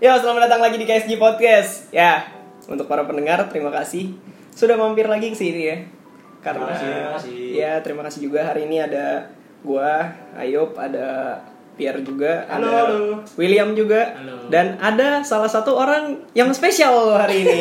Yo, 0.00 0.12
selamat 0.16 0.48
datang 0.48 0.60
lagi 0.64 0.76
di 0.76 0.88
KSG 0.88 1.16
Podcast. 1.16 1.92
Ya, 1.92 2.24
untuk 2.64 2.88
para 2.88 3.04
pendengar 3.04 3.44
terima 3.46 3.68
kasih 3.70 4.16
sudah 4.50 4.74
mampir 4.74 5.04
lagi 5.04 5.28
ke 5.28 5.36
sini 5.36 5.62
ya. 5.62 5.76
Karena 6.40 6.64
Terima 6.64 6.72
kasih, 6.72 6.88
terima 6.88 7.10
kasih. 7.12 7.36
ya 7.52 7.72
terima 7.84 8.02
kasih 8.02 8.20
juga 8.24 8.40
hari 8.42 8.64
ini 8.64 8.80
ada 8.80 9.28
gua, 9.60 10.08
Ayub, 10.32 10.72
ada 10.74 11.36
Pierre 11.76 12.00
juga, 12.00 12.48
Halo, 12.48 12.64
ada 12.64 12.80
halo. 12.82 13.00
William 13.36 13.76
juga, 13.76 14.16
Halo. 14.16 14.48
dan 14.48 14.80
ada 14.80 15.20
salah 15.20 15.48
satu 15.48 15.76
orang 15.76 16.24
yang 16.32 16.48
spesial 16.50 17.12
hari 17.14 17.44
ini. 17.44 17.60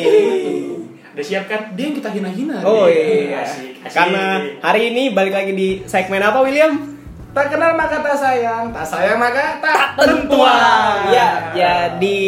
Udah 1.12 1.26
siap 1.26 1.52
kan? 1.52 1.76
Dia 1.76 1.92
yang 1.92 1.96
kita 2.00 2.08
hina-hina. 2.08 2.64
Oh 2.64 2.88
nih. 2.88 3.36
iya, 3.36 3.44
Asik, 3.44 3.84
asik. 3.84 3.92
karena 3.92 4.24
hari 4.64 4.82
ini 4.90 5.12
balik 5.12 5.36
lagi 5.36 5.52
di 5.52 5.68
segmen 5.84 6.24
apa 6.24 6.40
William? 6.40 6.89
Tak 7.30 7.46
kenal 7.54 7.78
maka 7.78 8.02
tak 8.02 8.18
sayang, 8.18 8.74
tak 8.74 8.86
sayang 8.86 9.22
maka 9.22 9.62
tak 9.62 9.94
Tentuan. 9.96 11.14
Ya, 11.14 11.54
jadi 11.54 12.20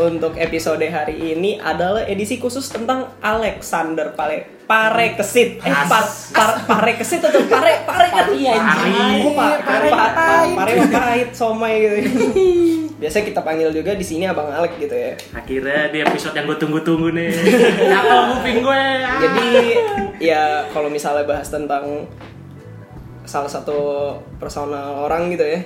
untuk 0.00 0.32
episode 0.34 0.80
hari 0.82 1.36
ini 1.36 1.60
adalah 1.60 2.02
edisi 2.02 2.40
khusus 2.40 2.64
tentang 2.66 3.12
Alexander 3.20 4.16
Pare 4.16 4.56
Parekesit. 4.66 5.62
Eh, 5.62 5.72
par, 5.86 6.02
par, 6.34 6.50
Parekesit 6.66 7.22
atau 7.22 7.38
Pare 7.46 7.86
Pare 7.86 8.06
kan 8.10 8.26
iya 8.34 8.58
anjing. 8.58 9.30
Pa- 9.36 9.62
Pare, 9.62 9.88
pa- 9.92 10.10
pa-. 10.10 10.46
Pare 10.56 10.72
mah 10.74 10.88
pahit 10.90 11.30
somai 11.30 11.74
gitu. 11.78 11.96
Biasanya 13.00 13.24
kita 13.28 13.40
panggil 13.44 13.68
juga 13.70 13.92
di 13.92 14.02
sini 14.02 14.24
Abang 14.24 14.48
Alek 14.48 14.80
gitu 14.80 14.96
ya. 14.96 15.12
Akhirnya 15.36 15.92
di 15.92 16.00
episode 16.00 16.32
yang 16.32 16.48
gue 16.48 16.56
tunggu-tunggu 16.56 17.12
nih. 17.12 17.28
Nyakal 17.92 18.20
kuping 18.32 18.58
gue. 18.64 18.84
Jadi 19.20 19.48
ya 20.18 20.64
kalau 20.72 20.88
misalnya 20.88 21.28
bahas 21.28 21.46
tentang 21.46 22.08
salah 23.26 23.50
satu 23.50 24.14
personal 24.38 25.04
orang 25.04 25.28
gitu 25.34 25.44
ya, 25.44 25.60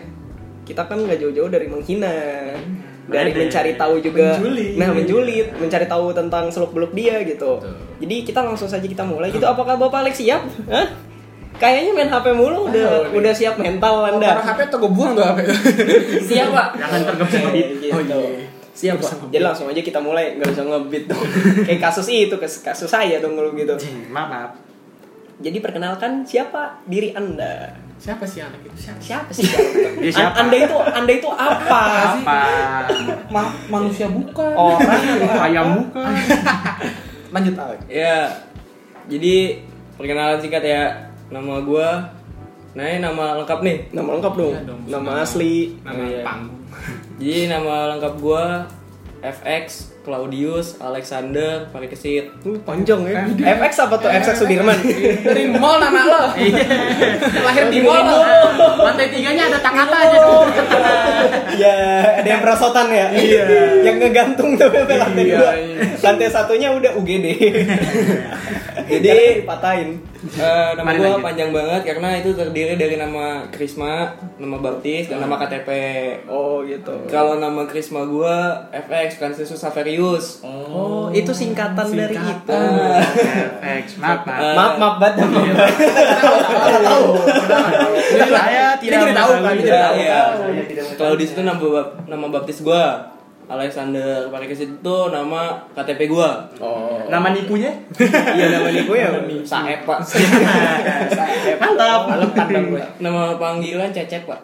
kita 0.65 0.89
kan 0.89 0.99
nggak 1.05 1.21
jauh-jauh 1.21 1.53
dari 1.53 1.69
menghina, 1.69 2.11
dari 3.07 3.31
mencari 3.37 3.77
tahu 3.77 4.01
juga, 4.01 4.39
Menjulit. 4.41 4.75
nah 4.81 4.89
menjulit, 4.91 5.47
mencari 5.61 5.87
tahu 5.87 6.17
tentang 6.17 6.49
seluk 6.49 6.73
beluk 6.73 6.93
dia 6.97 7.21
gitu. 7.23 7.61
Jadi 8.01 8.17
kita 8.25 8.41
langsung 8.41 8.67
saja 8.67 8.87
kita 8.87 9.05
mulai 9.05 9.29
gitu. 9.29 9.45
Apakah 9.45 9.77
bapak 9.77 10.09
Alex 10.09 10.25
siap? 10.25 10.41
Hah? 10.73 10.89
Kayaknya 11.61 11.93
main 11.93 12.09
HP 12.09 12.27
mulu 12.33 12.73
udah 12.73 13.13
udah 13.13 13.33
siap 13.37 13.61
mental 13.61 14.09
Taruh 14.09 14.17
anda. 14.17 14.41
HP 14.41 14.73
atau 14.73 14.79
gue 14.81 14.93
buang 14.97 15.13
tuh 15.13 15.21
HP? 15.29 15.45
Siap 16.33 16.49
pak. 16.57 16.69
Jangan 16.81 17.01
bisa 17.21 17.39
ngebit. 17.45 17.67
Gitu. 17.77 17.93
Oh, 17.93 18.01
iya. 18.01 18.49
Siap 18.73 18.97
pak. 18.97 19.13
Jadi 19.29 19.45
langsung 19.45 19.69
aja 19.69 19.83
kita 19.85 20.01
mulai 20.01 20.41
nggak 20.41 20.57
bisa 20.57 20.65
ngebit 20.65 21.05
dong. 21.13 21.21
Kayak 21.69 21.81
kasus 21.85 22.09
itu 22.09 22.33
kasus 22.41 22.89
saya 22.89 23.21
dong 23.21 23.37
kalau 23.37 23.53
gitu. 23.53 23.77
Maaf, 24.09 24.29
maaf. 24.33 24.51
Jadi 25.41 25.59
perkenalkan 25.59 26.23
siapa 26.23 26.85
diri 26.85 27.13
Anda? 27.13 27.73
Siapa 27.97 28.25
sih 28.25 28.41
anak 28.41 28.61
itu? 28.63 28.77
Siapa? 28.79 29.01
Siapa 29.01 29.31
sih? 29.31 29.45
Dia 29.99 30.09
siapa? 30.11 30.37
Anda 30.39 30.57
itu 30.59 30.77
Anda 30.79 31.13
itu 31.15 31.29
apa? 31.29 31.81
Apa? 32.15 32.41
Ma- 33.29 33.57
manusia 33.69 34.09
bukan. 34.09 34.53
Orang 34.53 34.89
Ayam 35.39 35.67
bukan. 35.79 36.13
Lanjut 37.33 37.55
Alek. 37.55 37.81
Ya, 37.87 38.37
jadi 39.07 39.65
perkenalan 39.97 40.41
singkat 40.41 40.61
ya. 40.63 40.83
Nama 41.31 41.63
gua, 41.63 42.11
nah 42.73 42.83
ini 42.83 42.99
nama 42.99 43.39
lengkap 43.39 43.61
nih. 43.63 43.77
nama 43.93 44.19
lengkap 44.19 44.35
dong. 44.35 44.51
Iya 44.51 44.63
dong, 44.67 44.81
nama 44.85 44.99
nama- 45.07 45.23
asli. 45.23 45.79
Nama 45.81 46.03
Iya. 46.03 46.23
panggung. 46.27 46.61
Jadi 47.17 47.41
nama 47.47 47.75
lengkap 47.95 48.15
gua 48.19 48.45
FX 49.21 49.95
Claudius 50.01 50.81
Alexander 50.81 51.69
Parikesit. 51.69 52.33
Uh, 52.41 52.57
panjang 52.65 53.05
ya. 53.05 53.21
Kan. 53.21 53.37
FX 53.37 53.73
apa 53.85 53.95
tuh? 53.97 54.09
FX 54.09 54.37
Sudirman. 54.41 54.79
Dari 55.21 55.45
mall 55.53 55.77
nama 55.77 56.01
lo. 56.03 56.23
Lahir 57.47 57.69
di 57.69 57.81
mall. 57.85 58.09
Lantai 58.81 59.13
tiganya 59.13 59.53
ada 59.53 59.59
takata 59.61 59.97
aja 60.01 60.17
tuh. 60.19 60.45
ya, 61.55 61.77
ada 62.21 62.29
yang 62.29 62.41
perosotan 62.41 62.89
ya. 62.89 63.07
Iya. 63.13 63.45
yang 63.85 63.97
ngegantung 64.01 64.57
tuh 64.57 64.69
lantai 64.73 65.25
Iya, 65.25 65.37
dua. 65.37 65.51
iya. 65.55 65.77
Lantai 66.01 66.29
satunya 66.29 66.69
udah 66.73 66.97
UGD. 66.97 67.27
Jadi 68.91 69.45
patahin. 69.47 70.10
Eh, 70.21 70.71
nama 70.75 70.85
Mari 70.87 70.99
gua 70.99 71.09
lanjut. 71.11 71.25
panjang 71.25 71.51
banget 71.51 71.83
karena 71.83 72.09
itu 72.15 72.31
terdiri 72.31 72.75
dari 72.75 72.95
nama 72.95 73.25
Krisma, 73.49 74.09
nama 74.37 74.57
baptis 74.57 75.07
dan 75.07 75.19
nama 75.19 75.37
KTP. 75.37 75.69
Oh 76.27 76.61
gitu. 76.63 76.93
Kalau 77.07 77.37
nama 77.37 77.65
Krisma 77.65 78.05
gua 78.05 78.37
FX 78.71 79.17
Franciscus 79.17 79.57
Saverius. 79.57 80.41
Oh, 80.43 81.09
itu 81.11 81.31
singkatan, 81.31 81.87
dari 81.89 82.13
itu. 82.13 82.53
Ah. 82.53 83.01
X, 83.81 83.97
maaf, 83.97 84.23
maaf. 84.23 84.41
Eh, 84.41 84.53
Maaf, 84.53 84.73
maaf 84.77 84.95
banget. 84.99 85.27
Saya 88.11 88.65
Ini 88.77 88.89
jadi 88.91 89.13
tahu 89.15 89.31
kan, 89.37 89.53
ini 89.53 89.63
jadi 89.63 89.71
Ya, 89.71 89.83
tahu. 89.83 89.95
iya. 89.97 90.21
Saya 90.35 90.63
tidak 90.65 90.85
Claudius 90.97 91.31
itu 91.33 91.43
nama 91.43 91.61
nama 92.07 92.27
baptis 92.29 92.61
gua. 92.61 92.85
Alexander 93.51 94.31
Parikesit 94.31 94.79
itu 94.79 94.97
nama 95.11 95.59
KTP 95.75 96.07
gua. 96.07 96.47
Oh. 96.63 97.03
Nama 97.11 97.35
nipunya? 97.35 97.75
Iya 98.39 98.47
nama 98.55 98.71
niku 98.71 98.95
ya. 98.95 99.11
Saep 99.43 99.83
Pak. 99.83 99.99
Mantap. 101.61 102.01
Malam 102.07 102.31
pandang 102.31 102.67
gue. 102.71 102.85
Nama 103.03 103.35
panggilan 103.35 103.91
Cecep, 103.91 104.23
Pak. 104.23 104.39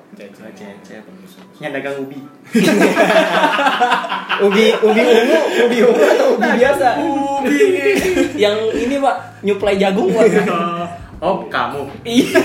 Yang 1.62 1.72
dagang 1.78 1.96
ubi. 2.02 2.18
Ubi 4.36 4.68
ubi 4.84 5.00
ungu, 5.00 5.38
ubi 5.64 5.78
ungu 5.80 6.04
atau 6.04 6.36
ubi 6.36 6.50
biasa? 6.60 7.00
Ubi. 7.00 7.56
Yang 8.36 8.56
ini, 8.84 8.96
Pak, 9.00 9.16
nyuplai 9.40 9.80
jagung, 9.80 10.12
Pak. 10.12 10.28
Oh, 11.24 11.48
kamu. 11.48 11.88
Iya. 12.04 12.44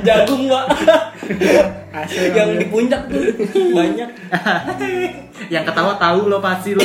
jagung, 0.00 0.48
Pak. 0.48 0.66
Yang 2.32 2.48
di 2.58 2.66
puncak 2.66 3.02
tuh 3.06 3.20
banyak. 3.70 4.08
Yang 5.52 5.64
ketawa 5.66 5.92
tahu 5.96 6.28
lo 6.28 6.38
pasti 6.38 6.72
lo. 6.72 6.84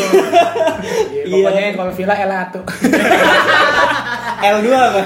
Pokoknya 1.27 1.71
kalau 1.73 1.91
villa 1.91 2.15
L1. 2.15 2.53
L2 4.37 4.67
apa? 4.87 5.01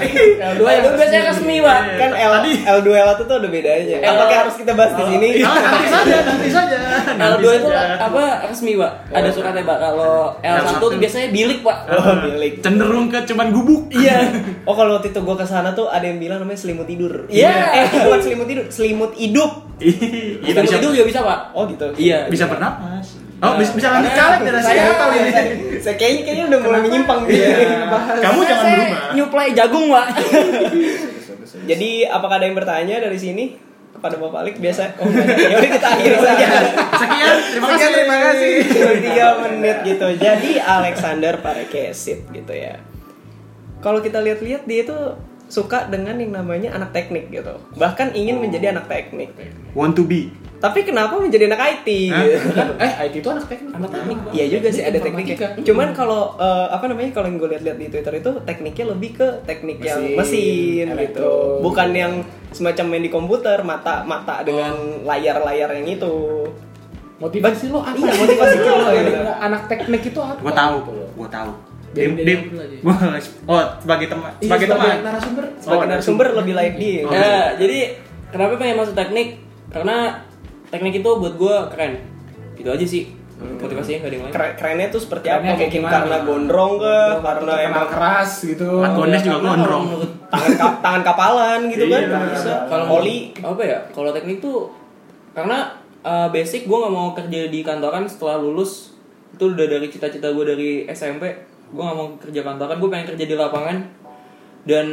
L2 0.56 0.62
yang 0.62 0.82
Itu 0.84 0.96
biasanya 0.96 1.22
resmi, 1.28 1.56
Pak. 1.58 1.80
Kan 1.96 2.10
L 2.12 2.32
L2 2.78 2.88
L1 2.92 3.18
tuh 3.18 3.36
ada 3.36 3.48
bedanya. 3.48 3.96
L- 3.98 4.08
Apakah 4.08 4.36
harus 4.44 4.54
kita 4.56 4.72
bahas 4.72 4.92
di 4.94 5.04
sini? 5.06 5.28
Ah, 5.42 5.56
nanti 5.58 5.88
saja, 5.88 6.16
nanti 6.22 6.48
saja. 6.48 6.76
Nanti 7.16 7.40
L2 7.40 7.46
itu 7.50 7.68
saja. 7.68 7.96
apa 7.98 8.22
resmi, 8.46 8.72
Pak? 8.76 8.92
Ada 9.10 9.28
suratnya, 9.30 9.64
Pak. 9.64 9.78
Kalau 9.80 10.14
L1 10.38 10.68
tuh 10.78 10.90
biasanya 10.96 11.28
bilik, 11.28 11.58
Pak. 11.60 11.78
Oh, 11.90 12.14
milik. 12.22 12.52
cenderung 12.62 13.06
ke 13.08 13.18
cuman 13.26 13.46
gubuk. 13.50 13.82
Iya. 13.92 14.18
Oh, 14.62 14.78
kalau 14.78 14.94
waktu 14.94 15.10
itu 15.10 15.18
gua 15.20 15.34
ke 15.34 15.42
sana 15.42 15.74
tuh 15.74 15.90
ada 15.90 16.06
yang 16.06 16.22
bilang 16.22 16.38
namanya 16.38 16.54
selimut 16.56 16.86
tidur. 16.86 17.26
Iya. 17.26 17.82
Eh, 17.82 18.06
bukan 18.06 18.20
selimut 18.22 18.46
tidur, 18.46 18.64
selimut 18.70 19.10
hidup. 19.18 19.50
Iya, 19.92 20.50
Itu 20.52 20.58
bisa, 20.62 20.76
itu 20.78 20.88
juga 20.90 21.06
bisa, 21.06 21.20
Pak. 21.20 21.40
Oh, 21.52 21.64
gitu. 21.66 21.86
Iya. 21.96 22.26
bisa 22.26 22.44
bernapas. 22.46 23.06
Oh, 23.42 23.58
bisa, 23.58 23.74
bisa 23.74 23.88
lanjut 23.90 24.12
caleg 24.14 24.40
dari 24.46 24.58
Saya 24.58 24.80
saya 24.80 24.94
tahu 24.94 25.10
ini. 25.12 25.30
Saya 25.76 25.94
kayaknya 25.98 26.20
kayaknya 26.22 26.44
udah 26.46 26.60
mulai 26.62 26.80
menyimpang 26.80 27.20
Iya. 27.26 27.48
dia. 27.50 27.66
Kamu 28.22 28.40
jangan 28.42 28.64
berubah. 28.64 29.00
nyuplai 29.12 29.48
jagung, 29.50 29.86
Pak. 29.88 30.06
Jadi, 31.62 31.90
apakah 32.06 32.36
ada 32.38 32.46
yang 32.46 32.56
bertanya 32.56 32.96
dari 32.98 33.18
sini? 33.18 33.44
Kepada 33.92 34.16
Bapak 34.16 34.38
Alik 34.42 34.56
biasa. 34.58 34.98
Oh, 34.98 35.06
ya 35.06 35.56
udah 35.58 35.70
kita 35.70 35.88
akhiri 35.90 36.16
saja. 36.18 36.46
Sekian, 36.96 37.34
terima 37.52 37.66
kasih. 37.68 37.76
Sekian, 37.76 37.90
terima 37.92 38.16
kasih. 38.18 38.52
Tiga 38.98 39.26
menit 39.38 39.76
gitu. 39.84 40.06
Jadi 40.16 40.50
Alexander 40.58 41.34
Parekesit 41.38 42.20
gitu 42.30 42.54
ya. 42.56 42.80
Kalau 43.78 43.98
kita 43.98 44.22
lihat-lihat 44.22 44.64
dia 44.64 44.80
itu 44.82 44.96
suka 45.52 45.84
dengan 45.92 46.16
yang 46.16 46.32
namanya 46.32 46.72
anak 46.72 46.96
teknik 46.96 47.28
gitu. 47.28 47.52
Bahkan 47.76 48.16
ingin 48.16 48.40
menjadi 48.40 48.72
anak 48.72 48.88
teknik. 48.88 49.36
Want 49.76 49.92
to 50.00 50.08
be. 50.08 50.32
Tapi 50.62 50.86
kenapa 50.86 51.18
menjadi 51.18 51.50
anak 51.50 51.60
IT? 51.60 51.88
Hah? 52.08 52.22
Gitu? 52.24 52.38
Eh, 52.86 52.92
IT 53.04 53.14
itu 53.20 53.28
anak 53.28 53.46
teknik. 53.52 53.72
Anak 53.76 53.90
teknik. 53.92 54.18
Iya 54.32 54.44
juga 54.48 54.68
sih 54.72 54.80
ada 54.86 54.96
tekniknya. 54.96 55.60
Cuman 55.60 55.92
kalau 55.92 56.40
eh, 56.40 56.66
apa 56.72 56.88
namanya 56.88 57.10
kalau 57.12 57.28
yang 57.28 57.36
gue 57.36 57.50
lihat-lihat 57.52 57.78
di 57.82 57.86
Twitter 57.92 58.14
itu 58.16 58.30
tekniknya 58.48 58.86
lebih 58.96 59.10
ke 59.20 59.28
teknik 59.44 59.78
yang 59.84 60.00
Mesin, 60.00 60.16
mesin 60.16 60.86
gitu. 60.96 61.60
Bukan 61.60 61.88
yang 61.92 62.24
semacam 62.54 62.84
main 62.88 63.04
di 63.04 63.12
komputer 63.12 63.60
mata 63.60 64.06
mata 64.08 64.40
dengan 64.40 64.72
layar-layar 65.04 65.76
yang 65.76 66.00
itu. 66.00 66.14
Motivasi 67.20 67.70
lo 67.70 67.84
apa? 67.84 67.94
Iya, 67.94 68.12
motivasi 68.18 68.58
lo, 68.66 68.76
gitu. 68.88 69.20
Anak 69.38 69.62
teknik 69.68 70.02
itu 70.10 70.20
apa? 70.22 70.40
Gua 70.40 70.54
tahu, 70.56 70.76
Gitu 70.86 71.02
gua 71.18 71.28
tahu. 71.28 71.50
Aja. 71.92 72.78
Gua 72.80 72.94
oh, 73.52 73.62
sebagai 73.78 74.06
teman, 74.08 74.32
Iya, 74.34 74.48
sebagai 74.48 74.66
teman. 74.68 74.94
narasumber. 75.02 75.44
Sebagai 75.56 75.78
Oh, 75.78 75.88
narasumber 75.88 76.26
lebih 76.34 76.52
layak 76.54 76.74
dia. 76.76 77.00
Oh. 77.02 77.12
Ya, 77.12 77.36
jadi 77.54 77.78
kenapa 78.28 78.56
pengen 78.56 78.76
masuk 78.76 78.94
teknik? 78.94 79.28
Karena 79.68 79.96
teknik 80.68 80.94
itu 80.96 81.10
buat 81.12 81.34
gue 81.34 81.56
keren. 81.68 81.92
Gitu 82.54 82.68
aja 82.68 82.86
sih. 82.86 83.04
Motivasinya 83.42 83.98
gak 83.98 84.06
ada 84.06 84.14
yang 84.14 84.24
lain. 84.24 84.32
Keren- 84.32 84.54
kerennya 84.54 84.86
tuh 84.88 85.00
seperti 85.00 85.26
Kerennya 85.26 85.50
apa? 85.50 85.58
kayak 85.58 85.72
gimana? 85.72 85.92
karena 85.92 86.16
gondrong 86.22 86.72
ke, 86.78 86.96
karena 87.18 87.54
emang 87.60 87.86
keras 87.88 88.30
gitu. 88.40 88.68
Mat 88.78 88.92
Gondes 88.94 89.20
juga 89.20 89.34
Karena 89.34 89.48
gondrong. 89.50 89.84
tangan 90.32 90.52
ka- 90.54 90.78
tangan 90.78 91.02
kapalan 91.02 91.60
gitu 91.68 91.84
kan 91.86 92.02
Iya. 92.02 92.18
bisa. 92.30 92.54
kalau 92.66 92.86
oli 92.96 93.16
apa 93.36 93.62
ya? 93.62 93.78
Kalau 93.90 94.10
teknik 94.10 94.38
tuh 94.38 94.70
karena 95.32 95.74
uh, 96.00 96.28
basic 96.28 96.64
gue 96.64 96.78
nggak 96.78 96.94
mau 96.94 97.12
kerja 97.12 97.40
di 97.46 97.60
kantoran 97.60 98.06
setelah 98.06 98.38
lulus 98.38 98.94
itu 99.28 99.44
udah 99.44 99.66
dari 99.66 99.88
cita-cita 99.88 100.28
gue 100.28 100.44
dari 100.46 100.70
SMP 100.86 101.24
gue 101.72 101.82
nggak 101.82 101.96
mau 101.96 102.08
kerja 102.16 102.40
kantoran 102.42 102.76
gue 102.76 102.88
pengen 102.88 103.06
kerja 103.08 103.24
di 103.24 103.34
lapangan 103.34 103.76
dan 104.62 104.86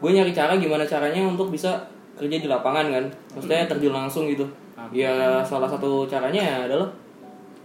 gue 0.00 0.10
nyari 0.10 0.30
cara 0.30 0.54
gimana 0.54 0.82
caranya 0.82 1.20
untuk 1.20 1.50
bisa 1.50 1.76
kerja 2.14 2.36
di 2.36 2.46
lapangan 2.46 2.86
kan 2.88 3.04
maksudnya 3.34 3.66
terjun 3.66 3.92
langsung 3.92 4.24
gitu 4.24 4.46
ya 4.90 5.12
salah 5.42 5.66
satu 5.66 6.06
caranya 6.06 6.40
ya 6.40 6.56
adalah 6.64 6.88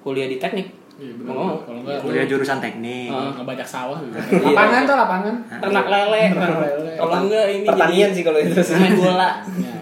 kuliah 0.01 0.25
di 0.25 0.35
teknik 0.35 0.67
Iya, 0.95 1.11
mau 1.27 1.59
Kalau 1.59 1.83
enggak 1.83 1.99
Kuliah 1.99 2.23
jurusan 2.23 2.63
teknik. 2.63 3.11
Ah. 3.11 3.27
ngebajak 3.35 3.67
sawah 3.67 3.99
gitu. 3.99 4.15
Lapangan 4.47 4.87
tuh 4.87 4.95
lapangan. 4.95 5.35
ternak 5.59 5.85
lele 5.91 6.23
Ternak 6.31 6.55
lele. 6.63 6.91
kalau 6.95 7.15
enggak 7.19 7.45
ini 7.51 7.65
Pertanian 7.67 7.99
jadi 8.07 8.15
sih 8.15 8.23
kalau 8.23 8.39
itu 8.39 8.55
main 8.79 8.95
bola 8.95 9.11
Ya, 9.11 9.27
iya. 9.59 9.74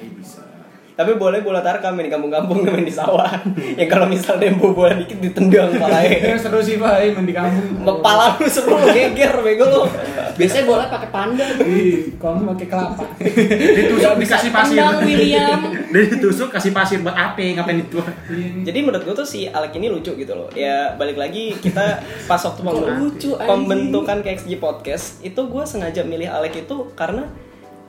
Tapi 0.94 1.18
boleh 1.18 1.42
bola 1.42 1.66
tarkam 1.66 1.98
main 1.98 2.06
di 2.06 2.14
kampung-kampung 2.14 2.62
main 2.66 2.86
di 2.86 2.94
sawah. 2.94 3.34
yang 3.74 3.90
kalau 3.90 4.06
misal 4.06 4.38
dembo 4.38 4.74
bola 4.74 4.94
dikit 4.94 5.18
ditendang 5.18 5.74
Yang 5.74 5.82
palanya. 5.82 6.38
seru 6.38 6.60
sih 6.62 6.78
Pak, 6.78 6.94
eh, 7.02 7.10
main 7.18 7.26
di 7.26 7.34
kampung. 7.34 7.66
Kepala 7.82 8.38
lu 8.38 8.46
seru 8.46 8.78
lu 8.78 8.88
geger 8.94 9.34
bego 9.42 9.66
lu. 9.66 9.84
biasanya 10.34 10.66
bola 10.66 10.90
pakai 10.90 11.10
pandan 11.14 11.52
nggak 12.18 12.46
pakai 12.58 12.68
kelapa. 12.70 13.06
Ditusuk 13.78 14.14
dikasih 14.18 14.50
pasir. 14.50 14.78
tendang 14.78 14.98
William 15.06 15.60
ditusuk 15.94 16.50
kasih 16.50 16.72
pasir 16.74 16.98
buat 17.06 17.14
apa? 17.14 17.42
Ngapain 17.42 17.86
itu? 17.86 18.02
Jadi 18.66 18.80
menurut 18.82 19.04
gue 19.06 19.16
tuh 19.18 19.28
si 19.28 19.46
Alek 19.46 19.78
ini 19.78 19.94
lucu 19.94 20.14
gitu 20.14 20.34
loh. 20.34 20.50
Ya 20.58 20.94
balik 20.98 21.18
lagi 21.18 21.54
kita 21.62 22.02
pas 22.26 22.42
waktu 22.42 22.62
lucu, 22.98 23.38
pembentukan 23.38 24.26
KXG 24.26 24.58
podcast 24.58 25.22
itu 25.22 25.38
gue 25.38 25.64
sengaja 25.66 26.02
milih 26.02 26.30
Alek 26.30 26.66
itu 26.66 26.90
karena 26.98 27.30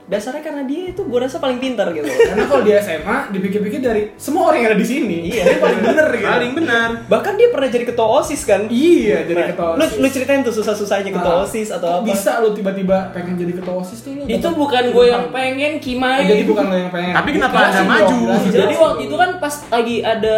dasarnya 0.05 0.41
karena 0.41 0.63
dia 0.63 0.81
itu 0.87 1.01
gue 1.01 1.17
rasa 1.17 1.37
paling 1.37 1.57
pintar 1.57 1.89
gitu. 1.89 2.05
Karena 2.29 2.45
kalau 2.45 2.61
di 2.61 2.71
SMA 2.73 3.17
dipikir-pikir 3.31 3.79
dari 3.79 4.13
semua 4.15 4.47
orang 4.47 4.59
yang 4.59 4.69
ada 4.69 4.77
di 4.77 4.85
sini, 4.85 5.17
Iya. 5.27 5.43
dia 5.43 5.57
paling 5.57 5.81
bener 5.87 6.07
gitu. 6.11 6.27
Paling 6.27 6.51
benar. 6.53 6.89
Bahkan 7.05 7.33
dia 7.35 7.47
pernah 7.49 7.67
jadi 7.67 7.85
ketua 7.85 8.07
OSIS 8.15 8.41
kan? 8.43 8.61
Iya, 8.67 9.17
jadi 9.23 9.33
Nah, 9.35 9.47
ketua 9.49 9.67
Lu, 9.71 9.81
OSIS. 9.81 9.97
lu 9.97 10.07
ceritain 10.07 10.41
tuh 10.41 10.53
susah-susahnya 10.53 11.09
ketua 11.11 11.33
Ah, 11.33 11.43
OSIS 11.43 11.69
atau 11.71 11.89
apa? 11.91 12.05
Bisa 12.05 12.37
lu 12.39 12.49
tiba-tiba 12.51 13.09
pengen 13.11 13.33
jadi 13.35 13.53
ketua 13.55 13.75
OSIS 13.77 13.99
tuh 13.99 14.11
lu. 14.13 14.23
itu 14.25 14.47
bukan 14.51 14.83
gue 14.89 15.05
yang 15.07 15.25
pengen 15.29 15.73
kimai 15.77 16.21
Oh, 16.21 16.27
jadi 16.27 16.43
bukan 16.43 16.63
lo 16.65 16.75
yang 16.77 16.91
pengen. 16.91 17.13
Tapi 17.13 17.29
kenapa 17.31 17.57
dong, 17.71 17.87
maju? 17.87 18.17
jadi 18.45 18.73
waktu 18.75 19.01
itu 19.03 19.15
kan 19.15 19.29
pas 19.37 19.53
lagi 19.67 19.97
ada 19.99 20.35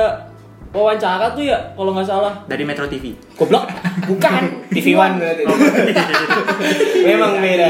wawancara 0.78 1.34
tuh 1.34 1.42
ya 1.42 1.58
kalau 1.74 1.92
nggak 1.98 2.06
salah. 2.06 2.34
Dari 2.46 2.62
Metro 2.62 2.86
TV. 2.86 3.18
goblok. 3.34 3.66
Bukan. 4.06 4.42
TV 4.78 4.94
One 4.94 5.18
berarti. 5.18 5.44
Memang 7.10 7.42
beda. 7.42 7.68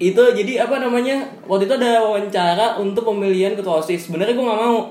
Itu 0.00 0.22
jadi 0.32 0.64
apa 0.64 0.80
namanya 0.80 1.20
waktu 1.44 1.68
itu 1.68 1.74
ada 1.76 2.00
wawancara 2.00 2.80
untuk 2.80 3.04
pemilihan 3.04 3.52
ketua 3.52 3.84
osis. 3.84 4.08
Sebenarnya 4.08 4.32
gue 4.32 4.44
nggak 4.44 4.60
mau. 4.64 4.88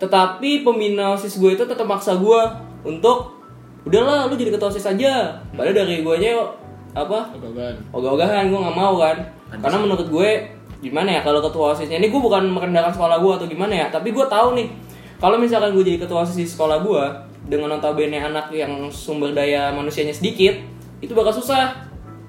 Tetapi 0.00 0.64
pembina 0.64 1.12
osis 1.12 1.36
gue 1.36 1.52
itu 1.52 1.64
tetap 1.68 1.84
maksa 1.84 2.16
gue 2.16 2.40
untuk 2.82 3.36
udahlah 3.84 4.26
lu 4.26 4.34
jadi 4.40 4.56
ketua 4.56 4.72
osis 4.72 4.88
aja. 4.88 5.36
Padahal 5.52 5.76
dari 5.76 6.00
gue 6.00 6.16
nya 6.16 6.40
apa? 6.96 7.32
Ogogan. 7.36 7.76
ogah-ogahan 7.92 8.48
gue 8.48 8.58
nggak 8.58 8.76
mau 8.80 8.96
kan. 8.96 9.20
Karena 9.52 9.76
menurut 9.76 10.08
gue 10.08 10.30
gimana 10.82 11.14
ya 11.14 11.20
kalau 11.22 11.38
ketua 11.38 11.78
osisnya 11.78 12.02
ini 12.02 12.10
gue 12.10 12.18
bukan 12.18 12.50
merendahkan 12.50 12.90
sekolah 12.90 13.22
gue 13.22 13.32
atau 13.38 13.46
gimana 13.46 13.70
ya 13.70 13.86
tapi 13.86 14.10
gue 14.10 14.26
tahu 14.26 14.58
nih 14.58 14.66
kalau 15.22 15.38
misalkan 15.38 15.70
gue 15.72 15.84
jadi 15.84 15.98
ketua 16.00 16.26
osis 16.26 16.34
di 16.34 16.44
sekolah 16.44 16.82
gue 16.82 17.04
dengan 17.44 17.70
notabene 17.72 18.18
anak 18.18 18.50
yang 18.50 18.90
sumber 18.90 19.30
daya 19.30 19.70
manusianya 19.70 20.10
sedikit 20.10 20.58
itu 20.98 21.12
bakal 21.12 21.30
susah 21.30 21.86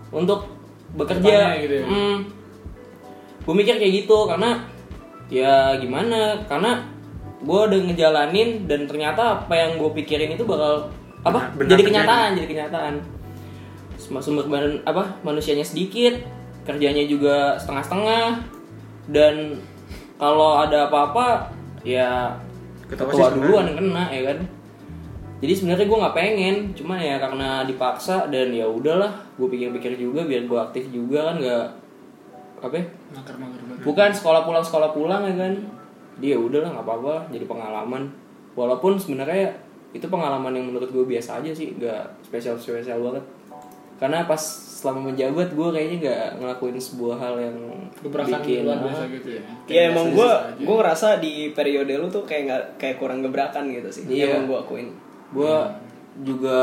untuk 0.09 0.45
bekerja 0.93 1.25
Depannya 1.25 1.57
gitu 1.59 1.73
ya. 1.75 1.85
Hmm. 1.85 2.17
gue 3.43 3.53
mikir 3.55 3.75
kayak 3.75 3.93
gitu 3.99 4.17
karena 4.25 4.61
ya 5.27 5.73
gimana 5.75 6.45
karena 6.45 6.85
gue 7.41 7.59
udah 7.59 7.79
ngejalanin 7.83 8.65
dan 8.65 8.85
ternyata 8.85 9.41
apa 9.41 9.53
yang 9.53 9.75
gue 9.75 9.89
pikirin 9.95 10.31
itu 10.31 10.45
bakal 10.45 10.93
apa 11.21 11.49
Benar- 11.49 11.51
benar 11.51 11.65
jadi 11.65 11.73
terjadi. 11.75 11.89
kenyataan 11.89 12.29
jadi 12.35 12.47
kenyataan 12.47 12.93
Sumber- 13.95 14.21
sumber 14.21 14.45
badan 14.45 14.83
apa 14.83 15.17
manusianya 15.21 15.63
sedikit 15.63 16.13
kerjanya 16.63 17.03
juga 17.03 17.55
setengah-setengah 17.57 18.43
dan 19.09 19.59
kalau 20.15 20.55
ada 20.57 20.87
apa-apa 20.87 21.51
ya 21.83 22.37
Ketua 22.93 23.09
ketua 23.09 23.27
OSIS 23.27 23.35
duluan 23.41 23.63
yang 23.65 23.77
kena 23.81 24.03
ya 24.13 24.21
kan? 24.29 24.37
Jadi 25.43 25.53
sebenarnya 25.59 25.85
gue 25.91 25.99
nggak 25.99 26.15
pengen 26.15 26.55
cuma 26.71 26.95
ya 26.95 27.19
karena 27.19 27.67
dipaksa 27.67 28.31
dan 28.31 28.47
ya 28.55 28.63
udahlah 28.63 29.11
gue 29.35 29.47
pikir-pikir 29.49 29.99
juga 29.99 30.23
biar 30.23 30.47
gue 30.47 30.55
aktif 30.55 30.87
juga 30.87 31.33
kan 31.33 31.35
nggak 31.41 31.65
apa 32.63 32.79
ya, 32.79 32.85
bukan 33.83 34.09
sekolah 34.15 34.47
pulang 34.47 34.63
sekolah 34.63 34.95
pulang 34.95 35.27
ya 35.27 35.35
kan? 35.35 35.53
Dia 36.23 36.39
udahlah 36.39 36.71
nggak 36.71 36.85
apa-apa 36.87 37.27
jadi 37.35 37.43
pengalaman. 37.43 38.07
Walaupun 38.55 38.95
sebenarnya 38.95 39.51
itu 39.91 40.07
pengalaman 40.07 40.55
yang 40.55 40.71
menurut 40.71 40.87
gue 40.87 41.03
biasa 41.03 41.43
aja 41.43 41.51
sih 41.51 41.75
nggak 41.75 42.23
spesial 42.23 42.55
spesial 42.55 43.03
banget. 43.03 43.27
Karena 43.99 44.23
pas 44.23 44.39
selama 44.83 45.15
menjabat 45.15 45.55
gue 45.55 45.67
kayaknya 45.71 45.97
nggak 46.03 46.23
ngelakuin 46.43 46.75
sebuah 46.75 47.15
hal 47.15 47.39
yang 47.39 47.55
Gebrakan 48.03 48.43
bikin 48.43 48.67
luar 48.67 48.83
biasa 48.83 49.03
gitu 49.15 49.29
ya. 49.39 49.41
Ya 49.71 49.81
emang 49.95 50.11
gue 50.11 50.31
gue 50.59 50.75
ngerasa 50.75 51.23
di 51.23 51.55
periode 51.55 51.95
lu 51.95 52.11
tuh 52.11 52.27
kayak 52.27 52.43
nggak 52.51 52.63
kayak 52.75 52.95
kurang 52.99 53.23
gebrakan 53.23 53.71
gitu 53.71 53.87
sih. 53.87 54.03
Iya. 54.11 54.43
Emang 54.43 54.51
gue 54.51 54.59
akuin. 54.59 54.87
gue 55.33 55.55
juga 56.21 56.59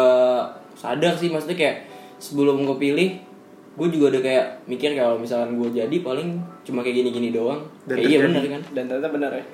sadar 0.77 1.17
sih 1.17 1.33
maksudnya 1.33 1.57
kayak 1.57 1.77
sebelum 2.21 2.63
gue 2.69 2.77
pilih 2.77 3.11
gue 3.81 3.89
juga 3.89 4.13
udah 4.15 4.23
kayak 4.23 4.47
mikir 4.69 4.93
kalau 4.95 5.17
misalkan 5.17 5.57
gue 5.57 5.73
jadi 5.73 5.97
paling 6.05 6.37
cuma 6.63 6.85
kayak 6.85 7.01
gini-gini 7.03 7.33
doang 7.33 7.65
Dan 7.89 7.99
kayak 7.99 8.11
iya 8.13 8.19
bener 8.29 8.43
kan 8.47 8.63
Dan 8.77 8.85
ternyata 8.87 9.09
benar 9.09 9.31
ya. 9.33 9.45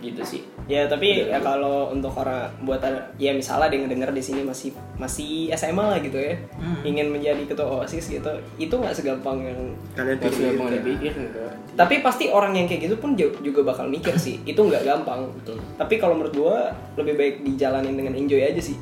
Gitu 0.00 0.22
sih 0.22 0.42
Ya 0.64 0.86
tapi 0.86 1.26
ya 1.26 1.42
kalau 1.42 1.90
untuk 1.90 2.14
orang 2.14 2.46
buat 2.62 2.78
ya 3.18 3.34
misalnya 3.34 3.66
dia 3.66 3.82
ngedenger 3.82 4.14
di 4.14 4.22
sini 4.22 4.40
masih 4.40 4.70
masih 4.94 5.50
SMA 5.50 5.82
lah 5.82 5.98
gitu 5.98 6.14
ya, 6.14 6.38
ingin 6.80 7.10
menjadi 7.10 7.42
ketua 7.42 7.82
osis 7.82 8.06
gitu, 8.06 8.30
itu 8.54 8.70
nggak 8.70 8.94
segampang 8.94 9.42
yang. 9.42 9.58
Kalian 9.98 10.14
Gak 10.14 10.30
pikir. 10.30 10.54
mau 10.54 10.70
dipikir 10.70 11.10
enggak 11.10 11.50
Tapi 11.74 11.94
pasti 12.00 12.30
orang 12.30 12.54
yang 12.54 12.66
kayak 12.66 12.86
gitu 12.86 12.94
pun 12.94 13.18
ju- 13.18 13.34
juga 13.42 13.66
bakal 13.66 13.90
mikir 13.90 14.14
sih, 14.14 14.38
itu 14.46 14.54
nggak 14.56 14.86
gampang. 14.86 15.26
Tapi 15.74 15.98
kalau 15.98 16.14
menurut 16.14 16.38
gua 16.38 16.70
lebih 16.94 17.18
baik 17.18 17.34
dijalanin 17.42 17.98
dengan 17.98 18.14
enjoy 18.14 18.38
aja 18.38 18.62
sih. 18.62 18.78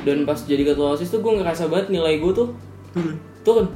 dan 0.00 0.22
pas 0.22 0.38
jadi 0.38 0.62
ketua 0.64 0.94
osis 0.94 1.06
tuh 1.08 1.18
gue 1.18 1.34
ngerasa 1.34 1.66
banget 1.66 1.86
nilai 1.88 2.18
gue 2.18 2.30
tuh 2.30 2.54
Turun. 2.92 3.14
turun 3.42 3.66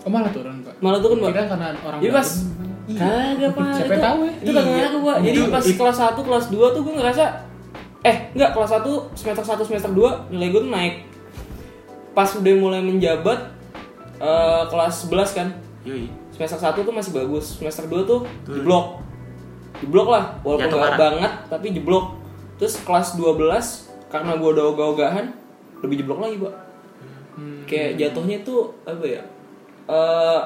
Oh 0.00 0.08
malah 0.08 0.28
turun 0.28 0.60
pak. 0.60 0.74
malah 0.78 0.98
turun 0.98 1.16
pak 1.18 1.28
Kira 1.30 1.44
karena 1.46 1.66
orang 1.78 1.98
jadi 1.98 2.12
pas 2.14 2.28
baru. 2.28 2.61
Kagak 2.84 3.50
pak 3.52 3.66
Siapa 3.72 3.92
itu, 3.92 4.02
tahu 4.02 4.18
ya? 4.20 4.32
itu 4.34 4.50
kagak 4.50 4.64
Iya. 4.64 4.74
ngaruh 4.76 5.00
pak 5.02 5.16
jadi 5.20 5.38
Itu- 5.38 5.50
pas 5.50 5.64
kelas 5.64 5.96
1 5.96 6.20
kelas 6.20 6.44
2 6.48 6.74
tuh 6.74 6.80
gue 6.80 6.94
ngerasa 6.94 7.24
eh 8.02 8.16
enggak 8.32 8.50
kelas 8.52 8.70
1 8.72 8.82
semester 9.12 9.44
1 9.46 9.62
semester 9.62 9.90
2 9.90 10.02
nilai 10.28 10.48
gue 10.48 10.60
tuh 10.60 10.72
naik 10.72 10.94
pas 12.10 12.28
udah 12.28 12.54
mulai 12.54 12.80
menjabat 12.80 13.38
eh, 14.18 14.62
kelas 14.66 14.94
11 15.04 15.30
kan 15.32 15.48
Yoi. 15.82 16.10
semester 16.30 16.58
1 16.58 16.80
tuh 16.80 16.90
masih 16.90 17.12
bagus 17.12 17.56
semester 17.56 17.84
2 17.84 18.02
tuh 18.02 18.20
jeblok 18.44 18.98
jeblok 19.78 20.08
lah 20.08 20.24
walaupun 20.40 20.66
Jatuh 20.66 20.76
nggak 20.76 20.92
parah. 20.92 21.00
banget 21.00 21.32
tapi 21.48 21.66
jeblok 21.70 22.04
terus 22.56 22.78
kelas 22.78 23.14
12 23.14 23.38
karena 24.08 24.34
gue 24.34 24.48
udah 24.50 24.64
ogah-ogahan 24.68 25.26
lebih 25.80 25.96
jeblok 25.98 26.20
lagi 26.20 26.38
pak 26.38 26.54
Hmm. 27.32 27.64
kayak 27.64 27.96
jatuhnya 27.96 28.42
tuh 28.42 28.76
apa 28.82 29.06
ya 29.08 29.22
Eh, 29.82 30.40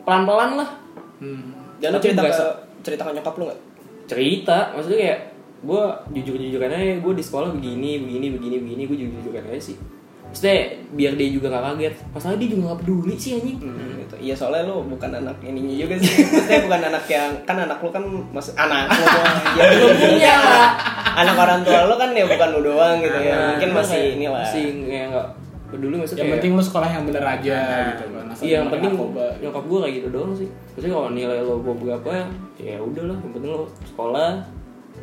pelan-pelan 0.00 0.56
lah 0.56 0.70
Hmm. 1.18 1.50
Dan 1.78 1.88
lu 1.90 1.98
cerita 1.98 2.20
ke 2.20 2.32
cerita 2.80 3.02
ke 3.02 3.12
nyokap 3.12 3.34
lu 3.34 3.44
nggak? 3.46 3.60
cerita 4.04 4.72
maksudnya 4.72 4.98
kayak 4.98 5.20
gue 5.60 5.82
jujur 6.14 6.34
jujuran 6.34 6.70
aja 6.70 6.96
gue 6.96 7.12
di 7.12 7.20
sekolah 7.20 7.52
begini 7.52 8.00
begini 8.00 8.26
begini 8.30 8.56
begini 8.58 8.82
gue 8.84 8.96
jujur 8.98 9.20
jujuran 9.20 9.44
aja 9.44 9.60
sih 9.62 9.76
maksudnya 10.24 10.56
biar 10.90 11.12
dia 11.14 11.28
juga 11.30 11.48
gak 11.48 11.64
kaget 11.66 11.94
masalah 12.10 12.36
dia 12.36 12.48
juga 12.48 12.62
gak 12.66 12.80
peduli 12.80 13.14
sih 13.14 13.36
anjing 13.36 13.58
Hmm, 13.58 13.96
gitu. 13.98 14.16
Iya 14.18 14.34
soalnya 14.34 14.64
lu 14.64 14.80
bukan 14.86 15.10
anak 15.10 15.36
ininya 15.40 15.74
juga 15.74 15.94
sih. 15.98 16.20
Maksudnya 16.24 16.60
bukan 16.64 16.80
anak 16.82 17.04
yang 17.06 17.30
kan 17.44 17.56
anak 17.58 17.78
lu 17.78 17.90
kan 17.90 18.04
masih 18.30 18.52
anak 18.54 18.88
lu 18.88 19.04
doang. 19.04 19.36
Ya, 19.52 19.62
belum 19.68 19.92
punya 19.94 20.34
lah 20.34 20.68
anak 21.16 21.36
orang 21.36 21.60
tua 21.60 21.80
lu 21.84 21.94
kan 21.96 22.10
ya 22.12 22.24
bukan 22.24 22.48
lu 22.48 22.60
doang 22.62 22.96
gitu 22.98 23.18
ya. 23.18 23.32
Nah, 23.34 23.46
Mungkin 23.52 23.68
gua 23.68 23.80
masih 23.80 24.00
inilah. 24.16 24.40
masih 24.42 24.64
kayak 24.84 25.06
gak 25.12 25.26
peduli 25.68 25.94
maksudnya 25.94 26.16
Yang 26.16 26.24
kayak- 26.24 26.34
penting 26.40 26.52
lu 26.52 26.62
sekolah 26.64 26.88
yang 26.88 27.04
bener 27.04 27.24
aja 27.24 27.58
gitu 27.90 28.04
kan. 28.10 28.24
Asal 28.26 28.42
Iya 28.42 28.54
yang 28.54 28.68
penting 28.68 28.92
narkoba. 28.92 29.26
nyokap 29.38 29.64
gue 29.64 29.78
kayak 29.78 29.94
gitu 29.94 30.08
doang 30.08 30.32
sih. 30.32 30.48
Maksudnya 30.70 30.94
kalau 30.94 31.10
nilai 31.10 31.38
lo 31.40 31.54
gue 31.58 31.74
berapa 31.78 32.08
ya, 32.08 32.24
ya 32.58 32.76
udahlah. 32.78 33.16
Yang 33.18 33.32
penting 33.32 33.50
lo 33.50 33.60
sekolah 33.84 34.30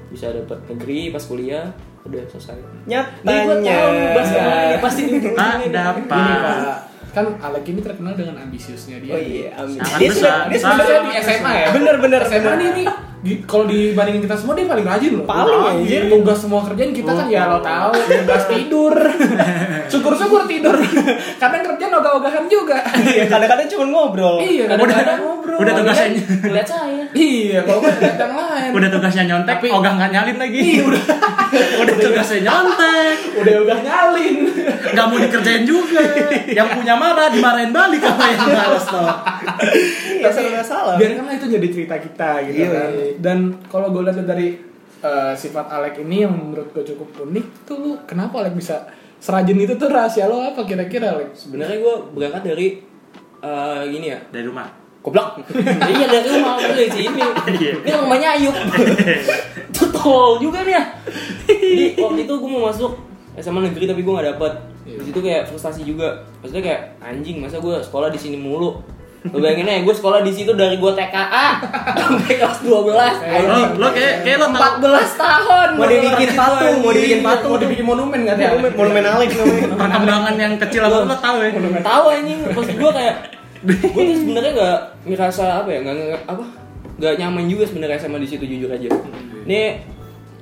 bisa 0.07 0.25
dapat 0.31 0.59
negeri 0.67 0.99
pas 1.09 1.23
kuliah 1.23 1.65
udah 2.01 2.21
selesai. 2.27 2.55
Nih 2.55 2.65
gue 2.85 2.93
Nyatanya. 3.25 3.75
tahu 3.75 3.93
bahas 4.11 4.27
ke 4.27 4.39
mana 4.39 4.63
nih 4.63 4.79
pasti 4.79 5.01
ini. 5.07 5.17
dapat. 5.67 6.03
Gini 6.05 6.33
pak, 6.39 6.77
kan 7.11 7.25
Alek 7.39 7.65
ini 7.65 7.79
terkenal 7.79 8.13
dengan 8.13 8.35
ambisiusnya 8.39 8.97
dia. 8.99 9.13
Oh 9.13 9.19
iya. 9.19 9.49
Sangat 9.55 9.97
Dia 9.97 10.09
sudah 10.11 10.35
dia 10.45 10.59
sudah 10.59 10.99
di 11.01 11.11
SMA 11.15 11.51
ya. 11.55 11.67
Bener 11.71 11.95
bener 11.97 12.21
SMA 12.23 12.53
nih 12.55 12.69
di- 12.75 12.89
kalau 13.41 13.65
dibandingin 13.65 14.21
kita 14.21 14.37
semua 14.37 14.53
dia 14.53 14.67
paling 14.67 14.85
rajin 14.85 15.11
loh. 15.15 15.25
Paling, 15.25 15.57
Rajin. 15.57 15.81
anjir. 15.81 16.01
Tugas 16.11 16.37
semua 16.37 16.61
kerjaan 16.61 16.91
kita 16.91 17.09
kan 17.09 17.25
ya 17.25 17.43
lo 17.47 17.57
tahu 17.57 17.91
tugas 18.05 18.43
tidur. 18.51 18.93
Syukur-syukur 19.87 20.45
tidur. 20.45 20.75
Kadang 21.41 21.61
kerjaan 21.63 21.93
ogah-ogahan 21.95 22.45
juga. 22.45 22.79
Iya, 22.95 23.25
kadang-kadang 23.25 23.67
cuma 23.67 23.85
ngobrol. 23.87 24.35
iya, 24.39 24.65
kadang-kadang 24.65 25.19
ngobrol. 25.21 25.57
Udah 25.61 25.73
tugasnya 25.73 26.07
Ngeliat 26.41 26.67
saya. 26.67 27.03
Iya, 27.11 27.59
kalau 27.63 27.79
gue 27.79 27.91
ngeliat 27.91 28.17
yang 28.17 28.33
lain. 28.33 28.69
udah 28.75 28.89
tugasnya 28.89 29.23
nyontek, 29.25 29.55
Tapi- 29.57 29.71
ogah 29.71 29.91
nggak 29.95 30.11
nyalin 30.11 30.37
lagi. 30.37 30.59
Iya, 30.59 30.81
udah 30.83 31.03
udah 31.85 31.95
tugasnya 31.95 32.39
nyontek, 32.43 33.15
udah 33.39 33.53
ogah 33.61 33.79
nyalin. 33.79 34.35
nggak 34.91 35.05
mau 35.05 35.17
dikerjain 35.17 35.63
juga. 35.63 36.01
Yang 36.47 36.67
punya 36.73 36.93
marah 36.95 37.27
dimarahin 37.29 37.71
balik 37.71 38.01
sama 38.01 38.25
yang 38.27 38.49
males 38.49 38.85
tuh. 38.85 39.09
Iya, 40.19 40.61
salah. 40.61 40.95
biarkanlah 40.97 41.33
itu 41.35 41.45
jadi 41.47 41.67
cerita 41.69 41.95
kita 41.97 42.29
gitu 42.47 42.57
Iya. 42.57 42.69
kan 42.71 42.89
dan 43.21 43.37
kalau 43.69 43.93
gue 43.93 44.01
lihat 44.01 44.25
dari 44.25 44.57
eh, 44.97 45.33
sifat 45.35 45.69
Alek 45.69 46.01
ini 46.01 46.25
yang 46.25 46.33
menurut 46.33 46.73
gue 46.73 46.81
cukup 46.83 47.29
unik 47.29 47.45
tuh 47.63 47.77
kenapa 48.03 48.41
Alek 48.41 48.57
bisa 48.57 48.89
serajin 49.25 49.57
itu 49.57 49.73
tuh 49.73 49.89
rahasia 49.89 50.29
lo 50.29 50.37
apa 50.37 50.61
kira-kira 50.69 51.17
Lex? 51.17 51.49
Sebenarnya 51.49 51.81
gue 51.81 51.95
berangkat 52.13 52.45
dari 52.45 52.67
eh, 53.41 53.81
gini 53.89 54.13
ya. 54.13 54.21
Dari 54.29 54.45
rumah. 54.45 54.69
Goblok. 55.01 55.41
iya 55.97 56.05
dari 56.05 56.27
rumah 56.29 56.61
aku 56.61 56.69
dari 56.77 56.91
sini. 56.93 57.21
Ini 57.81 57.89
rumahnya 57.97 58.29
Ayub. 58.37 58.55
Tuh 59.75 59.89
tol 59.89 60.37
juga 60.37 60.61
nih 60.61 60.77
ya. 60.77 60.83
Jadi 61.49 61.85
waktu 61.97 62.21
itu 62.29 62.33
gue 62.37 62.49
mau 62.53 62.69
masuk 62.69 62.93
SMA 63.41 63.65
negeri 63.65 63.89
tapi 63.89 64.01
gue 64.05 64.13
nggak 64.13 64.27
dapet. 64.37 64.53
Di 64.85 65.03
situ 65.09 65.19
kayak 65.21 65.49
frustasi 65.49 65.81
juga. 65.81 66.21
Maksudnya 66.45 66.61
kayak 66.61 66.81
anjing 67.01 67.41
masa 67.41 67.57
gue 67.57 67.81
sekolah 67.81 68.13
di 68.13 68.21
sini 68.21 68.37
mulu. 68.37 68.77
Lo 69.25 69.37
bayangin 69.41 69.65
aja 69.65 69.81
gue 69.81 69.95
sekolah 69.95 70.19
di 70.21 70.31
situ 70.33 70.51
dari 70.53 70.77
gue 70.77 70.91
TKA 70.93 71.47
sampai 71.97 72.33
kelas 72.37 72.59
12. 72.61 72.69
Lo, 72.69 73.57
lo 73.81 73.87
kayak 73.89 74.13
kayak 74.21 74.37
lo 74.37 74.47
tahu 74.53 74.85
14 74.85 75.17
tahun. 75.17 75.67
Mau 75.75 75.87
dibikin 75.89 76.29
patung, 76.37 76.77
mau 76.85 76.91
dibikin 76.93 77.19
patung. 77.25 77.51
Mau 77.51 77.59
dibikin 77.61 77.85
monumen 77.85 78.19
kan 78.25 78.35
ya? 78.37 78.49
Monumen 78.53 79.05
Alex 79.05 79.29
namanya. 79.33 79.67
perkembangan 79.81 80.35
yang 80.37 80.53
kecil 80.59 80.81
apa 80.85 80.95
lo 81.05 81.17
tahu 81.17 81.37
ya. 81.41 81.49
tahu 81.81 82.05
anjing 82.11 82.39
maksud 82.51 82.75
gue 82.77 82.91
kayak 82.91 83.15
gue 83.65 84.03
tuh 84.05 84.17
sebenarnya 84.21 84.51
nggak 84.53 84.79
ngerasa 85.09 85.43
apa 85.65 85.69
ya 85.73 85.79
nggak 85.81 85.95
nggak- 85.95 86.25
apa 86.29 86.43
nggak 86.95 87.13
nyaman 87.19 87.43
juga 87.49 87.63
sebenarnya 87.67 87.99
sama 87.99 88.17
di 88.21 88.27
situ 88.29 88.43
jujur 88.45 88.69
aja 88.69 88.87
ini 89.45 89.81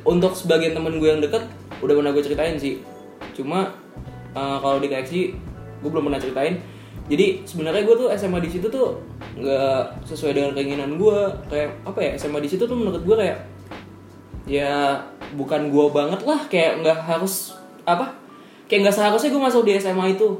untuk 0.04 0.36
sebagian 0.36 0.76
temen 0.76 1.00
gue 1.00 1.10
yang 1.10 1.22
deket 1.24 1.48
udah 1.80 1.94
pernah 1.96 2.12
gue 2.12 2.24
ceritain 2.24 2.56
sih 2.60 2.84
cuma 3.34 3.72
eh, 4.36 4.58
kalau 4.60 4.78
di 4.84 4.88
KXG 4.92 5.14
gue 5.84 5.90
belum 5.90 6.12
pernah 6.12 6.22
ceritain 6.22 6.60
jadi 7.04 7.44
sebenarnya 7.44 7.84
gue 7.84 7.96
tuh 8.00 8.08
SMA 8.16 8.40
di 8.40 8.48
situ 8.48 8.68
tuh 8.72 8.96
nggak 9.36 10.08
sesuai 10.08 10.40
dengan 10.40 10.52
keinginan 10.56 10.96
gue 10.96 11.18
kayak 11.52 11.84
apa 11.84 12.00
ya 12.00 12.12
SMA 12.16 12.40
di 12.40 12.48
situ 12.48 12.64
tuh 12.64 12.78
menurut 12.80 13.04
gue 13.04 13.16
kayak 13.20 13.44
ya 14.48 15.04
bukan 15.36 15.68
gue 15.68 15.86
banget 15.92 16.24
lah. 16.24 16.40
Kayak 16.48 16.80
nggak 16.80 17.00
harus 17.04 17.60
apa 17.84 18.16
kayak 18.72 18.88
nggak 18.88 18.96
seharusnya 18.96 19.36
gue 19.36 19.44
masuk 19.44 19.68
di 19.68 19.76
SMA 19.76 20.16
itu. 20.16 20.40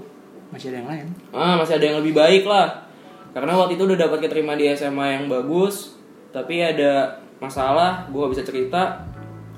Masih 0.56 0.72
ada 0.72 0.78
yang 0.80 0.90
lain. 0.90 1.08
ah 1.36 1.60
masih 1.60 1.76
ada 1.76 1.86
yang 1.92 1.98
lebih 2.00 2.16
baik 2.16 2.48
lah. 2.48 2.88
Karena 3.36 3.60
waktu 3.60 3.76
itu 3.76 3.84
udah 3.84 4.00
dapat 4.00 4.24
keterima 4.24 4.56
di 4.56 4.72
SMA 4.72 5.20
yang 5.20 5.26
bagus 5.28 6.00
tapi 6.32 6.64
ada 6.64 7.22
masalah 7.44 8.08
gue 8.08 8.24
gak 8.24 8.34
bisa 8.40 8.44
cerita 8.48 9.04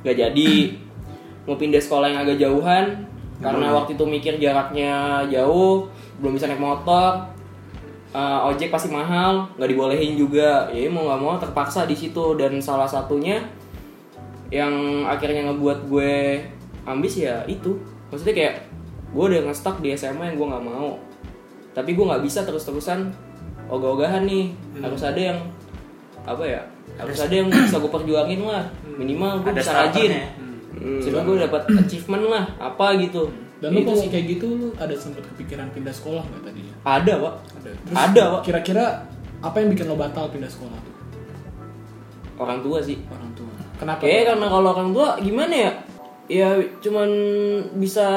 gak 0.02 0.18
jadi. 0.18 0.74
Mau 1.46 1.54
pindah 1.54 1.78
sekolah 1.78 2.10
yang 2.10 2.26
agak 2.26 2.42
jauhan 2.42 3.06
karena 3.44 3.68
waktu 3.76 4.00
itu 4.00 4.06
mikir 4.08 4.34
jaraknya 4.40 5.24
jauh 5.28 5.92
belum 6.24 6.40
bisa 6.40 6.48
naik 6.48 6.64
motor 6.64 7.28
eh, 8.16 8.48
ojek 8.48 8.72
pasti 8.72 8.88
mahal 8.88 9.52
nggak 9.60 9.70
dibolehin 9.70 10.16
juga. 10.16 10.72
Ya 10.72 10.88
mau 10.88 11.04
nggak 11.12 11.22
mau 11.22 11.36
terpaksa 11.36 11.84
di 11.84 11.96
situ. 11.98 12.40
Dan 12.40 12.64
salah 12.64 12.88
satunya 12.88 13.44
yang 14.54 15.04
akhirnya 15.04 15.52
ngebuat 15.52 15.92
gue 15.92 16.40
ambis 16.88 17.20
ya 17.20 17.44
itu. 17.52 17.76
Maksudnya 18.08 18.36
kayak 18.36 18.56
gue 19.12 19.26
udah 19.36 19.42
nge-stuck 19.52 19.84
di 19.84 19.92
SMA 20.00 20.32
yang 20.32 20.36
gue 20.40 20.48
nggak 20.48 20.66
mau. 20.66 20.96
Tapi 21.76 21.92
gue 21.92 22.06
nggak 22.08 22.24
bisa 22.24 22.48
terus-terusan 22.48 23.12
ogah-ogahan 23.68 24.24
nih. 24.24 24.56
Harus 24.80 25.04
ada 25.04 25.20
yang 25.20 25.40
apa 26.26 26.42
ya 26.42 26.62
harus 26.96 27.20
ada 27.22 27.34
yang 27.36 27.52
bisa 27.68 27.84
gue 27.84 27.92
perjuangin 27.92 28.48
lah. 28.48 28.64
Minimal 28.96 29.44
gue 29.44 29.52
Ada 29.52 29.60
bisa 29.60 29.74
rajin 29.76 30.12
starternya. 30.86 31.02
Sehingga 31.02 31.22
gue 31.26 31.36
dapat 31.50 31.62
achievement 31.82 32.26
lah 32.30 32.46
apa 32.62 32.86
gitu 33.02 33.24
Dan 33.58 33.70
lu 33.74 33.82
itu 33.82 33.90
kalau 33.90 34.02
sih 34.06 34.10
kayak 34.14 34.26
gitu 34.38 34.48
lu 34.54 34.68
ada 34.78 34.94
sempet 34.94 35.24
kepikiran 35.34 35.68
pindah 35.74 35.96
sekolah 35.96 36.22
nggak 36.22 36.42
tadinya? 36.46 36.74
ada 36.86 37.14
pak 37.18 37.34
Ada. 37.58 37.72
Ada, 37.96 38.24
Pak. 38.38 38.42
Kira-kira 38.46 38.86
apa 39.42 39.56
yang 39.58 39.70
bikin 39.74 39.86
lo 39.90 39.98
batal 39.98 40.30
pindah 40.30 40.52
sekolah 40.52 40.78
tuh? 40.86 40.94
orang 42.36 42.60
tua 42.60 42.84
sih 42.84 43.00
Orang 43.08 43.32
tua. 43.34 43.56
Kenapa? 43.80 44.00
Kayaknya 44.04 44.24
karena 44.36 44.48
kalau 44.52 44.70
orang 44.76 44.90
tua 44.92 45.08
gimana 45.20 45.56
ya? 45.56 45.72
Ya 46.26 46.50
cuman 46.84 47.10
bisa 47.80 48.08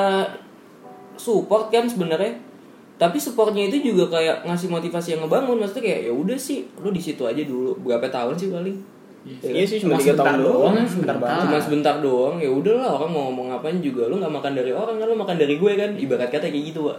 support 1.19 1.71
kan 1.71 1.87
sebenarnya. 1.87 2.39
Tapi 2.99 3.19
supportnya 3.23 3.71
itu 3.71 3.95
juga 3.95 4.19
kayak 4.19 4.43
ngasih 4.43 4.71
motivasi 4.75 5.15
yang 5.15 5.23
ngebangun. 5.27 5.63
Maksudnya 5.63 5.87
kayak 5.87 6.01
ya 6.11 6.13
udah 6.15 6.39
sih, 6.39 6.67
lu 6.83 6.91
di 6.91 6.99
situ 6.99 7.23
aja 7.23 7.43
dulu. 7.47 7.79
Berapa 7.79 8.11
tahun 8.11 8.35
sih 8.35 8.51
paling? 8.51 8.98
Iya 9.27 9.65
sih 9.67 9.79
cuma 9.83 9.99
3 9.99 10.15
tahun 10.15 10.15
sebentar 10.15 10.37
doang. 10.39 10.75
sebentar 10.87 11.17
banget. 11.19 11.43
Cuma 11.45 11.59
sebentar 11.59 11.95
doang. 11.99 12.37
Ya 12.39 12.51
udahlah 12.51 12.89
orang 12.97 13.11
mau 13.11 13.23
ngomong 13.29 13.49
apaan 13.53 13.83
juga. 13.83 14.07
Lu 14.07 14.17
nggak 14.23 14.31
makan 14.31 14.53
dari 14.55 14.73
orang 14.73 14.97
kan, 14.97 15.07
lu 15.11 15.17
makan 15.19 15.37
dari 15.37 15.55
gue 15.59 15.73
kan. 15.75 15.91
Ibarat 15.99 16.31
kata 16.31 16.47
kayak 16.49 16.65
gitu, 16.73 16.89
Pak. 16.89 16.99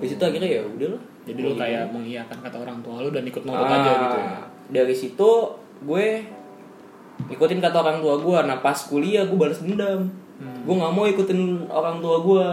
Di 0.00 0.06
situ 0.10 0.22
akhirnya 0.24 0.48
ya 0.48 0.62
udahlah. 0.64 1.02
Jadi 1.24 1.40
lu 1.40 1.52
kayak 1.56 1.84
mengiyakan 1.94 2.38
kata 2.44 2.56
orang 2.60 2.78
tua 2.84 3.00
lu 3.00 3.08
dan 3.12 3.24
ikut 3.24 3.42
nurut 3.48 3.64
Ah, 3.64 3.76
aja 3.80 3.92
gitu 3.96 4.16
ya. 4.18 4.28
Dari 4.72 4.94
situ 4.96 5.30
gue 5.84 6.06
ikutin 7.30 7.60
kata 7.62 7.76
orang 7.80 7.98
tua 8.02 8.14
gue. 8.20 8.38
Nah 8.44 8.58
pas 8.60 8.76
kuliah 8.76 9.24
gue 9.24 9.38
balas 9.38 9.60
dendam. 9.60 10.10
Gue 10.64 10.74
nggak 10.74 10.92
mau 10.92 11.04
ikutin 11.06 11.68
orang 11.70 12.02
tua 12.02 12.16
gue. 12.20 12.46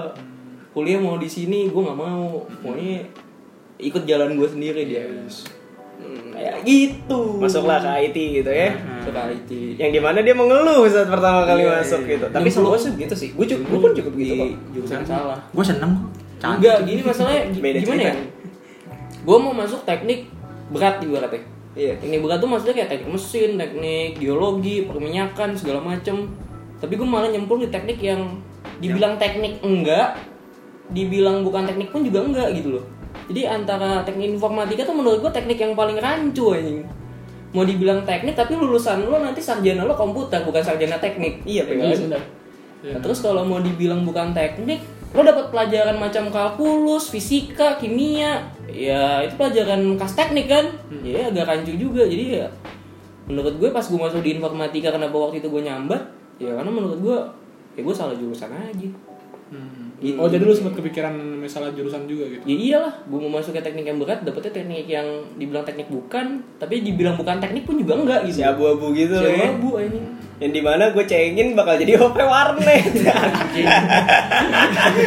Kuliah 0.72 1.00
mau 1.04 1.20
di 1.20 1.28
sini 1.28 1.68
gue 1.68 1.82
nggak 1.82 2.00
mau. 2.00 2.46
Maunya 2.64 3.04
ikut 3.82 4.04
jalan 4.06 4.38
gue 4.38 4.48
sendiri 4.48 4.86
dia. 4.88 5.04
Hmm, 6.12 6.36
kayak 6.36 6.56
gitu. 6.68 7.22
Masuklah 7.40 7.80
ke 7.80 7.90
IT 8.12 8.18
gitu 8.44 8.52
ya. 8.52 8.70
Masuk 8.76 9.12
ke 9.16 9.22
IT. 9.32 9.52
Yang 9.80 9.92
di 9.96 10.00
mana 10.04 10.20
dia 10.20 10.36
mengeluh 10.36 10.84
saat 10.86 11.08
pertama 11.08 11.48
kali 11.48 11.64
Iya, 11.64 11.80
masuk 11.80 12.02
iya. 12.04 12.12
gitu. 12.20 12.26
Tapi 12.28 12.50
semua 12.52 12.76
sih 12.76 12.92
begitu 12.92 13.16
sih. 13.16 13.30
Gue 13.32 13.46
juga, 13.48 13.64
gue 13.64 13.80
pun 13.80 13.92
juga 13.96 14.10
begitu 14.12 14.34
kok. 14.36 14.48
Di 14.48 14.56
jurusan 14.76 15.02
salah. 15.08 15.40
Gue 15.56 15.64
seneng 15.64 15.92
kok. 15.96 16.12
Cantik. 16.42 16.58
Enggak, 16.60 16.78
gini 16.84 17.02
masalahnya 17.02 17.42
Beda 17.56 17.80
gimana 17.80 18.02
ya? 18.02 18.14
cerita. 18.14 18.24
Gue 19.22 19.38
mau 19.38 19.54
masuk 19.54 19.80
teknik 19.86 20.20
berat 20.74 20.96
ibaratnya. 21.00 21.42
Iya. 21.72 21.94
Teknik 22.02 22.20
berat 22.20 22.38
tuh 22.44 22.50
maksudnya 22.52 22.76
kayak 22.76 22.90
teknik 22.92 23.10
mesin, 23.16 23.50
teknik 23.56 24.10
geologi, 24.20 24.76
perminyakan 24.84 25.50
segala 25.56 25.80
macem. 25.80 26.28
Tapi 26.82 26.94
gue 26.98 27.08
malah 27.08 27.30
nyemplung 27.30 27.62
di 27.62 27.70
teknik 27.70 28.02
yang 28.02 28.42
dibilang 28.82 29.22
teknik 29.22 29.62
enggak, 29.62 30.18
dibilang 30.90 31.46
bukan 31.46 31.70
teknik 31.70 31.94
pun 31.94 32.02
juga 32.02 32.26
enggak 32.26 32.50
gitu 32.58 32.82
loh. 32.82 32.86
Jadi 33.30 33.42
antara 33.46 34.02
teknik 34.02 34.40
informatika 34.40 34.88
tuh 34.88 34.96
menurut 34.98 35.22
gue 35.22 35.32
teknik 35.34 35.60
yang 35.60 35.74
paling 35.76 35.98
rancu 36.00 36.56
anjing. 36.56 36.82
Mau 37.52 37.68
dibilang 37.68 38.02
teknik 38.08 38.34
tapi 38.34 38.56
lulusan 38.56 39.04
lo 39.04 39.20
nanti 39.20 39.44
sarjana 39.44 39.84
lo 39.84 39.94
komputer 39.94 40.42
bukan 40.42 40.64
sarjana 40.64 40.98
teknik. 40.98 41.44
Iya, 41.44 41.68
Ya 41.68 41.70
benar. 41.70 41.98
benar. 42.00 42.22
Nah, 42.82 43.00
terus 43.04 43.22
kalau 43.22 43.46
mau 43.46 43.62
dibilang 43.62 44.02
bukan 44.02 44.34
teknik, 44.34 44.82
lo 45.14 45.22
dapat 45.22 45.54
pelajaran 45.54 46.02
macam 46.02 46.34
kalkulus, 46.34 47.14
fisika, 47.14 47.78
kimia, 47.78 48.42
ya 48.66 49.22
itu 49.22 49.38
pelajaran 49.38 50.00
kas 50.02 50.18
teknik 50.18 50.50
kan? 50.50 50.66
Ya 51.06 51.30
agak 51.30 51.46
rancu 51.46 51.78
juga. 51.78 52.08
Jadi 52.08 52.42
ya 52.42 52.48
menurut 53.30 53.54
gue 53.62 53.70
pas 53.70 53.86
gue 53.86 54.00
masuk 54.02 54.26
di 54.26 54.34
informatika 54.34 54.90
kenapa 54.90 55.14
waktu 55.14 55.44
itu 55.44 55.48
gue 55.52 55.62
nyambat? 55.62 56.02
Ya 56.42 56.58
karena 56.58 56.72
menurut 56.74 56.98
gue 56.98 57.18
ya 57.78 57.82
gue 57.86 57.96
salah 57.96 58.18
jurusan 58.18 58.50
aja. 58.50 58.90
Gitu. 60.02 60.18
Oh 60.18 60.26
jadi 60.26 60.42
lu 60.42 60.50
sempat 60.50 60.74
kepikiran 60.82 61.14
masalah 61.38 61.70
jurusan 61.78 62.10
juga 62.10 62.26
gitu? 62.26 62.42
Ya 62.50 62.56
iyalah, 62.58 62.94
gue 63.06 63.20
mau 63.22 63.38
masuk 63.38 63.54
ke 63.54 63.62
teknik 63.62 63.86
yang 63.86 64.02
berat, 64.02 64.26
dapetnya 64.26 64.50
teknik 64.50 64.90
yang 64.90 65.06
dibilang 65.38 65.62
teknik 65.62 65.94
bukan, 65.94 66.42
tapi 66.58 66.82
dibilang 66.82 67.14
bukan 67.22 67.38
teknik 67.38 67.70
pun 67.70 67.78
juga 67.78 67.94
enggak 68.02 68.26
gitu. 68.26 68.42
Si 68.42 68.44
abu-abu 68.44 68.90
gitu 68.98 69.14
Si 69.14 69.30
ya. 69.30 69.54
abu 69.54 69.78
ini. 69.78 70.02
Yang 70.42 70.58
di 70.58 70.62
mana 70.66 70.90
gue 70.90 71.06
cengin 71.06 71.54
bakal 71.54 71.78
jadi 71.78 72.02
OP 72.02 72.18
warnet. 72.18 72.90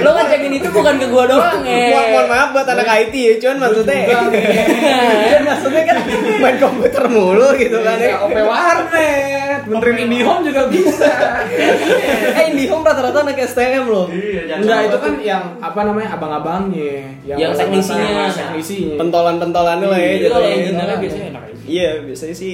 Lo 0.06 0.14
ngecekin 0.14 0.52
itu 0.62 0.68
bukan 0.70 0.94
ke 0.94 1.06
gue 1.10 1.24
doang 1.26 1.60
ya. 1.66 1.90
Mohon, 1.90 2.06
mohon 2.14 2.26
maaf 2.30 2.48
buat 2.54 2.66
anak 2.70 2.86
IT 2.86 3.14
ya, 3.18 3.34
cuman 3.42 3.56
maksudnya 3.66 3.98
cuman 4.14 5.42
maksudnya 5.42 5.82
kan 5.90 5.96
main 6.38 6.56
komputer 6.62 7.04
mulu 7.10 7.50
gitu 7.58 7.82
kan 7.82 7.98
ya. 7.98 8.22
OP 8.22 8.36
warnet, 8.46 9.60
benerin 9.66 10.06
IndiHome 10.06 10.42
juga 10.46 10.62
bisa. 10.70 11.10
Eh 12.38 12.54
IndiHome 12.54 12.86
rata-rata 12.86 13.26
anak 13.26 13.42
STM 13.42 13.90
loh. 13.90 14.06
Iya, 14.14 14.62
Enggak 14.62 14.78
itu 14.86 14.98
kan 15.02 15.14
yang 15.18 15.42
apa 15.58 15.80
namanya 15.82 16.14
abang-abangnya, 16.14 17.10
Yang 17.26 17.58
teknisinya. 17.58 18.30
teknisinya. 18.30 18.96
Pentolan-pentolannya 19.02 19.86
lah 19.90 19.98
ya. 19.98 20.10
Jadi 20.14 20.26
kalau 20.30 20.46
jatuhnya. 20.46 20.62
engineer 20.62 20.98
biasanya 21.02 21.26
enak 21.34 21.42
aja. 21.42 21.62
Iya, 21.66 21.90
biasanya 22.06 22.36
sih 22.38 22.52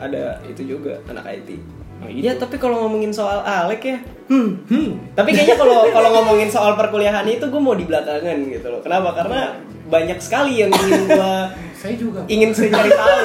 ada 0.00 0.24
itu 0.48 0.62
juga 0.64 0.96
anak 1.12 1.24
IT. 1.28 1.81
Nah, 2.02 2.10
Iya, 2.10 2.34
tapi 2.34 2.58
kalau 2.58 2.82
ngomongin 2.82 3.14
soal 3.14 3.40
Alek 3.40 3.82
ya, 3.86 3.98
hmm, 4.26 4.66
hmm. 4.66 4.88
Tapi 5.14 5.30
kayaknya 5.30 5.54
kalau 5.54 5.86
kalau 5.94 6.08
ngomongin 6.12 6.50
soal 6.50 6.74
perkuliahan 6.74 7.22
itu 7.24 7.46
gue 7.46 7.62
mau 7.62 7.78
di 7.78 7.86
belakangan 7.86 8.36
gitu 8.50 8.66
loh. 8.66 8.80
Kenapa? 8.82 9.14
Karena 9.14 9.54
banyak 9.86 10.18
sekali 10.18 10.58
yang 10.58 10.70
ingin 10.72 11.04
gua 11.06 11.52
Saya 11.82 11.98
juga. 11.98 12.22
ingin 12.30 12.54
saya 12.54 12.70
cari 12.70 12.90
tahu. 13.02 13.22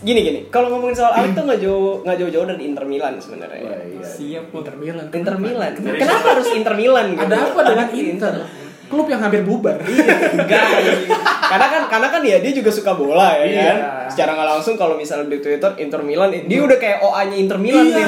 Gini 0.00 0.20
gini, 0.20 0.40
kalau 0.48 0.72
ngomongin 0.72 0.96
soal 0.96 1.12
Alek 1.12 1.32
tuh 1.32 1.44
nggak 1.44 1.60
jauh 1.60 2.00
nggak 2.00 2.16
jauh-jauh 2.20 2.46
dari 2.48 2.62
Inter 2.68 2.84
Milan 2.84 3.14
sebenarnya. 3.20 3.72
Siap 4.00 4.48
Inter 4.48 4.76
Milan. 4.76 5.06
Inter 5.08 5.36
Milan. 5.36 5.72
Kenapa 5.76 6.26
harus 6.36 6.48
Inter 6.52 6.74
Milan? 6.74 7.12
Gitu? 7.12 7.24
Ada 7.24 7.36
apa 7.48 7.60
dengan 7.64 7.88
Inter? 7.92 8.32
Klub 8.84 9.06
yang 9.06 9.18
hampir 9.18 9.40
bubar. 9.40 9.80
Enggak. 9.80 10.64
karena 11.44 11.66
kan 11.68 11.82
karena 11.86 12.08
kan 12.08 12.20
ya 12.20 12.36
dia 12.38 12.52
juga 12.52 12.68
suka 12.68 12.92
bola 12.92 13.32
ya 13.34 13.44
Iya. 13.44 13.62
kan. 13.64 13.78
Secara 14.06 14.30
nggak 14.32 14.48
langsung 14.50 14.74
kalau 14.74 14.94
misalnya 14.94 15.26
di 15.26 15.38
Twitter 15.38 15.70
Inter 15.76 16.00
Milan 16.00 16.30
dia 16.30 16.58
udah 16.60 16.74
kayak 16.74 17.00
OA-nya 17.00 17.36
Inter 17.36 17.58
Milan 17.58 17.86
nih. 17.86 18.04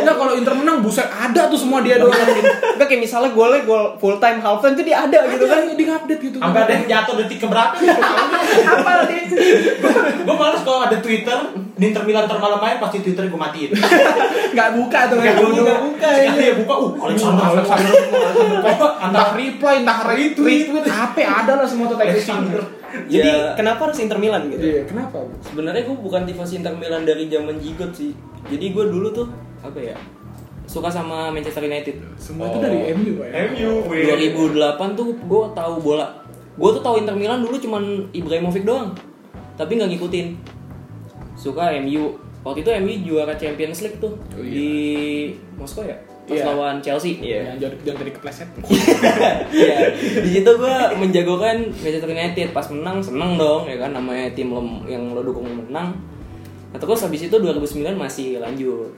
Enggak 0.00 0.16
kalau 0.16 0.32
Inter 0.32 0.54
menang 0.54 0.78
buset 0.80 1.06
ada 1.06 1.46
tuh 1.46 1.56
semua 1.56 1.80
dia 1.80 1.96
doang. 1.96 2.12
Enggak 2.12 2.86
kayak 2.86 3.02
misalnya 3.02 3.30
golnya 3.30 3.62
gol 3.62 3.94
full 3.96 4.16
time 4.16 4.38
half 4.38 4.58
time 4.58 4.74
tuh 4.74 4.82
dia 4.82 5.02
ada 5.02 5.18
gitu 5.26 5.44
kan. 5.44 5.62
Ada 5.62 5.74
di 5.74 5.84
update 5.84 6.20
gitu. 6.22 6.36
Sampai 6.38 6.60
ada 6.62 6.72
yang 6.74 6.86
jatuh 6.86 7.14
detik 7.16 7.38
keberapa 7.38 7.74
nggak 7.74 7.98
tahu. 7.98 8.16
Apa 8.76 8.90
dia? 9.06 9.22
Gue 10.22 10.34
males 10.34 10.62
kalau 10.62 10.80
ada 10.82 10.98
Twitter 10.98 11.38
di 11.76 11.92
Inter 11.92 12.08
Milan 12.08 12.24
termalam 12.24 12.56
main 12.56 12.80
pasti 12.80 13.04
Twitter 13.04 13.28
gue 13.28 13.36
matiin. 13.36 13.68
Nggak 14.56 14.68
buka 14.80 15.00
tuh 15.12 15.16
kayak 15.20 15.36
buka, 15.36 15.44
dulu. 15.52 15.62
buka. 15.92 16.08
Sekali 16.08 16.42
ya 16.42 16.54
buka, 16.56 16.74
uh, 16.74 16.90
Alexander, 17.04 17.44
Alexander, 17.52 17.92
Alexander. 17.92 18.88
Entah 18.96 19.28
reply, 19.36 19.74
entah 19.84 19.98
retweet, 20.08 20.64
HP 20.82 21.16
ada 21.20 21.52
lah 21.54 21.66
semua 21.68 21.86
tuh 21.86 22.00
Alexander. 22.00 22.60
Jadi 23.06 23.28
Ya. 23.28 23.52
kenapa 23.52 23.92
harus 23.92 23.98
Inter 24.00 24.16
Milan 24.16 24.48
gitu? 24.48 24.64
Iya, 24.64 24.88
kenapa? 24.88 25.20
Sebenarnya 25.44 25.84
gue 25.84 25.96
bukan 26.00 26.24
tifosi 26.24 26.64
Inter 26.64 26.72
Milan 26.72 27.04
dari 27.04 27.28
zaman 27.28 27.60
Jigot 27.60 27.92
sih. 27.92 28.16
Jadi 28.48 28.72
gue 28.72 28.84
dulu 28.88 29.12
tuh 29.12 29.28
apa 29.60 29.76
ya? 29.76 29.96
Suka 30.64 30.88
sama 30.88 31.28
Manchester 31.28 31.60
United. 31.62 32.00
Semua 32.16 32.48
itu 32.48 32.58
dari 32.58 32.96
MU 32.96 33.20
ya. 33.20 33.52
MU. 33.52 33.70
2008 33.84 34.96
tuh 34.96 35.12
gue 35.12 35.42
tahu 35.52 35.74
bola. 35.78 36.08
Gue 36.56 36.70
tuh 36.72 36.80
tahu 36.80 37.04
Inter 37.04 37.12
Milan 37.12 37.44
dulu 37.44 37.60
cuman 37.60 37.84
Ibrahimovic 38.10 38.64
doang. 38.64 38.96
Tapi 39.54 39.76
nggak 39.76 39.92
ngikutin. 39.92 40.55
Suka 41.46 41.70
MU. 41.78 42.04
Waktu 42.42 42.58
itu 42.60 42.70
MU 42.76 42.92
juara 43.04 43.34
Champions 43.34 43.78
League 43.80 43.98
tuh 43.98 44.14
Oh, 44.32 44.38
iya. 44.38 44.50
di 44.50 44.70
Moskow 45.54 45.82
ya. 45.82 45.94
Pas 46.26 46.34
Iya. 46.34 46.44
lawan 46.44 46.78
Chelsea. 46.78 47.18
Iya. 47.18 47.54
Yang 47.54 47.58
jangan 47.62 47.76
jangan 47.82 47.98
tadi 48.00 48.12
kepleset. 48.12 48.48
Iya. 49.52 49.76
Di 50.20 50.30
situ 50.32 50.50
gue 50.52 50.76
menjagokan 50.96 51.56
Manchester 51.72 52.06
United 52.08 52.48
pas 52.50 52.66
menang 52.68 52.98
seneng 52.98 53.34
dong 53.36 53.64
ya 53.64 53.78
kan 53.78 53.90
namanya 53.90 54.26
tim 54.30 54.50
lo 54.50 54.58
yang 54.84 55.10
lo 55.10 55.22
dukung 55.22 55.46
menang. 55.46 55.94
Nah, 56.66 56.78
terus 56.78 56.98
habis 57.00 57.22
itu 57.22 57.32
2009 57.32 57.62
masih 57.94 58.36
lanjut. 58.36 58.90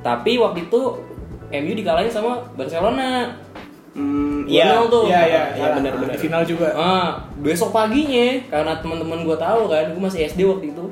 Tapi 0.00 0.38
waktu 0.38 0.64
itu 0.64 0.80
MU 1.52 1.72
dikalahin 1.74 2.08
sama 2.08 2.38
Barcelona. 2.54 3.34
Hmm, 3.92 4.44
Iya, 4.44 4.76
iya. 4.76 4.78
tuh. 4.86 5.04
Iya, 5.06 5.20
iya, 5.24 5.42
Iya, 5.54 5.66
benar-benar. 5.74 6.12
Di 6.12 6.20
final 6.20 6.42
juga. 6.44 6.68
Ah, 6.70 7.16
besok 7.36 7.72
paginya 7.72 8.28
karena 8.46 8.72
teman-teman 8.76 9.24
gue 9.24 9.34
tahu 9.34 9.66
kan, 9.66 9.88
gue 9.88 9.98
masih 9.98 10.22
SD 10.22 10.44
waktu 10.44 10.70
itu. 10.70 10.84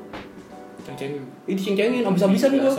Ceng-cengin. 0.95 1.23
Ih 1.45 1.55
diceng-cengin 1.55 2.03
abis-abisan 2.03 2.51
gue. 2.55 2.73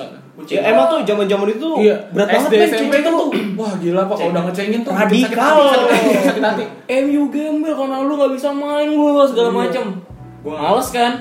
Ya, 0.47 0.67
emang 0.67 0.87
tuh 0.87 0.99
zaman-zaman 1.03 1.47
itu 1.47 1.59
tuh 1.61 1.79
Iya, 1.79 1.95
berat 2.11 2.27
banget 2.27 2.49
SD, 2.49 2.55
men 2.55 2.67
SMP 2.67 2.93
tuh. 2.99 3.11
tuh. 3.13 3.27
Wah, 3.55 3.71
gila 3.75 4.01
Pak 4.03 4.15
kalau 4.17 4.31
udah 4.31 4.43
ngecengin 4.45 4.81
tuh 4.83 4.91
Radikal. 4.91 5.55
sakit 5.63 5.87
hati, 6.19 6.39
hati. 6.43 6.63
MU 7.07 7.23
gembel 7.29 7.71
karena 7.71 7.97
lu 7.99 8.13
nggak 8.13 8.33
bisa 8.33 8.49
main 8.51 8.89
gue 8.89 9.23
segala 9.25 9.47
Iya. 9.47 9.57
macem. 9.57 9.85
Gua- 10.41 10.59
Males 10.59 10.89
kan? 10.89 11.11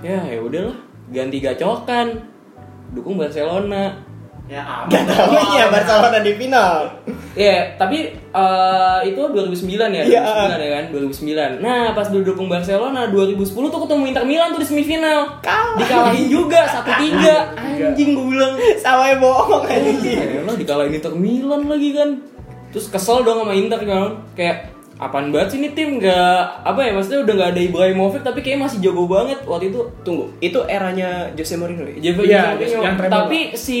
Ya 0.00 0.20
ya 0.22 0.38
udahlah, 0.38 0.76
ganti 1.08 1.38
gacokan. 1.38 2.06
Dukung 2.90 3.16
Barcelona. 3.16 3.92
Ya 4.44 4.60
aman. 4.60 4.92
Gak 4.92 5.04
tau 5.08 5.32
ya 5.56 5.72
Barcelona 5.72 6.18
di 6.20 6.32
final. 6.36 7.00
Ya, 7.34 7.74
tapi 7.74 8.14
eh, 8.14 8.98
itu 9.08 9.18
2009 9.18 9.90
ya, 9.90 10.04
Iya. 10.06 10.22
2009 10.22 10.60
ya 10.60 10.70
kan, 10.70 10.84
2009. 10.92 11.64
Nah, 11.64 11.90
pas 11.90 12.06
dulu 12.06 12.22
dukung 12.22 12.46
Barcelona 12.46 13.10
2010 13.10 13.42
tuh 13.72 13.80
ketemu 13.88 14.02
Inter 14.12 14.22
Milan 14.28 14.54
tuh 14.54 14.62
di 14.62 14.68
semifinal. 14.68 15.40
Kalah. 15.42 15.80
Dikalahin 15.80 16.28
juga 16.30 16.62
1-3. 16.62 17.56
Anjing 17.58 18.14
gue 18.14 18.26
bilang. 18.30 18.54
Sama 18.78 19.10
yang 19.10 19.18
bohong 19.24 19.64
aja. 19.66 20.12
Ya 20.12 20.40
lah 20.44 20.54
dikalahin 20.54 20.94
Inter 20.94 21.14
Milan 21.16 21.66
lagi 21.66 21.90
kan. 21.90 22.08
Terus 22.70 22.86
kesel 22.92 23.24
dong 23.24 23.42
sama 23.42 23.54
Inter 23.56 23.80
kan. 23.82 24.22
Kayak 24.36 24.73
apaan 24.94 25.34
banget 25.34 25.54
sih 25.54 25.58
ini 25.58 25.74
tim? 25.74 25.98
Nggak 25.98 26.38
apa 26.62 26.80
ya 26.86 26.90
maksudnya 26.94 27.20
udah 27.26 27.34
nggak 27.34 27.50
ada 27.54 27.60
Ibrahimovic 27.60 28.22
tapi 28.22 28.40
kayak 28.40 28.58
masih 28.62 28.78
jago 28.80 29.04
banget 29.10 29.42
waktu 29.44 29.74
itu. 29.74 29.80
Tunggu, 30.06 30.30
itu 30.38 30.58
eranya 30.70 31.28
Jose 31.34 31.58
Mourinho 31.58 31.84
ya? 31.86 31.96
Jose 32.00 32.22
Iya, 32.24 32.42
Mourinho. 32.54 32.80
yang 32.82 32.94
tapi 33.10 33.38
si 33.58 33.80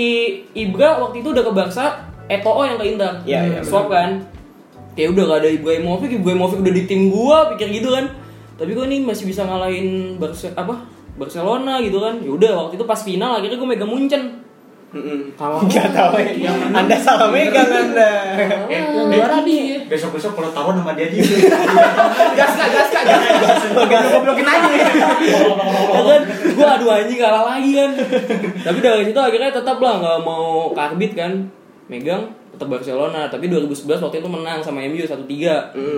Ibra 0.52 0.98
waktu 0.98 1.22
itu 1.22 1.30
udah 1.30 1.44
ke 1.46 1.52
Barca 1.54 1.86
Eto'o 2.26 2.62
yang 2.64 2.76
ke 2.80 2.84
Inter. 2.88 3.12
Iya, 3.24 3.40
iya, 3.46 3.60
swap 3.62 3.92
kan? 3.92 4.24
Kayak 4.94 5.18
udah 5.18 5.22
gak 5.26 5.38
ada 5.42 5.50
Ibrahimovic 5.50 6.10
Ibrahimovic 6.22 6.58
udah 6.62 6.74
di 6.74 6.84
tim 6.86 7.10
gua 7.10 7.50
pikir 7.54 7.68
gitu 7.82 7.90
kan. 7.90 8.10
Tapi 8.54 8.70
gua 8.74 8.86
nih 8.86 9.02
masih 9.02 9.26
bisa 9.26 9.42
ngalahin 9.42 10.18
Barce 10.22 10.54
apa? 10.54 10.86
Barcelona 11.14 11.78
gitu 11.82 11.98
kan. 12.02 12.18
Ya 12.22 12.30
udah 12.30 12.50
waktu 12.66 12.74
itu 12.78 12.84
pas 12.86 13.00
final 13.02 13.38
akhirnya 13.38 13.58
gua 13.58 13.68
megang 13.70 13.90
Munchen 13.90 14.43
Mm-mm. 14.94 15.34
Kalah. 15.34 15.58
Gak 15.66 15.90
tau 15.90 16.14
ya. 16.22 16.54
Anda 16.70 16.96
salah 17.02 17.28
megang 17.34 17.66
Anda. 17.66 18.10
Eh, 18.38 18.48
Yang 18.70 18.86
eh, 18.94 19.06
juara 19.10 19.38
dia 19.42 19.82
Besok-besok 19.90 20.38
kalau 20.38 20.50
taruhan 20.54 20.78
sama 20.78 20.94
dia 20.94 21.10
dia. 21.10 21.26
Gas 22.38 22.52
kak, 22.54 22.68
gas 22.70 22.88
kak, 22.94 23.02
gas 23.02 23.22
kak. 23.26 23.46
Goblok-goblokin 23.74 24.46
aja. 24.46 24.72
ya 25.94 26.00
kan 26.04 26.22
gue 26.54 26.66
adu 26.66 26.86
anjing 26.86 27.18
kalah 27.18 27.44
lagi 27.56 27.70
kan 27.74 27.90
tapi 28.62 28.78
dari 28.78 29.02
situ 29.10 29.18
akhirnya 29.18 29.50
tetap 29.50 29.78
lah 29.82 29.94
nggak 29.98 30.18
mau 30.22 30.70
karbit 30.70 31.12
kan 31.16 31.32
megang 31.90 32.30
tetap 32.54 32.68
Barcelona. 32.68 33.26
Tapi 33.26 33.46
2011 33.46 33.74
waktu 33.98 34.16
itu 34.18 34.28
menang 34.28 34.58
sama 34.58 34.80
MU 34.80 34.96
1-3 34.96 35.26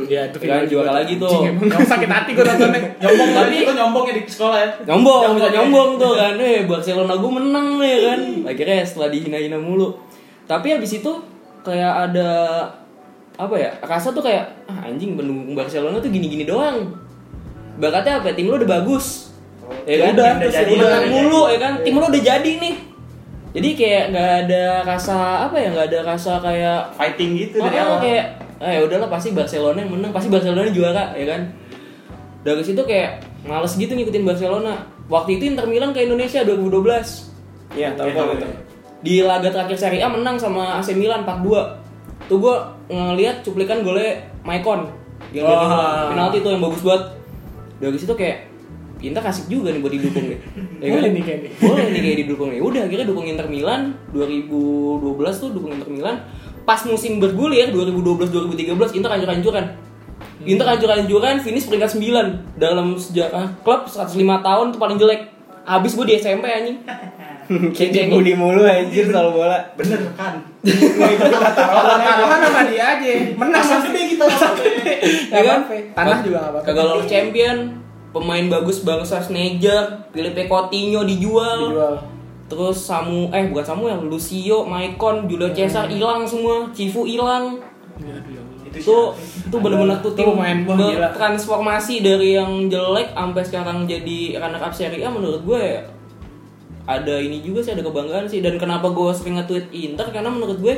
Ya, 0.06 0.26
itu 0.26 0.36
Kan, 0.40 0.64
juara 0.64 0.92
lagi 0.94 1.16
tuh. 1.16 1.44
Kamu 1.44 1.84
sakit 1.84 2.08
hati 2.08 2.30
gue 2.32 2.42
nontonnya. 2.42 2.80
Nyombong 3.04 3.30
Tapi- 3.30 3.56
tapi 3.56 3.56
lo 3.62 3.72
nyombongnya 3.74 4.14
di 4.16 4.22
sekolah 4.24 4.58
ya. 4.58 4.68
nyombong 4.84 5.20
bisa 5.20 5.30
Nyombong, 5.46 5.52
nyombong 5.52 5.90
tuh 5.96 6.12
kan. 6.14 6.32
Eh 6.46 6.64
Barcelona 6.64 7.14
gue 7.14 7.30
menang 7.30 7.66
nih 7.76 7.96
kan. 8.02 8.20
Akhirnya 8.46 8.78
setelah 8.82 9.08
dihina-hina 9.08 9.56
mulu. 9.56 9.88
Tapi 10.44 10.66
habis 10.70 10.92
itu 10.94 11.12
kayak 11.60 11.92
ada 12.08 12.30
apa 13.36 13.52
ya 13.54 13.68
rasa 13.82 14.08
tuh 14.10 14.24
kayak 14.24 14.48
ah, 14.64 14.88
anjing 14.88 15.12
pendukung 15.12 15.52
Barcelona 15.52 16.00
tuh 16.00 16.08
gini-gini 16.08 16.42
doang. 16.42 16.88
Bakatnya 17.76 18.24
apa 18.24 18.32
tim 18.32 18.48
lo 18.48 18.56
udah 18.56 18.70
bagus. 18.72 19.28
Ya 19.82 19.98
kan? 20.00 20.14
Udah, 20.14 20.30
Terus 20.40 20.54
udah 20.54 20.64
menang 20.64 20.86
udah 20.88 21.10
mulu 21.12 21.42
ya 21.46 21.58
kan? 21.58 21.72
Tim 21.82 21.94
lo 21.94 22.06
udah 22.06 22.22
jadi 22.24 22.52
nih 22.56 22.74
jadi 23.56 23.68
kayak 23.72 24.04
nggak 24.12 24.32
ada 24.44 24.62
rasa 24.84 25.48
apa 25.48 25.56
ya 25.56 25.72
nggak 25.72 25.88
ada 25.88 26.00
rasa 26.04 26.32
kayak 26.44 26.92
Fighting 26.92 27.30
gitu 27.40 27.56
Oh, 27.56 27.64
dari 27.64 27.80
oh, 27.80 27.84
awal. 27.88 27.98
kayak 28.04 28.24
ah, 28.60 28.68
ya 28.68 28.80
udahlah 28.84 29.08
pasti 29.08 29.32
Barcelona 29.32 29.80
yang 29.80 29.92
menang, 29.96 30.12
pasti 30.12 30.28
Barcelona 30.28 30.68
juara 30.68 31.16
ya 31.16 31.24
kan. 31.24 31.40
Dari 32.44 32.60
situ 32.60 32.84
kayak 32.84 33.24
males 33.48 33.72
gitu 33.72 33.88
ngikutin 33.96 34.28
Barcelona. 34.28 34.84
Waktu 35.08 35.40
itu 35.40 35.48
Inter 35.48 35.64
Milan 35.64 35.96
ke 35.96 36.04
Indonesia 36.04 36.44
2012. 36.44 37.80
Iya, 37.80 37.96
tahu 37.96 38.08
kok 38.12 38.36
itu. 38.36 38.48
Di 39.00 39.14
laga 39.24 39.48
terakhir 39.48 39.78
Serie 39.80 40.04
A 40.04 40.08
menang 40.12 40.36
sama 40.36 40.76
AC 40.76 40.92
Milan 40.92 41.24
4-2. 41.24 42.28
Tuh 42.28 42.36
gua 42.36 42.76
ngeliat 42.92 43.40
cuplikan 43.40 43.80
golnya 43.80 44.20
Maicon. 44.44 44.84
Wah. 45.32 45.48
wow. 45.48 46.12
penalti 46.12 46.44
tuh 46.44 46.52
yang 46.52 46.60
bagus 46.60 46.84
banget. 46.84 47.04
Dari 47.80 47.96
situ 47.96 48.12
kayak 48.12 48.55
Inter 49.10 49.22
kasih 49.22 49.44
juga 49.46 49.68
nih 49.72 49.80
buat 49.80 49.92
didukung 49.94 50.26
nih. 50.26 50.38
Ya 50.82 50.88
Boleh 50.92 51.02
kan? 51.02 51.12
nih 51.14 51.22
kayak 51.22 51.40
nih. 51.42 51.50
Boleh 51.62 51.84
nih 51.90 52.00
kayak 52.02 52.18
didukung 52.24 52.48
nih. 52.52 52.60
Udah 52.60 52.82
akhirnya 52.86 53.06
dukung 53.06 53.26
Inter 53.26 53.46
Milan 53.46 53.80
2012 54.10 55.42
tuh 55.42 55.48
dukung 55.54 55.72
Inter 55.74 55.90
Milan. 55.90 56.16
Pas 56.66 56.80
musim 56.82 57.22
bergulir 57.22 57.70
2012-2013 57.70 58.98
Inter 58.98 59.10
hancur-hancuran. 59.14 59.66
Inter 60.44 60.66
hancur-hancuran 60.66 61.34
finish 61.40 61.66
peringkat 61.70 61.96
9 61.96 62.58
dalam 62.60 62.98
sejarah 62.98 63.56
klub 63.62 63.88
105 63.88 64.16
tahun 64.18 64.66
tuh 64.74 64.80
paling 64.80 64.98
jelek. 64.98 65.32
Abis 65.66 65.98
gue 65.98 66.06
di 66.06 66.14
SMP 66.18 66.46
anjing. 66.46 66.78
Kayak 67.76 68.10
budi 68.10 68.34
mulu 68.34 68.66
anjir 68.66 69.06
soal 69.06 69.30
bola. 69.30 69.58
Bener 69.78 70.02
kan. 70.18 70.42
Kalau 70.66 71.94
taruhan 72.02 72.38
sama 72.42 72.62
dia 72.66 72.84
aja. 72.98 73.10
Menang 73.38 73.62
gede 73.86 74.02
kita 74.14 74.24
Ya 75.30 75.40
kan? 75.46 75.60
Tanah 75.94 76.18
juga 76.26 76.38
apa-apa. 76.50 76.66
Kagak 76.66 76.84
lolos 76.90 77.06
champion. 77.06 77.85
Pemain 78.14 78.46
bagus 78.48 78.80
bangsa 78.80 79.20
Sneijder, 79.20 80.10
Filipe 80.10 80.46
Coutinho 80.46 81.04
dijual. 81.04 81.72
Dijual. 81.72 81.94
Terus 82.46 82.78
Samu 82.78 83.26
eh 83.34 83.50
bukan 83.50 83.66
Samuel, 83.66 84.06
Lucio, 84.06 84.62
Maicon, 84.62 85.26
Julio 85.26 85.50
Cesar 85.50 85.90
hilang 85.90 86.22
semua, 86.22 86.70
Cifu 86.70 87.02
hilang. 87.02 87.58
Itu 88.70 89.16
Itu 89.16 89.56
bener-bener 89.58 89.98
tuh 89.98 90.12
tim 90.14 90.30
transformasi 91.16 92.04
dari 92.04 92.36
yang 92.36 92.68
jelek 92.68 93.16
sampai 93.16 93.42
sekarang 93.42 93.88
jadi 93.88 94.36
runner 94.36 94.62
up 94.62 94.70
Serie 94.70 95.00
A 95.00 95.08
menurut 95.08 95.42
gue 95.42 95.58
ya, 95.58 95.80
ada 96.86 97.18
ini 97.18 97.42
juga 97.42 97.64
sih 97.64 97.72
ada 97.74 97.82
kebanggaan 97.82 98.28
sih 98.30 98.44
dan 98.44 98.60
kenapa 98.60 98.92
gue 98.92 99.10
sering 99.10 99.40
nge-tweet 99.40 99.72
Inter 99.74 100.12
karena 100.12 100.30
menurut 100.30 100.60
gue 100.60 100.74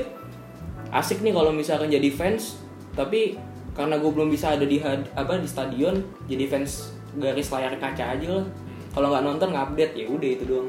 asik 0.88 1.20
nih 1.20 1.36
kalau 1.36 1.52
misalkan 1.52 1.92
jadi 1.92 2.08
fans 2.08 2.56
tapi 2.96 3.36
karena 3.76 4.00
gue 4.00 4.10
belum 4.10 4.32
bisa 4.32 4.56
ada 4.56 4.64
di 4.64 4.80
had- 4.80 5.10
apa 5.12 5.36
di 5.36 5.44
stadion 5.44 6.00
jadi 6.24 6.48
fans 6.48 6.96
garis 7.16 7.48
layar 7.48 7.72
kaca 7.80 8.04
aja 8.18 8.26
lah 8.28 8.46
kalau 8.92 9.08
nggak 9.08 9.24
nonton 9.24 9.48
ngupdate 9.54 9.94
ya 9.96 10.06
udah 10.10 10.28
itu 10.28 10.44
doang 10.44 10.68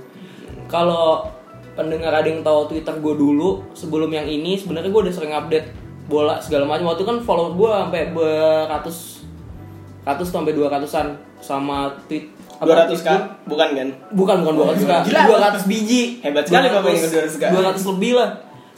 kalau 0.72 1.28
pendengar 1.76 2.12
ada 2.12 2.28
yang 2.28 2.44
tahu 2.44 2.72
Twitter 2.72 2.96
gue 3.00 3.14
dulu 3.16 3.64
sebelum 3.76 4.12
yang 4.12 4.28
ini 4.28 4.60
sebenarnya 4.60 4.92
gue 4.92 5.02
udah 5.10 5.14
sering 5.16 5.34
update 5.36 5.68
bola 6.10 6.42
segala 6.42 6.66
macam 6.66 6.92
waktu 6.92 7.06
itu 7.06 7.08
kan 7.08 7.18
follower 7.22 7.54
gue 7.56 7.70
sampai 7.70 8.02
beratus 8.12 8.98
ratus 10.04 10.28
sampai 10.32 10.54
dua 10.58 10.68
ratusan 10.74 11.16
sama 11.40 11.94
tweet 12.10 12.40
200 12.60 12.92
tweet 12.92 13.04
kan? 13.08 13.22
Bukan 13.48 13.70
kan? 13.72 13.88
Bukan, 14.12 14.36
bukan 14.44 14.54
200 14.68 14.84
kak. 14.84 15.02
Gila. 15.08 15.22
200 15.56 15.64
biji. 15.72 16.20
Hebat 16.20 16.44
sekali 16.44 16.68
Bapak 16.68 16.92
ini 16.92 17.00
ke 17.00 17.08
200 17.08 17.40
kak. 17.40 17.50
200 17.56 17.92
lebih 17.96 18.12
lah. 18.20 18.30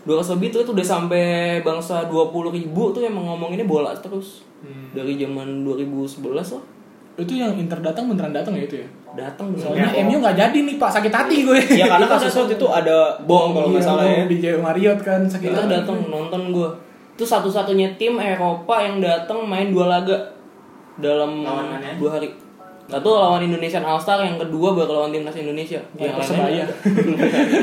200 0.06 0.34
lebih 0.38 0.48
tuh 0.54 0.60
itu 0.62 0.72
udah 0.78 0.86
sampai 0.86 1.26
bangsa 1.66 2.06
20 2.06 2.58
ribu 2.62 2.94
tuh 2.94 3.02
emang 3.02 3.26
ngomonginnya 3.26 3.66
bola 3.66 3.98
terus. 3.98 4.46
Hmm. 4.62 4.94
Dari 4.94 5.18
zaman 5.18 5.66
2011 5.66 6.22
lah. 6.30 6.64
Itu 7.14 7.34
yang 7.34 7.54
Inter 7.54 7.80
datang 7.80 8.08
beneran 8.08 8.32
datang 8.32 8.54
ya 8.54 8.64
itu 8.64 8.76
ya? 8.78 8.88
Datang 9.12 9.52
Soalnya 9.54 9.88
beneran. 9.88 10.06
MU 10.06 10.18
nggak 10.20 10.36
jadi 10.38 10.58
nih 10.64 10.76
Pak, 10.76 10.90
sakit 10.92 11.12
hati 11.12 11.36
gue. 11.44 11.60
Ya 11.74 11.86
karena 11.86 12.08
kasus 12.08 12.32
waktu 12.34 12.56
itu 12.56 12.68
ada 12.68 12.98
bom 13.22 13.52
kalau 13.52 13.68
nggak 13.70 13.80
Iya, 13.80 13.90
salah 13.90 14.06
ya. 14.06 14.24
Di 14.26 14.38
Jawa 14.38 14.60
Marriott 14.64 15.00
kan 15.00 15.22
sakit 15.24 15.48
Kita 15.48 15.62
hati. 15.62 15.74
datang 15.74 15.98
nonton 16.06 16.42
gue. 16.50 16.70
Itu 17.14 17.24
satu-satunya 17.24 17.96
tim 17.96 18.16
Eropa 18.16 18.80
yang 18.80 18.98
datang 18.98 19.44
main 19.44 19.70
dua 19.70 19.92
laga 19.92 20.18
dalam 20.98 21.42
Lawan 21.42 21.66
mana? 21.72 21.92
dua 21.96 22.12
hari. 22.14 22.32
Satu 22.84 23.08
lawan 23.10 23.40
Indonesian 23.42 23.82
All 23.82 23.96
Star, 23.96 24.20
yang 24.20 24.36
kedua 24.36 24.74
bakal 24.74 24.96
lawan 24.98 25.12
timnas 25.12 25.32
Indonesia. 25.34 25.80
Ya, 25.96 26.12
Yang 26.12 26.28
lainnya 26.28 26.66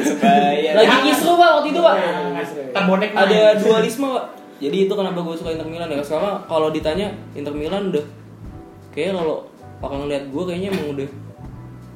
Sebaya. 0.01 0.71
Lagi 0.79 0.97
kisru 1.05 1.33
pak 1.35 1.51
waktu 1.55 1.69
itu 1.69 1.81
pak. 1.81 1.95
Terbonek 2.73 3.11
Ada 3.13 3.41
dualisme 3.57 4.07
pak. 4.11 4.25
Jadi 4.59 4.77
itu 4.85 4.93
kenapa 4.93 5.21
gue 5.21 5.35
suka 5.35 5.53
Inter 5.53 5.65
Milan 5.65 5.87
ya. 5.87 6.01
Sekarang 6.01 6.43
kalau 6.45 6.69
ditanya 6.69 7.07
Inter 7.33 7.53
Milan 7.53 7.89
udah 7.89 8.05
kayak 8.91 9.15
kalau 9.15 9.47
orang 9.79 9.99
ngeliat 10.03 10.25
gue 10.27 10.43
kayaknya 10.45 10.69
emang 10.71 10.87
udah 10.93 11.09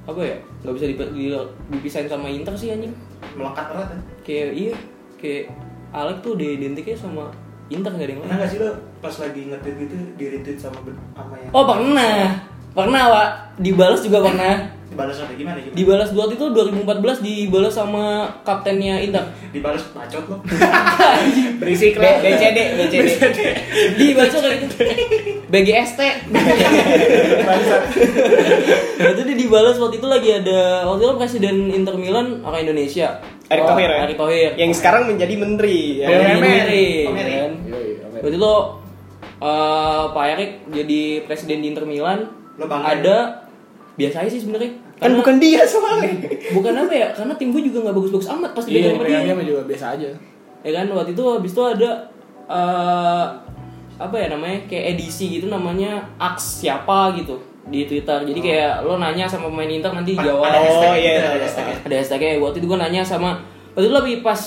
apa 0.03 0.21
ya 0.21 0.37
nggak 0.61 0.75
bisa 0.75 0.87
dipi- 0.89 1.13
di- 1.13 1.31
dipisahin 1.71 2.07
sama 2.07 2.27
Inter 2.27 2.55
sih 2.55 2.71
anjing. 2.71 2.95
melekat 3.33 3.67
erat 3.71 3.89
ya. 3.89 3.99
Kayak 4.23 4.49
iya 4.53 4.75
kayak 5.17 5.45
Alex 5.91 6.17
tuh 6.21 6.33
udah 6.35 6.49
identiknya 6.53 6.97
sama 6.97 7.25
Inter 7.69 7.89
gak 7.91 8.01
ada 8.01 8.11
yang 8.11 8.21
Pernah 8.21 8.35
lain. 8.35 8.43
gak 8.43 8.51
sih 8.51 8.59
lo 8.59 8.71
pas 8.99 9.15
lagi 9.17 9.41
nge-tweet 9.47 9.77
gitu 9.79 9.95
di 10.15 10.25
retweet 10.29 10.59
sama 10.59 10.79
sama 11.15 11.35
yang 11.37 11.51
Oh 11.51 11.65
pernah, 11.65 12.29
pernah 12.73 13.03
pak. 13.09 13.29
Dibalas 13.59 14.01
juga 14.01 14.19
pernah. 14.23 14.57
dibalas 14.93 15.17
apa 15.25 15.33
gimana 15.33 15.57
gitu? 15.57 15.73
Dibalas 15.73 16.13
buat 16.13 16.29
itu 16.29 16.45
2014 16.53 17.25
dibalas 17.25 17.73
sama 17.73 18.29
kaptennya 18.45 19.01
Inter. 19.01 19.25
Dibalas 19.49 19.81
bacot 19.89 20.21
lo. 20.29 20.37
Berisik 21.65 21.97
lah. 21.97 22.21
BCD, 22.21 22.59
BCD. 22.77 23.09
Dibaca 23.97 24.37
kayak 24.37 24.59
gitu. 24.69 24.77
BGST. 25.49 26.01
Nah, 29.01 29.09
itu 29.11 29.23
dia 29.25 29.37
dibalas 29.37 29.77
waktu 29.77 29.97
itu 29.97 30.09
lagi 30.09 30.29
ada 30.31 30.85
waktu 30.87 31.03
itu 31.03 31.15
presiden 31.17 31.57
Inter 31.73 31.97
Milan 31.97 32.45
orang 32.45 32.69
Indonesia. 32.69 33.21
Erick 33.49 33.65
Oh, 33.65 33.69
Thohir 33.73 33.89
ya? 33.89 33.99
Erick 34.05 34.17
Thohir. 34.17 34.51
Yang 34.57 34.73
sekarang 34.77 35.09
menjadi 35.09 35.35
menteri. 35.37 36.05
Ya. 36.05 36.37
Menteri. 36.37 36.85
Waktu 38.21 38.37
itu 38.37 38.55
eh, 39.41 40.03
Pak 40.13 40.25
Erick 40.37 40.53
jadi 40.69 41.01
presiden 41.25 41.65
di 41.65 41.73
Inter 41.73 41.89
Milan. 41.89 42.42
Lo 42.63 42.67
bangga 42.67 42.87
Ada 42.93 43.17
biasa 43.93 44.17
aja 44.19 44.31
sih 44.31 44.41
sebenarnya. 44.41 44.71
Kan 44.95 45.03
Karena- 45.03 45.19
bukan 45.19 45.35
dia 45.37 45.63
soalnya. 45.65 46.11
bukan 46.57 46.73
apa 46.79 46.95
ya? 46.95 47.09
Karena 47.11 47.35
tim 47.35 47.51
gue 47.51 47.63
juga 47.65 47.79
nggak 47.83 47.97
bagus-bagus 47.97 48.29
amat 48.31 48.51
pas 48.53 48.65
Iya, 48.65 48.95
dipegang 48.95 48.95
sama 48.95 49.05
dia. 49.05 49.35
dia 49.35 49.45
juga 49.49 49.63
biasa 49.65 49.87
aja. 49.93 50.11
ya 50.63 50.71
kan 50.73 50.87
waktu 50.89 51.11
itu 51.11 51.25
habis 51.27 51.51
itu 51.51 51.63
ada 51.67 51.91
eh 52.49 53.27
apa 53.99 54.15
ya 54.15 54.27
namanya 54.29 54.63
kayak 54.65 54.95
edisi 54.95 55.27
gitu 55.33 55.47
namanya 55.47 55.91
aks 56.17 56.61
siapa 56.61 57.15
gitu 57.15 57.35
di 57.65 57.83
Twitter 57.85 58.23
jadi 58.23 58.41
kayak 58.41 58.73
lo 58.83 58.95
nanya 58.97 59.23
sama 59.25 59.47
pemain 59.49 59.67
Inter 59.69 59.91
nanti 59.91 60.15
jawab 60.15 60.43
Ada 60.45 60.59
hashtag 60.61 60.87
Oh, 60.89 60.97
iya, 60.97 61.13
gitu, 61.13 61.19
ada 61.19 61.27
ada 61.29 61.39
hashtag. 61.41 61.65
hashtag. 61.65 61.85
ada 61.85 61.95
hashtagnya 61.97 62.31
waktu 62.39 62.57
itu 62.59 62.67
gue 62.69 62.79
nanya 62.81 63.03
sama 63.03 63.31
waktu 63.73 63.87
itu 63.87 63.95
lebih 63.95 64.17
pas 64.21 64.41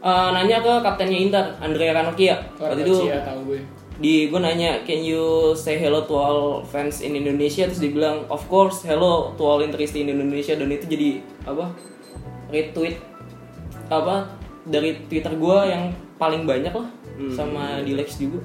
eh, 0.00 0.28
nanya 0.32 0.56
ke 0.58 0.72
kaptennya 0.80 1.18
Inter 1.20 1.44
Andrea 1.58 1.90
Ranocchia 1.92 2.34
waktu 2.56 2.80
itu 2.80 2.94
Iya, 3.04 3.18
tahu 3.22 3.40
gue. 3.48 3.60
Di 4.00 4.32
gue 4.32 4.40
nanya 4.40 4.80
can 4.88 5.04
you 5.04 5.52
say 5.52 5.76
hello 5.76 6.08
to 6.08 6.16
all 6.16 6.64
fans 6.64 7.04
in 7.04 7.12
Indonesia? 7.12 7.68
Terus 7.68 7.84
dia 7.84 7.92
bilang 7.92 8.24
of 8.32 8.40
course 8.48 8.80
hello 8.88 9.36
to 9.36 9.44
all 9.44 9.60
interest 9.60 9.92
in 9.92 10.08
Indonesia. 10.08 10.56
Dan 10.56 10.72
itu 10.72 10.88
jadi 10.88 11.20
apa 11.44 11.68
retweet 12.48 12.96
apa 13.92 14.32
dari 14.64 14.96
Twitter 15.04 15.36
gue 15.36 15.58
yang 15.68 15.92
paling 16.16 16.48
banyak 16.48 16.72
lah 16.72 16.88
sama 17.36 17.84
di 17.84 17.92
likes 17.92 18.16
juga. 18.16 18.40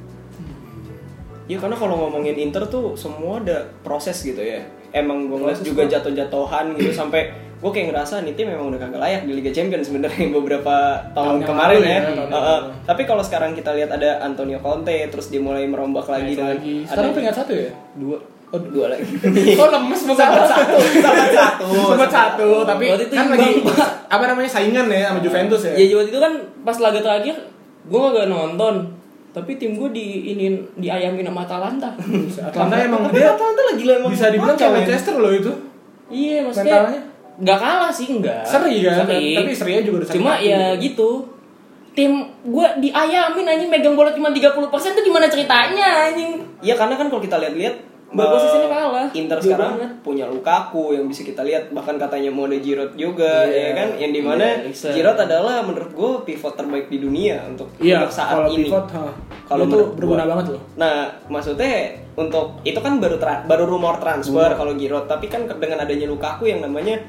Ya 1.48 1.62
karena 1.62 1.78
kalau 1.80 1.96
ngomongin 2.04 2.36
Inter 2.36 2.68
tuh 2.68 3.00
semua 3.00 3.40
ada 3.40 3.72
proses 3.80 4.20
gitu 4.20 4.44
ya. 4.44 4.66
Emang 4.92 5.32
gue 5.32 5.40
ngeliat 5.40 5.64
juga 5.64 5.88
jatuh-jatuhan 5.88 6.76
gitu 6.76 6.92
sampai 6.92 7.32
gue 7.56 7.72
kayak 7.72 7.88
ngerasa 7.92 8.22
nih 8.22 8.34
tim 8.36 8.52
memang 8.52 8.68
udah 8.70 8.80
kagak 8.80 9.00
layak 9.00 9.22
di 9.26 9.34
Liga 9.34 9.52
Champions 9.52 9.88
sebenarnya 9.88 10.28
beberapa 10.38 10.76
tahun 11.16 11.42
kemarin 11.42 11.80
ya. 11.82 11.90
ya, 11.90 12.00
tahun 12.12 12.30
Heeh. 12.30 12.60
lalu. 12.62 12.68
Tapi 12.84 13.02
kalau 13.04 13.24
sekarang 13.24 13.52
kita 13.56 13.72
lihat 13.74 13.90
ada 13.90 14.22
Antonio 14.22 14.60
Conte 14.60 14.96
terus 15.08 15.32
dia 15.32 15.40
mulai 15.40 15.66
merombak 15.66 16.06
lagi 16.06 16.36
dengan 16.36 16.60
lagi. 16.60 16.84
ada 16.84 16.90
Sekarang 16.92 17.12
peringkat 17.16 17.36
satu 17.36 17.54
ya? 17.56 17.72
dua 17.96 18.18
oh 18.54 18.60
dua 18.62 18.86
lagi. 18.94 19.08
Oh 19.62 19.68
lemes 19.72 20.02
bukan 20.04 20.20
Sahabat 20.20 20.48
satu, 20.48 20.76
sahabat 21.02 21.32
satu. 21.34 21.68
Sempat 21.96 22.12
satu, 22.12 22.50
tapi 22.70 22.86
kan 23.10 23.28
lagi 23.34 23.52
apa 24.06 24.24
namanya 24.30 24.50
saingan 24.52 24.86
ya 24.88 25.10
sama 25.10 25.20
Juventus 25.20 25.62
ya. 25.66 25.74
ya 25.76 25.96
waktu 25.98 26.10
itu 26.14 26.20
kan 26.22 26.34
pas 26.62 26.78
laga 26.78 27.00
terakhir 27.02 27.36
gue 27.86 28.02
gak 28.14 28.28
nonton 28.30 28.76
tapi 29.30 29.60
tim 29.60 29.76
gue 29.76 29.90
di 29.92 30.32
ini 30.32 30.56
diayamin 30.80 31.28
sama 31.28 31.44
Atalanta 31.44 31.92
Atlanta 32.40 32.76
emang 32.80 33.12
dia 33.12 33.36
Atalanta 33.36 33.62
lagi 33.68 33.84
lah 33.84 33.96
emang 34.00 34.12
bisa 34.14 34.32
dibilang 34.32 34.56
kayak 34.56 34.72
ya. 34.72 34.76
Manchester 34.80 35.14
loh 35.20 35.34
itu. 35.36 35.52
iya 36.08 36.38
maksudnya 36.46 36.72
Mentalnya? 36.88 37.02
Nggak 37.38 37.58
kalah 37.58 37.92
sih 37.92 38.08
enggak 38.10 38.42
Seri 38.44 38.80
kan, 38.82 39.04
tapi 39.04 39.52
serinya 39.52 39.82
juga 39.82 39.96
udah 40.00 40.10
cuma 40.10 40.34
ya 40.38 40.76
gitu 40.76 41.28
tim 41.92 42.12
gue 42.42 42.68
diayamin 42.80 43.46
anjing 43.46 43.68
megang 43.68 43.94
bola 43.94 44.12
cuma 44.12 44.28
30% 44.28 44.52
tuh 44.68 45.02
gimana 45.02 45.28
ceritanya 45.28 45.88
anjing 46.06 46.44
Iya 46.60 46.76
karena 46.76 46.96
kan 46.96 47.08
kalau 47.08 47.20
kita 47.20 47.38
lihat-lihat 47.38 47.76
Ball 48.08 48.22
eh, 48.22 48.32
posisinya 48.32 48.70
kalah. 48.70 49.08
Inter 49.14 49.38
sekarang 49.38 49.76
banget. 49.76 49.92
punya 50.00 50.26
Lukaku 50.26 50.94
yang 50.94 51.04
bisa 51.06 51.22
kita 51.22 51.42
lihat 51.42 51.68
bahkan 51.70 51.98
katanya 51.98 52.30
mau 52.30 52.46
ada 52.46 52.56
Giroud 52.56 52.96
juga 52.96 53.44
Iya. 53.44 53.60
ya 53.60 53.72
kan 53.74 53.88
yang 53.98 54.12
di 54.12 54.22
mana 54.22 54.46
bisa. 54.64 54.88
Giroud 54.90 55.18
adalah 55.18 55.60
menurut 55.60 55.92
gue 55.92 56.12
pivot 56.24 56.54
terbaik 56.54 56.88
di 56.88 56.98
dunia 56.98 57.44
untuk, 57.44 57.68
Iya, 57.76 58.00
untuk 58.00 58.14
saat 58.14 58.32
kalau 58.34 58.48
ini. 58.50 58.66
pivot. 58.66 58.86
Kalau 59.46 59.64
menurut 59.68 59.90
berguna 59.94 60.24
gua. 60.24 60.32
banget 60.32 60.46
loh. 60.50 60.62
Nah 60.76 60.96
maksudnya 61.28 61.72
untuk 62.14 62.46
itu 62.62 62.80
kan 62.80 62.94
baru 62.96 63.18
tra- 63.18 63.44
baru 63.44 63.64
rumor 63.66 64.00
transfer 64.00 64.48
kalau 64.50 64.72
Giroud 64.74 65.06
tapi 65.06 65.28
kan 65.28 65.44
dengan 65.50 65.82
adanya 65.82 66.08
Lukaku 66.08 66.46
yang 66.46 66.62
namanya 66.62 67.04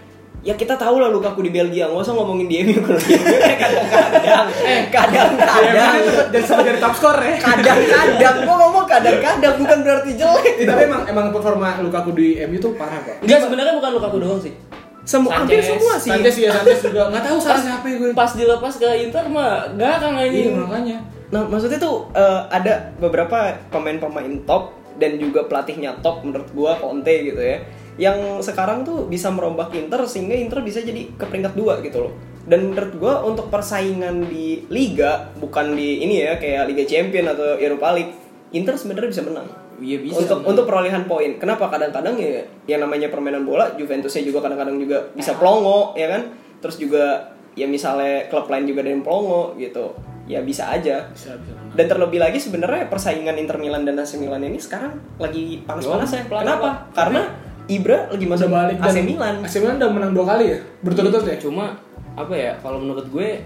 ya 0.46 0.54
kita 0.54 0.74
tahu 0.74 0.96
lah 0.96 1.10
Lukaku 1.10 1.42
di 1.42 1.50
Belgia 1.50 1.84
nggak 1.84 1.98
usah 2.00 2.14
ngomongin 2.14 2.46
dia 2.46 2.62
kalau 2.78 2.94
di 2.96 3.12
MU 3.12 3.34
kadang-kadang 3.42 4.46
eh 4.62 4.82
kadang-kadang 4.86 5.94
Jadi 6.30 6.44
sama 6.46 6.62
jadi 6.62 6.78
top 6.78 6.94
score 6.94 7.18
ya. 7.18 7.34
kadang-kadang 7.36 8.34
gua 8.42 8.56
ngomong 8.60 8.86
kadang-kadang 8.86 9.54
bukan 9.58 9.78
berarti 9.82 10.10
jelek 10.14 10.54
Eh, 10.56 10.64
tapi 10.64 10.86
emang 10.86 11.02
emang 11.04 11.26
performa 11.28 11.82
Lukaku 11.82 12.14
di 12.14 12.38
MU 12.44 12.56
tuh 12.56 12.72
parah 12.72 13.02
kok. 13.02 13.18
enggak 13.20 13.42
sebenarnya 13.42 13.74
bukan 13.74 13.90
Lukaku 13.92 14.16
doang 14.18 14.38
sih 14.38 14.54
Semua 15.02 15.38
hampir 15.38 15.58
semua 15.60 15.94
sih. 15.96 16.10
Sanchez 16.10 16.34
ya 16.36 16.50
Sanchez 16.52 16.78
juga 16.80 17.06
nggak 17.08 17.22
tahu 17.24 17.36
salah 17.38 17.58
siapa 17.60 17.84
ya 17.84 17.94
gue. 17.96 18.10
pas 18.12 18.30
dilepas 18.32 18.74
ke 18.76 18.88
Inter 19.00 19.24
mah 19.26 19.50
garang 19.72 20.14
Iya 20.14 20.26
anjing 20.26 20.46
makanya. 20.56 20.98
Nah, 21.26 21.42
maksudnya 21.44 21.74
tuh 21.76 22.06
eh, 22.12 22.40
ada 22.48 22.90
beberapa 22.96 23.34
pemain-pemain 23.68 24.30
top 24.42 24.70
dan 24.96 25.14
juga 25.16 25.42
pelatihnya 25.44 25.98
top 26.00 26.22
menurut 26.22 26.46
gua 26.52 26.74
Conte 26.76 27.10
gitu 27.24 27.38
ya. 27.38 27.62
Yang 27.96 28.44
sekarang 28.52 28.84
tuh 28.84 29.08
bisa 29.08 29.32
merombak 29.32 29.72
Inter 29.72 30.04
sehingga 30.04 30.36
Inter 30.36 30.60
bisa 30.60 30.84
jadi 30.84 31.08
ke 31.16 31.24
peringkat 31.24 31.56
dua 31.56 31.80
gitu 31.80 32.08
loh. 32.08 32.12
Dan 32.46 32.70
menurut 32.70 32.94
gua 33.02 33.14
untuk 33.26 33.50
persaingan 33.50 34.30
di 34.30 34.62
liga 34.70 35.34
bukan 35.40 35.74
di 35.74 36.04
ini 36.06 36.22
ya 36.22 36.38
kayak 36.38 36.70
Liga 36.70 36.84
Champion 36.86 37.26
atau 37.26 37.58
Europa 37.58 37.96
League, 37.96 38.14
Inter 38.54 38.78
sebenarnya 38.78 39.10
bisa 39.10 39.24
menang. 39.26 39.48
iya 39.76 40.00
bisa 40.00 40.24
untuk 40.24 40.40
untuk 40.48 40.64
perolehan 40.64 41.04
poin. 41.04 41.36
Kenapa 41.36 41.68
kadang-kadang 41.68 42.16
ya 42.16 42.40
yang 42.64 42.80
namanya 42.80 43.12
permainan 43.12 43.44
bola 43.44 43.76
Juventusnya 43.76 44.24
juga 44.24 44.40
kadang-kadang 44.48 44.80
juga 44.80 45.12
bisa 45.12 45.36
pelongo 45.36 45.92
ya 45.98 46.08
kan. 46.08 46.32
Terus 46.64 46.80
juga 46.80 47.36
ya 47.52 47.68
misalnya 47.68 48.28
klub 48.32 48.48
lain 48.48 48.64
juga 48.64 48.80
ada 48.84 48.90
yang 48.92 49.04
pelongo 49.04 49.52
gitu. 49.60 49.92
Ya 50.24 50.40
bisa 50.40 50.72
aja. 50.72 51.12
Bisa 51.12 51.36
bisa. 51.36 51.52
Dan 51.76 51.86
terlebih 51.92 52.18
lagi 52.18 52.40
sebenarnya 52.40 52.88
persaingan 52.88 53.36
Inter 53.36 53.60
Milan 53.60 53.84
dan 53.84 54.00
AC 54.00 54.16
Milan 54.16 54.40
ini 54.40 54.56
sekarang 54.56 54.96
lagi 55.20 55.60
panas-panasnya. 55.68 56.24
Kenapa? 56.24 56.88
Karena 56.96 57.20
Ibra 57.66 58.06
lagi 58.14 58.26
masuk 58.30 58.46
Udah 58.46 58.70
balik 58.70 58.76
AC 58.78 58.96
Milan. 59.02 59.34
AC 59.42 59.54
Milan 59.58 59.76
udah 59.82 59.90
menang 59.90 60.12
dua 60.14 60.24
kali 60.34 60.54
ya? 60.54 60.58
Berturut-turut 60.86 61.26
ya. 61.26 61.36
cuma 61.42 61.74
apa 62.16 62.32
ya 62.32 62.56
kalau 62.62 62.80
menurut 62.80 63.04
gue 63.12 63.42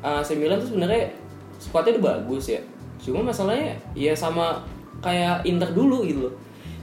AC 0.00 0.28
Milan 0.40 0.58
tuh 0.58 0.74
sebenarnya 0.74 1.12
squadnya 1.60 2.00
udah 2.00 2.04
bagus 2.16 2.56
ya. 2.56 2.60
Cuma 3.00 3.20
masalahnya 3.20 3.76
ya 3.92 4.16
sama 4.16 4.64
kayak 5.04 5.44
Inter 5.44 5.68
dulu 5.76 6.08
gitu 6.08 6.28
loh. 6.28 6.34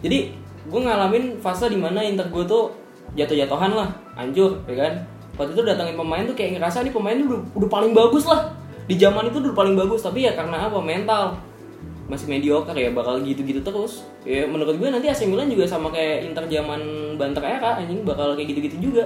Jadi 0.06 0.34
gue 0.70 0.82
ngalamin 0.82 1.42
fase 1.42 1.66
di 1.70 1.80
mana 1.82 2.06
Inter 2.06 2.30
gue 2.30 2.44
tuh 2.46 2.70
jatuh-jatuhan 3.18 3.74
lah. 3.74 3.90
Hancur 4.14 4.62
ya 4.70 4.76
kan? 4.78 4.94
Waktu 5.38 5.54
itu 5.58 5.62
datangin 5.66 5.98
pemain 5.98 6.26
tuh 6.26 6.38
kayak 6.38 6.62
ngerasa 6.62 6.86
nih 6.86 6.94
pemain 6.94 7.18
tuh 7.18 7.28
udah, 7.34 7.42
udah 7.58 7.70
paling 7.70 7.92
bagus 7.98 8.26
lah. 8.30 8.54
Di 8.86 8.96
zaman 8.98 9.34
itu 9.34 9.42
udah 9.42 9.58
paling 9.58 9.74
bagus. 9.74 10.06
Tapi 10.06 10.30
ya 10.30 10.38
karena 10.38 10.70
apa? 10.70 10.78
Mental 10.78 11.34
masih 12.08 12.26
mediocre 12.26 12.72
ya 12.74 12.90
bakal 12.90 13.20
gitu-gitu 13.20 13.60
terus 13.60 14.08
ya 14.24 14.44
menurut 14.44 14.74
gue 14.74 14.88
nanti 14.88 15.06
AC 15.06 15.24
Milan 15.24 15.48
juga 15.48 15.68
sama 15.68 15.88
kayak 15.88 16.24
Inter 16.24 16.48
zaman 16.48 16.80
Banter 17.16 17.44
era 17.44 17.76
anjing 17.76 18.02
bakal 18.02 18.32
kayak 18.34 18.48
gitu-gitu 18.50 18.80
juga 18.82 19.06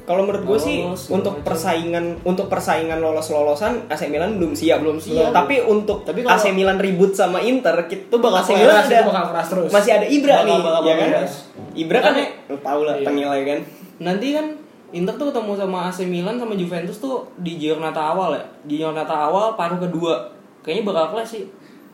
Kalau 0.00 0.26
menurut 0.26 0.42
gue 0.44 0.58
sih 0.58 0.82
Lolos, 0.82 1.06
untuk 1.08 1.38
macam. 1.38 1.46
persaingan 1.46 2.04
untuk 2.24 2.46
persaingan 2.48 2.98
lolos-lolosan 2.98 3.86
AC 3.86 4.10
Milan 4.10 4.42
belum 4.42 4.58
siap. 4.58 4.82
Belum 4.82 4.98
siap. 4.98 5.30
Tapi 5.30 5.62
untuk 5.62 6.02
Tapi 6.02 6.26
kalau- 6.26 6.34
AC 6.34 6.50
Milan 6.50 6.76
ribut 6.76 7.14
sama 7.14 7.38
Inter, 7.38 7.86
itu 7.86 8.10
bakal 8.12 8.42
AC 8.42 8.50
Milan 8.52 8.74
ada 8.80 8.98
bakal 9.06 9.22
terus. 9.46 9.70
masih 9.70 9.92
ada 9.92 10.06
Ibra 10.08 10.34
Bakal- 10.34 10.46
nih, 10.48 10.58
bakal- 10.58 10.82
ya 10.82 10.88
bakal 10.88 10.98
kan? 10.98 11.10
keras. 11.14 11.32
Ibra 11.76 11.98
kan 12.00 12.12
lu 12.42 12.56
tahu 12.58 12.80
lah 12.82 12.94
Iya. 12.96 13.04
ternilai 13.06 13.40
kan. 13.44 13.58
nanti 14.00 14.26
kan 14.32 14.46
Inter 14.90 15.14
tuh 15.14 15.26
ketemu 15.30 15.52
sama 15.54 15.78
AC 15.86 15.98
Milan 16.02 16.36
sama 16.36 16.54
Juventus 16.54 16.96
tuh 16.98 17.16
di 17.36 17.52
giornata 17.54 18.02
awal 18.02 18.34
ya 18.34 18.42
di 18.64 18.74
giornata 18.76 19.14
awal 19.14 19.54
paruh 19.54 19.78
kedua 19.78 20.26
kayaknya 20.60 20.82
bakal 20.84 21.14
kelas 21.14 21.28
sih 21.30 21.44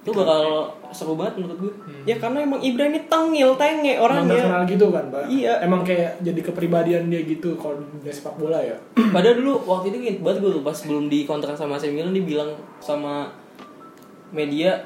itu 0.07 0.15
bakal 0.15 0.43
seru 0.89 1.13
banget 1.13 1.35
menurut 1.37 1.59
gue 1.61 1.73
Ya 2.05 2.15
karena 2.15 2.39
emang 2.41 2.63
Ibra 2.63 2.87
ini 2.87 3.03
tengil, 3.05 3.51
tenge 3.55 3.91
Emang 3.91 4.05
orangnya. 4.23 4.39
terkenal 4.39 4.63
gitu 4.65 4.87
kan, 4.89 5.05
Pak. 5.11 5.27
Iya. 5.27 5.53
Emang 5.59 5.83
kayak 5.83 6.23
jadi 6.23 6.41
kepribadian 6.41 7.11
dia 7.11 7.21
gitu 7.21 7.59
kalau 7.59 7.75
di 7.77 8.07
sepak 8.07 8.39
bola 8.39 8.63
ya. 8.63 8.79
padahal 9.11 9.35
dulu 9.37 9.53
waktu 9.67 9.87
itu 9.89 9.97
inget 10.01 10.17
banget 10.21 10.39
gue 10.41 10.51
tuh 10.53 10.63
pas 10.63 10.79
belum 10.81 11.05
dikontrak 11.09 11.53
sama 11.53 11.75
AC 11.75 11.91
Milan 11.91 12.15
dia 12.15 12.23
bilang 12.25 12.51
sama 12.79 13.35
media 14.29 14.79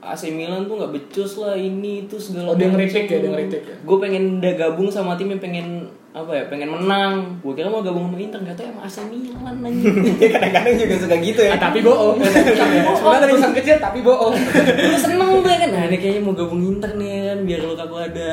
AC 0.00 0.30
Milan 0.30 0.64
tuh 0.64 0.74
nggak 0.76 0.92
becus 0.92 1.36
lah 1.36 1.54
ini 1.54 2.04
itu 2.04 2.14
segala 2.16 2.50
Oh, 2.50 2.56
dia 2.56 2.66
ngeritik 2.66 3.06
ya, 3.06 3.18
dia 3.18 3.30
ngeritik 3.30 3.62
ya? 3.62 3.76
gue 3.76 3.96
pengen 3.98 4.38
udah 4.38 4.54
gabung 4.56 4.86
sama 4.88 5.14
tim 5.14 5.26
yang 5.28 5.38
pengen 5.38 5.86
apa 6.16 6.30
ya 6.32 6.44
pengen 6.48 6.72
menang. 6.72 7.38
Gue 7.44 7.52
kira 7.52 7.68
mau 7.68 7.84
gabung 7.84 8.08
sama 8.08 8.18
Inter 8.18 8.40
nggak 8.40 8.56
tahu 8.56 8.66
sama 8.72 8.80
AC 8.88 8.96
Milan 9.12 9.56
Ya, 10.22 10.28
kadang-kadang 10.34 10.74
juga 10.80 10.94
suka 10.96 11.16
gitu 11.20 11.40
ya. 11.44 11.52
Ah, 11.54 11.60
tapi 11.60 11.78
bohong. 11.84 12.16
Sebenarnya 12.98 13.28
tulisan 13.28 13.52
kecil 13.52 13.76
tapi 13.78 13.98
bohong. 14.00 14.34
Udah 14.88 15.00
seneng 15.00 15.28
gue 15.44 15.54
kan 15.54 15.68
nah 15.68 15.82
ini 15.86 15.96
kayaknya 16.00 16.20
mau 16.24 16.34
gabung 16.34 16.62
Inter 16.64 16.90
nih 16.96 17.14
kan 17.32 17.38
biar 17.44 17.60
lu 17.64 17.74
kagak 17.76 18.02
ada 18.14 18.32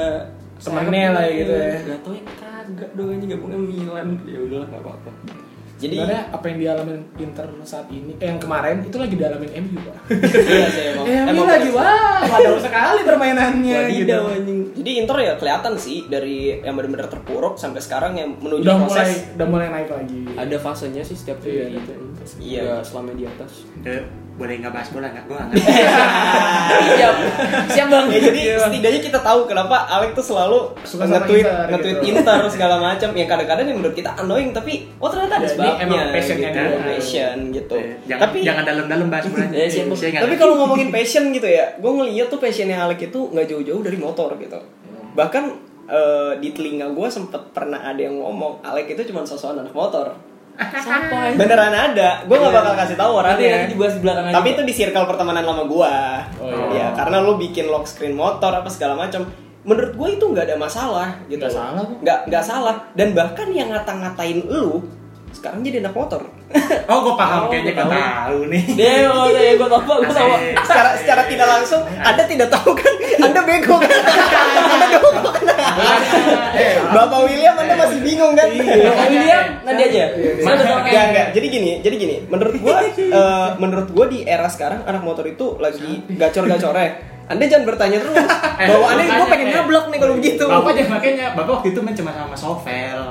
Temennya 0.55 1.11
lah 1.11 1.25
gitu 1.27 1.51
ya. 1.51 1.75
Gak 1.83 1.99
tau 1.99 2.13
ya 2.15 2.23
kagak 2.39 2.89
dong 2.95 3.09
ini 3.11 3.25
gabungnya 3.27 3.59
Milan. 3.59 4.07
Ya 4.23 4.39
udahlah 4.39 4.67
nggak 4.71 4.81
apa-apa 4.81 5.11
jadi 5.75 5.95
Sebenarnya 5.97 6.23
apa 6.31 6.45
yang 6.45 6.57
dialamin 6.57 6.99
Inter 7.17 7.45
saat 7.61 7.87
ini, 7.89 8.15
eh 8.15 8.27
yang 8.27 8.39
kemarin 8.39 8.79
itu 8.81 8.95
lagi 8.95 9.11
dialamin 9.13 9.51
MU 9.59 9.77
pak. 9.81 9.95
iya 10.47 10.67
sih 10.67 10.83
emang 10.91 11.05
MU 11.05 11.29
emang 11.29 11.47
lagi 11.47 11.69
wah, 11.69 12.19
padahal 12.23 12.59
sekali 12.59 13.01
permainannya. 13.03 13.79
gitu. 13.89 14.15
anjing 14.21 14.59
jadi 14.73 14.91
Inter 14.97 15.17
ya 15.17 15.33
kelihatan 15.35 15.73
sih 15.75 15.97
dari 16.05 16.35
yang 16.57 16.73
benar-benar 16.73 17.07
terpuruk 17.07 17.55
sampai 17.55 17.79
sekarang 17.79 18.15
yang 18.15 18.29
menuju 18.37 18.63
Udah 18.63 18.77
mulai, 18.77 18.87
proses 18.87 19.11
udah 19.31 19.47
mulai 19.47 19.67
naik 19.69 19.89
lagi. 19.89 20.21
ada 20.33 20.55
fasenya 20.57 21.01
sih 21.01 21.13
setiap 21.13 21.39
Iya. 21.41 21.67
tim 21.67 21.75
gitu 21.75 21.93
Iya. 22.39 22.81
Selama 22.81 23.11
di 23.11 23.23
atas 23.23 23.51
Eh, 23.83 24.01
boleh 24.35 24.59
nggak 24.59 24.69
bahas 24.69 24.89
bola 24.89 25.07
nggak? 25.07 25.25
Gue 25.25 25.37
nggak 25.37 25.63
siap 26.91 27.15
siap 27.75 27.87
bang 27.87 28.05
Ya, 28.07 28.19
jadi 28.21 28.41
setidaknya 28.59 29.01
kita 29.01 29.19
tahu 29.19 29.39
kenapa 29.45 29.87
Alex 29.87 30.11
tuh 30.13 30.25
selalu 30.27 30.59
Suka 30.83 31.03
nge-tweet 31.05 31.41
Inter, 31.41 31.67
nge-tweet 31.71 31.97
gitu. 31.97 32.09
Inter 32.13 32.39
segala 32.47 32.75
macam. 32.77 33.09
Yang 33.11 33.29
kadang-kadang 33.29 33.65
yang 33.65 33.77
menurut 33.79 33.95
kita 33.95 34.11
annoying 34.13 34.51
tapi 34.51 34.91
oh 34.97 35.07
ternyata 35.07 35.33
ada 35.35 35.41
Ya, 35.41 35.47
ini 35.47 35.55
sebabnya. 35.55 35.83
emang 35.83 36.11
passionnya 36.11 36.49
gitu. 36.49 36.59
dia. 36.59 36.83
passion 36.85 37.37
gitu. 37.49 37.75
Eh, 37.75 37.95
Jangan 38.05 38.21
tapi 38.21 38.37
jangan 38.43 38.63
dalam-dalam 38.65 39.07
bahas 39.07 39.25
bola. 39.25 39.45
Eh, 39.47 39.67
siap. 39.67 39.87
Tapi 39.95 40.35
kalau 40.35 40.53
ngomongin 40.57 40.89
passion 40.91 41.23
gitu 41.31 41.47
ya, 41.47 41.65
gue 41.73 41.91
ngeliat 41.93 42.27
tuh 42.27 42.37
passionnya 42.37 42.77
Alex 42.77 42.99
itu 43.05 43.19
nggak 43.31 43.45
jauh-jauh 43.47 43.81
dari 43.81 43.95
motor 43.95 44.35
gitu. 44.35 44.59
Bahkan 45.13 45.43
eh, 45.87 46.31
di 46.39 46.49
telinga 46.51 46.91
gue 46.91 47.07
sempet 47.07 47.39
pernah 47.51 47.79
ada 47.79 48.01
yang 48.01 48.17
ngomong 48.17 48.59
Alex 48.61 48.91
itu 48.91 49.15
cuma 49.15 49.23
sosokan 49.23 49.61
anak 49.61 49.71
motor. 49.71 50.11
Ya 50.55 51.35
Beneran 51.35 51.73
ada, 51.73 52.09
gue 52.23 52.35
nggak 52.35 52.53
bakal 52.53 52.73
kasih 52.79 52.95
tahu 52.95 53.11
nanti 53.11 53.43
orangnya. 53.43 53.49
nanti 53.59 53.69
dibahas 53.75 53.93
di 53.93 54.01
belakang 54.01 54.25
aja 54.25 54.35
Tapi 54.39 54.47
itu 54.55 54.61
di 54.63 54.73
circle 54.73 55.05
pertemanan 55.05 55.43
lama 55.43 55.63
gua. 55.67 55.95
Oh, 56.39 56.47
Ya, 56.47 56.57
iya. 56.71 56.87
karena 56.95 57.19
lu 57.19 57.35
bikin 57.35 57.67
lock 57.67 57.85
screen 57.85 58.15
motor 58.15 58.51
apa 58.51 58.69
segala 58.71 58.95
macam. 58.95 59.27
Menurut 59.65 59.91
gua 59.97 60.07
itu 60.07 60.23
nggak 60.23 60.45
ada 60.47 60.55
masalah 60.55 61.09
gitu. 61.25 61.41
Nggak 61.41 61.53
salah 61.53 61.71
kok. 61.75 61.97
Nggak 61.99 62.19
nggak 62.29 62.43
salah. 62.45 62.75
Dan 62.93 63.07
bahkan 63.11 63.47
yang 63.51 63.67
ngata-ngatain 63.69 64.39
lu 64.47 64.85
sekarang 65.35 65.59
jadi 65.61 65.83
anak 65.83 65.93
motor. 65.93 66.23
Oh, 66.85 67.01
gue 67.01 67.15
paham 67.17 67.45
Oh, 67.45 67.49
kayaknya 67.49 67.73
gue 67.73 67.81
tahu. 67.81 67.91
tahu 67.91 68.39
nih. 68.47 68.63
deh 68.77 69.01
oh 69.09 69.25
deh 69.27 69.57
gue 69.57 69.67
tau 69.67 69.81
gue 69.81 69.95
Asik. 70.05 70.53
secara 70.63 70.89
secara 70.95 71.21
tidak 71.25 71.47
langsung 71.49 71.81
Anda 71.97 72.23
tidak 72.23 72.47
tahu 72.47 72.71
kan 72.71 72.93
Anda 73.19 73.41
bego 73.41 73.75
kan 73.75 73.89
Anda 74.69 74.87
kan 74.87 75.01
Bapak 76.87 77.19
William 77.25 77.55
Anda 77.57 77.73
masih 77.75 77.99
bingung 78.01 78.33
kan 78.33 78.47
Bapak 78.53 79.07
William 79.09 79.43
nanti 79.65 79.81
aja 79.83 80.03
tau 80.45 80.79
Enggak. 80.85 81.27
Jadi 81.33 81.47
gini, 81.49 81.71
jadi 81.81 81.95
gini. 81.97 82.15
Menurut 82.29 82.55
gua 82.61 82.75
eh, 82.85 83.49
menurut 83.57 83.87
gua 83.91 84.05
di 84.07 84.23
era 84.23 84.47
sekarang 84.47 84.85
anak 84.85 85.01
motor 85.01 85.25
itu 85.25 85.57
lagi 85.57 86.05
gacor-gacornya. 86.07 86.89
Anda 87.25 87.49
jangan 87.49 87.65
bertanya 87.65 87.97
terus 87.99 88.13
bahwa 88.61 88.85
Anda 88.87 89.03
gua 89.09 89.27
pengen 89.27 89.47
nyablak 89.49 89.85
nih 89.89 89.99
kalau 89.99 90.13
begitu. 90.15 90.43
Bapak 90.45 90.69
aja 90.71 90.83
makanya 90.87 91.25
Bapak 91.33 91.51
waktu 91.59 91.67
itu 91.73 91.79
main 91.81 91.95
cuma 91.97 92.11
sama 92.13 92.35
Sovel. 92.37 93.01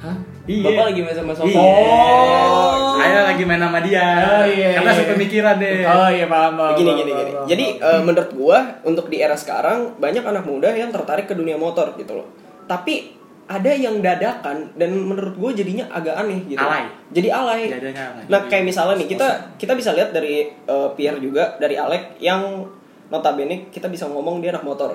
Hah? 0.00 0.16
Iya. 0.44 0.64
bapak 0.66 0.84
lagi 0.90 1.00
main 1.00 1.14
sama 1.14 1.32
Iya. 1.32 1.40
Sofa 1.40 1.60
Oh. 1.60 2.96
Saya 2.96 3.20
lagi 3.32 3.42
main 3.44 3.60
sama 3.60 3.78
dia. 3.80 4.06
Oh, 4.20 4.44
iya, 4.44 4.68
Karena 4.76 4.90
iya. 4.92 4.98
sepemikiran 5.00 5.54
deh. 5.56 5.72
Oh 5.84 6.08
iya 6.10 6.26
paham. 6.26 6.52
paham, 6.54 6.74
Gini 6.76 6.88
paham, 6.88 6.98
gini 6.98 7.10
paham, 7.10 7.20
gini. 7.20 7.32
paham. 7.32 7.46
Jadi 7.48 7.66
eh, 7.80 8.00
menurut 8.02 8.30
gua 8.34 8.58
untuk 8.82 9.06
di 9.08 9.16
era 9.18 9.36
sekarang 9.36 9.78
banyak 9.96 10.20
anak 10.20 10.44
muda 10.44 10.68
yang 10.70 10.90
tertarik 10.90 11.24
ke 11.24 11.34
dunia 11.34 11.56
motor 11.56 11.92
gitu 11.94 12.12
loh. 12.14 12.28
Tapi 12.64 13.16
ada 13.50 13.72
yang 13.74 13.98
dadakan 13.98 14.78
dan 14.78 14.94
menurut 14.94 15.34
gue 15.34 15.50
jadinya 15.58 15.90
agak 15.90 16.14
aneh 16.14 16.38
gitu. 16.46 16.62
Alay. 16.62 16.86
Jadi 17.10 17.28
alay. 17.28 17.62
Jadinya 17.66 18.04
alay. 18.14 18.24
Nah 18.30 18.40
kayak 18.46 18.62
misalnya 18.62 18.94
nih 19.02 19.08
kita 19.10 19.26
kita 19.58 19.72
bisa 19.74 19.90
lihat 19.90 20.14
dari 20.14 20.46
eh, 20.46 20.88
Pierre 20.94 21.18
juga 21.18 21.58
dari 21.58 21.74
Alek 21.74 22.22
yang 22.22 22.62
notabene 23.10 23.66
kita 23.68 23.90
bisa 23.90 24.06
ngomong 24.06 24.38
dia 24.38 24.54
anak 24.54 24.62
motor 24.62 24.94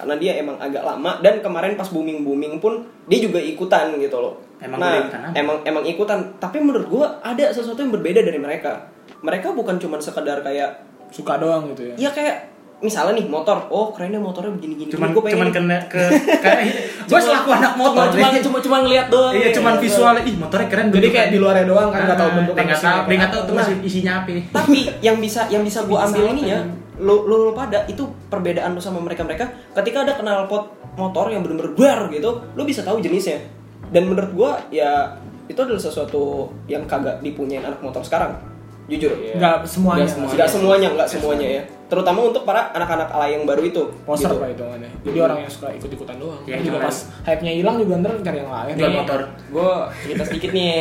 karena 0.00 0.16
dia 0.16 0.32
emang 0.34 0.56
agak 0.56 0.80
lama 0.80 1.20
dan 1.20 1.38
kemarin 1.38 1.76
pas 1.76 1.84
booming 1.86 2.24
booming 2.24 2.56
pun 2.56 2.80
dia 3.04 3.20
juga 3.20 3.36
ikutan 3.36 3.92
gitu 3.94 4.16
loh. 4.16 4.40
Emang 4.56 4.80
nah 4.80 4.96
ikutan 4.98 5.20
apa? 5.22 5.36
emang 5.36 5.56
emang 5.62 5.84
ikutan 5.84 6.18
tapi 6.40 6.56
menurut 6.58 6.88
gue 6.88 7.04
ada 7.20 7.52
sesuatu 7.52 7.76
yang 7.78 7.92
berbeda 7.92 8.24
dari 8.24 8.40
mereka. 8.40 8.88
Mereka 9.20 9.52
bukan 9.52 9.76
cuma 9.76 10.00
sekedar 10.00 10.40
kayak 10.40 10.80
suka 11.12 11.36
doang 11.36 11.68
gitu 11.68 11.92
ya. 11.92 12.08
ya 12.08 12.10
kayak 12.10 12.36
misalnya 12.80 13.20
nih 13.20 13.28
motor 13.28 13.68
oh 13.68 13.92
kerennya 13.92 14.16
motornya 14.16 14.56
begini 14.56 14.72
gini 14.74 14.88
Cuman 14.88 15.12
gue 15.12 15.20
pengen 15.20 15.36
cuman 15.36 15.48
kena 15.52 15.78
ke 15.84 16.00
gue 17.12 17.20
selaku 17.20 17.52
anak 17.52 17.76
motor. 17.76 18.08
cuma 18.08 18.32
cuma 18.40 18.58
cuma 18.64 18.76
ngeliat 18.80 19.12
doang 19.12 19.36
Iya, 19.36 19.52
cuman 19.52 19.76
visualnya 19.76 20.24
ih 20.24 20.32
motornya 20.40 20.68
keren. 20.72 20.88
Jadi 20.88 21.08
kayak 21.12 21.28
di 21.28 21.36
luarnya 21.36 21.68
doang 21.68 21.92
kan 21.92 22.08
nggak 22.08 22.16
tahu 22.16 22.30
Ah, 22.30 22.36
bentukan 22.40 22.56
Dia 22.56 22.68
nggak 22.72 22.80
tahu, 22.80 22.98
nggak 23.12 23.30
tahu 23.36 23.42
tuh 23.44 23.54
isinya 23.84 24.12
apa. 24.24 24.32
tapi 24.48 24.80
yang 25.04 25.20
bisa 25.20 25.44
yang 25.52 25.60
bisa 25.60 25.84
gue 25.84 25.98
ambil 26.00 26.24
ini 26.32 26.42
ya 26.56 26.60
lo, 27.00 27.24
lo 27.24 27.50
lo 27.50 27.52
pada 27.56 27.88
itu 27.88 28.04
perbedaan 28.28 28.76
lo 28.76 28.80
sama 28.80 29.00
mereka 29.00 29.24
mereka 29.24 29.48
ketika 29.80 30.04
ada 30.04 30.12
knalpot 30.20 30.70
motor 31.00 31.32
yang 31.32 31.40
bener-bener 31.40 31.72
bar 31.72 32.12
gitu 32.12 32.44
lo 32.54 32.62
bisa 32.62 32.84
tahu 32.84 33.00
jenisnya 33.00 33.40
dan 33.90 34.06
menurut 34.06 34.30
gue 34.30 34.50
ya 34.76 35.16
itu 35.50 35.58
adalah 35.58 35.82
sesuatu 35.82 36.52
yang 36.70 36.86
kagak 36.86 37.18
dipunyain 37.24 37.66
anak 37.66 37.82
motor 37.82 38.04
sekarang 38.06 38.38
jujur 38.90 39.14
Nggak 39.38 39.62
semuanya. 39.66 40.02
Nggak 40.02 40.10
semuanya. 40.10 40.34
nggak 40.34 40.50
semuanya 40.50 40.88
nggak 40.94 41.08
semuanya 41.08 41.48
ya 41.48 41.62
terutama 41.90 42.22
untuk 42.22 42.46
para 42.46 42.70
anak-anak 42.70 43.10
alay 43.10 43.34
yang 43.34 43.42
baru 43.42 43.66
itu 43.66 43.82
Poser 44.06 44.30
gitu. 44.30 44.38
pak 44.38 44.54
itu 44.54 44.62
namanya. 44.62 44.90
Jadi 45.02 45.18
orang 45.18 45.38
yang 45.42 45.50
suka 45.50 45.68
ikut-ikutan 45.74 46.16
doang. 46.22 46.38
Iya, 46.46 46.62
juga 46.62 46.78
pas 46.86 46.96
hype-nya 47.26 47.52
hilang 47.58 47.76
juga 47.82 47.92
ntar 47.98 48.12
cari 48.22 48.38
yang 48.38 48.50
lain. 48.54 48.74
Jual 48.78 48.94
motor. 48.94 49.20
gue 49.26 49.70
cerita 50.06 50.22
sedikit 50.30 50.50
nih 50.54 50.64
ya. 50.70 50.78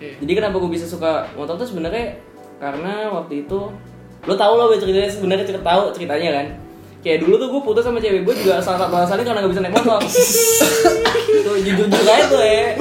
Iya. 0.00 0.12
jadi 0.24 0.32
kenapa 0.40 0.56
gue 0.56 0.70
bisa 0.72 0.88
suka 0.88 1.28
motor 1.36 1.60
tuh 1.60 1.68
sebenarnya 1.68 2.16
karena 2.56 3.12
waktu 3.12 3.44
itu 3.44 3.58
lo 4.26 4.34
tau 4.34 4.54
lah 4.54 4.66
gue 4.66 4.78
ceritanya 4.78 5.06
sebenarnya 5.06 5.44
cerita 5.44 5.62
tahu 5.64 5.82
ceritanya 5.90 6.30
kan 6.32 6.46
kayak 6.98 7.22
dulu 7.22 7.34
tuh 7.36 7.48
gue 7.48 7.60
putus 7.62 7.82
sama 7.82 7.96
cewek 7.96 8.22
gue 8.22 8.34
juga 8.36 8.58
salah 8.58 8.78
satu 8.80 8.90
alasannya 8.92 9.22
karena 9.22 9.38
gak 9.38 9.52
bisa 9.52 9.62
naik 9.62 9.74
motor 9.74 10.00
tuh 11.46 11.54
jujur 11.56 11.86
jujur 11.86 12.02
aja 12.04 12.24
tuh 12.26 12.40
ya 12.40 12.74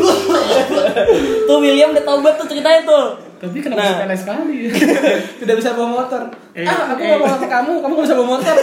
tuh 1.47 1.57
William 1.59 1.89
udah 1.91 2.03
tau 2.03 2.17
banget 2.19 2.37
tuh 2.39 2.47
ceritanya 2.49 2.81
tuh 2.83 3.05
Tapi 3.35 3.59
kenapa 3.59 3.77
Nah. 3.77 3.91
sepele 3.99 4.15
sekali? 4.15 4.57
Tidak 5.43 5.55
bisa 5.59 5.75
bawa 5.75 6.01
motor. 6.01 6.23
Eh, 6.55 6.63
ah, 6.63 6.95
aku 6.95 7.03
eh. 7.03 7.19
mau 7.19 7.27
sama 7.27 7.43
kamu, 7.45 7.71
kamu 7.77 7.91
nggak 7.93 8.05
bisa 8.07 8.15
bawa 8.15 8.29
motor. 8.31 8.55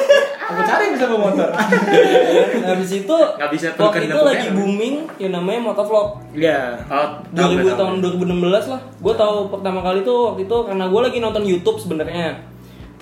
aku 0.43 0.61
cari 0.65 0.83
yang 0.83 0.95
bisa 0.97 1.07
bawa 1.07 1.21
motor. 1.23 1.49
nah, 1.53 2.69
habis 2.73 2.91
itu 2.97 3.17
Nggak 3.37 3.51
bisa 3.53 3.67
waktu 3.77 4.01
itu 4.03 4.17
lagi 4.17 4.47
Pokemon. 4.49 4.57
booming 4.57 4.95
yang 5.21 5.33
namanya 5.37 5.61
motovlog 5.63 6.09
Iya. 6.33 6.81
Oh, 6.89 7.09
tahu 7.31 7.53
2000 7.53 7.61
gue, 7.61 7.69
tahu. 7.69 7.79
tahun 7.79 7.95
2016 8.01 8.73
lah 8.73 8.81
gue 8.97 9.15
tahu 9.15 9.37
pertama 9.51 9.81
kali 9.83 10.01
tuh 10.01 10.19
waktu 10.27 10.41
itu 10.43 10.57
karena 10.65 10.85
gue 10.89 11.01
lagi 11.05 11.19
nonton 11.21 11.43
YouTube 11.45 11.77
sebenarnya 11.79 12.27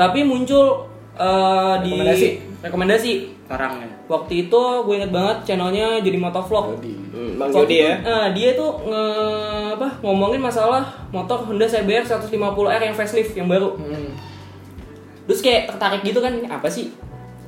tapi 0.00 0.24
muncul 0.24 0.88
eh, 1.12 1.74
di 1.82 1.92
Rekomendasi. 1.92 2.28
rekomendasi 2.60 3.12
orangnya. 3.46 3.88
waktu 4.06 4.46
itu 4.46 4.62
gue 4.80 4.94
inget 4.96 5.10
banget 5.10 5.36
channelnya 5.44 6.00
jadi 6.00 6.16
motovlog 6.16 6.80
Hmm, 7.10 7.36
Bang 7.36 7.50
Jody 7.50 7.76
itu, 7.76 7.84
ya 7.84 7.94
eh, 8.00 8.26
dia 8.32 8.50
tuh 8.54 8.70
nge, 8.82 9.04
apa, 9.74 9.88
ngomongin 10.00 10.40
masalah 10.40 10.80
motor 11.10 11.42
Honda 11.42 11.64
CBR 11.64 12.00
150R 12.02 12.32
yang 12.80 12.94
facelift 12.94 13.34
yang 13.34 13.44
baru 13.46 13.76
Hmm. 13.76 14.14
terus 15.22 15.40
kayak 15.40 15.68
tertarik 15.68 16.00
gitu 16.02 16.18
kan 16.18 16.32
ini 16.32 16.46
apa 16.46 16.64
sih 16.66 16.90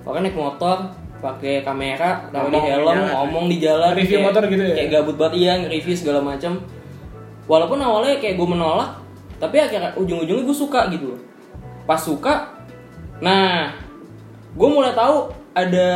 orang 0.03 0.23
naik 0.23 0.37
motor 0.37 0.93
pakai 1.19 1.63
kamera 1.63 2.27
taruh 2.29 2.47
di 2.47 2.53
Ngomong 2.53 2.61
di 2.61 2.69
helm 2.69 2.83
jalan. 2.85 2.99
ngomong 3.09 3.45
di 3.47 3.57
jalan 3.59 3.91
Review 3.93 4.11
kayak- 4.13 4.27
motor 4.29 4.43
gitu 4.45 4.63
ya? 4.63 4.75
kayak 4.75 4.91
gabut 4.93 5.17
banget 5.17 5.35
iya 5.37 5.53
nge-review 5.57 5.95
segala 5.97 6.21
macam 6.21 6.53
walaupun 7.45 7.79
awalnya 7.79 8.19
kayak 8.19 8.35
gue 8.35 8.49
menolak 8.49 8.91
tapi 9.39 9.57
akhirnya 9.57 9.95
ujung-ujungnya 9.95 10.45
gue 10.45 10.57
suka 10.57 10.91
gitu 10.91 11.07
loh 11.09 11.21
pas 11.83 11.99
suka 11.99 12.49
nah 13.19 13.71
gue 14.53 14.69
mulai 14.69 14.93
tahu 14.93 15.29
ada 15.53 15.89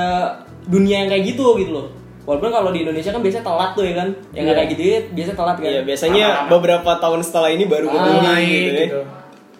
dunia 0.65 1.03
yang 1.03 1.09
kayak 1.09 1.25
gitu 1.29 1.57
gitu 1.57 1.73
loh 1.73 1.87
walaupun 2.23 2.51
kalau 2.51 2.71
di 2.71 2.83
Indonesia 2.83 3.11
kan 3.11 3.21
biasanya 3.21 3.45
telat 3.45 3.71
tuh 3.73 3.85
ya 3.85 3.95
kan 3.95 4.09
yang 4.33 4.45
Iya. 4.45 4.55
kayak 4.57 4.69
gitu 4.73 4.83
biasanya 5.13 5.37
telat 5.37 5.57
kan 5.57 5.65
Iya 5.65 5.81
biasanya 5.83 6.25
Lama-lama. 6.27 6.51
beberapa 6.51 6.91
tahun 6.99 7.21
setelah 7.23 7.51
ini 7.51 7.65
baru 7.65 7.87
Ah, 7.89 8.19
naik 8.21 8.51
gitu 8.51 8.67
ya. 8.67 8.83
gitu. 8.85 9.01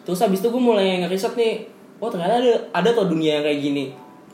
Terus 0.03 0.19
habis 0.21 0.39
itu 0.39 0.49
gue 0.49 0.63
mulai 0.63 0.99
ngeriset 1.01 1.35
nih, 1.35 1.67
oh 1.97 2.07
ternyata 2.07 2.39
ada 2.39 2.53
ada 2.73 2.89
tuh 2.93 3.07
dunia 3.07 3.39
yang 3.39 3.45
kayak 3.45 3.59
gini. 3.61 3.85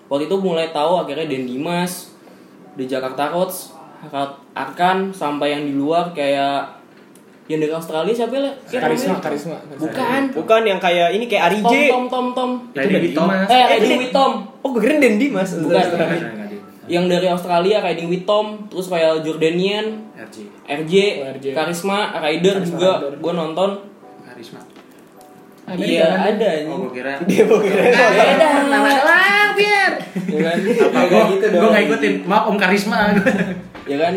Waktu 0.06 0.26
itu 0.26 0.36
mulai 0.38 0.68
tahu 0.68 0.96
akhirnya 0.98 1.24
Den 1.24 1.44
Dimas, 1.44 2.12
di 2.72 2.84
Jakarta 2.84 3.28
Roads, 3.28 3.72
Arkan, 4.52 4.98
sampai 5.10 5.48
yang 5.50 5.64
di 5.64 5.72
luar 5.72 6.12
kayak 6.12 6.81
yang 7.44 7.58
dari 7.58 7.72
Australia 7.72 8.12
siapa 8.12 8.32
ya? 8.32 8.52
Kayak 8.62 8.82
Karisma, 8.82 9.06
namanya? 9.08 9.24
karisma. 9.24 9.56
Bukan. 9.74 10.20
Bukan 10.32 10.62
yang 10.62 10.78
kayak 10.78 11.08
ini 11.12 11.24
kayak 11.26 11.42
Tom 11.42 11.50
Arije 11.66 11.80
Tom 11.88 12.04
Tom 12.06 12.26
Tom. 12.32 12.50
Itu 12.68 12.78
Lady 12.78 12.92
dari 12.92 13.08
Tom. 13.10 13.26
Dimas. 13.26 13.48
Eh, 13.48 13.64
Riding 13.68 13.82
ini- 13.88 14.00
with 14.00 14.12
Tom. 14.12 14.32
Oh 14.58 14.68
gue 14.70 14.80
keren 14.80 14.98
Dendi 14.98 15.26
mas 15.28 15.50
Bukan. 15.52 15.74
Ada. 15.74 16.06
Yang 16.84 17.04
dari 17.08 17.26
Australia 17.28 17.76
Riding 17.80 18.08
with 18.08 18.24
Tom, 18.24 18.46
terus 18.66 18.86
kayak 18.86 19.22
Jordanian, 19.22 19.86
RJ. 20.12 20.36
RJ, 20.64 20.94
Oh. 21.20 21.54
Karisma, 21.56 21.98
Rider 22.16 22.54
Karisma 22.56 22.68
juga 22.68 22.90
gue 23.12 23.32
nonton. 23.32 23.70
Karisma. 24.24 24.60
Iya 25.72 26.04
kan? 26.10 26.36
ada 26.36 26.50
Oh, 26.68 26.76
gue 26.80 26.90
kira. 26.92 27.12
Dia 27.22 27.42
mau 27.44 27.58
kira 27.58 27.82
Beda. 27.86 28.46
Nama 28.66 28.88
doang, 28.92 29.50
biar. 29.54 29.92
Ya 30.26 30.40
kan? 30.44 30.56
Apa 30.58 31.00
gue 31.02 31.22
gitu 31.32 31.44
gue 31.44 31.54
dong. 31.54 31.70
nggak 31.70 31.84
ikutin. 31.86 32.14
Maaf 32.24 32.44
Om 32.46 32.56
Karisma. 32.56 32.98
ya 33.84 33.96
kan 33.98 34.14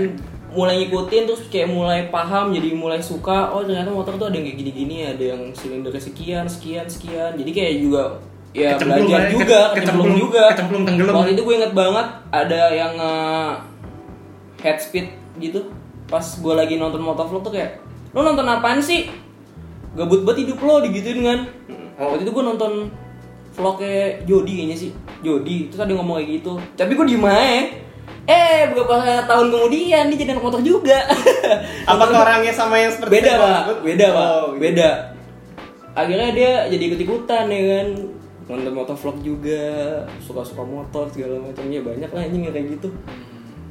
mulai 0.55 0.79
ngikutin 0.81 1.21
terus 1.27 1.41
kayak 1.47 1.67
mulai 1.67 2.07
paham 2.07 2.49
jadi 2.49 2.71
mulai 2.71 2.97
suka 2.97 3.51
oh 3.51 3.61
ternyata 3.61 3.91
motor 3.91 4.15
tuh 4.15 4.27
ada 4.27 4.35
yang 4.35 4.47
kayak 4.47 4.57
gini-gini 4.57 4.95
ada 5.05 5.23
yang 5.35 5.41
silindernya 5.51 5.99
sekian 5.99 6.45
sekian 6.47 6.87
sekian. 6.87 7.35
Jadi 7.35 7.51
kayak 7.51 7.73
juga 7.77 8.03
ya 8.55 8.79
Kecemplung 8.79 9.03
belajar 9.03 9.19
ya, 9.19 9.29
juga 9.29 9.43
ke- 9.43 9.73
kecemplung 9.75 10.07
kecemplung- 10.07 10.15
juga. 10.17 10.43
kecemplung 10.55 10.83
tenggelam. 10.87 11.13
waktu 11.13 11.31
itu 11.35 11.43
gue 11.43 11.55
inget 11.55 11.73
banget 11.75 12.07
ada 12.31 12.61
yang 12.71 12.93
uh, 12.95 13.51
head 14.59 14.79
speed 14.79 15.07
gitu. 15.37 15.67
Pas 16.05 16.23
gue 16.23 16.53
lagi 16.53 16.75
nonton 16.75 16.99
motovlog 16.99 17.41
tuh 17.41 17.51
kayak 17.51 17.83
lo 18.15 18.23
nonton 18.23 18.47
apaan 18.47 18.79
sih? 18.79 19.11
Gabut 19.91 20.23
banget 20.23 20.47
hidup 20.47 20.59
lo 20.61 20.79
digituin 20.79 21.19
kan. 21.21 21.39
Oh. 21.95 22.11
waktu 22.11 22.23
itu 22.23 22.31
gue 22.31 22.43
nonton 22.45 22.71
vlognya 23.51 24.19
Jody 24.23 24.51
kayaknya 24.55 24.77
sih. 24.77 24.91
Jody 25.19 25.67
ada 25.69 25.87
yang 25.87 25.99
ngomong 25.99 26.19
kayak 26.19 26.31
gitu. 26.39 26.53
Tapi 26.73 26.91
gue 26.91 27.05
diem 27.05 27.23
aja 27.23 27.59
eh 28.25 28.73
beberapa 28.73 29.21
tahun 29.29 29.53
kemudian 29.53 30.09
dia 30.09 30.17
jadi 30.17 30.33
anak 30.33 30.45
motor 30.49 30.61
juga. 30.65 31.05
Apakah 31.91 32.25
orangnya 32.25 32.49
sama 32.49 32.81
yang 32.81 32.89
seperti 32.89 33.21
beda 33.21 33.31
pak. 33.37 33.61
beda 33.85 34.05
pak. 34.09 34.25
Oh, 34.25 34.45
gitu. 34.53 34.61
beda. 34.65 34.89
Akhirnya 35.95 36.29
dia 36.33 36.51
jadi 36.67 36.83
ikut 36.91 36.99
ikutan 37.05 37.45
ya 37.47 37.61
kan? 37.69 37.87
Nonton 38.45 38.73
motovlog 38.73 39.17
juga 39.21 39.61
suka 40.21 40.41
suka 40.45 40.61
motor 40.65 41.09
segala 41.09 41.41
macamnya 41.41 41.81
banyak 41.81 42.09
lah 42.09 42.21
anjing 42.25 42.49
kayak 42.49 42.67
gitu. 42.77 42.89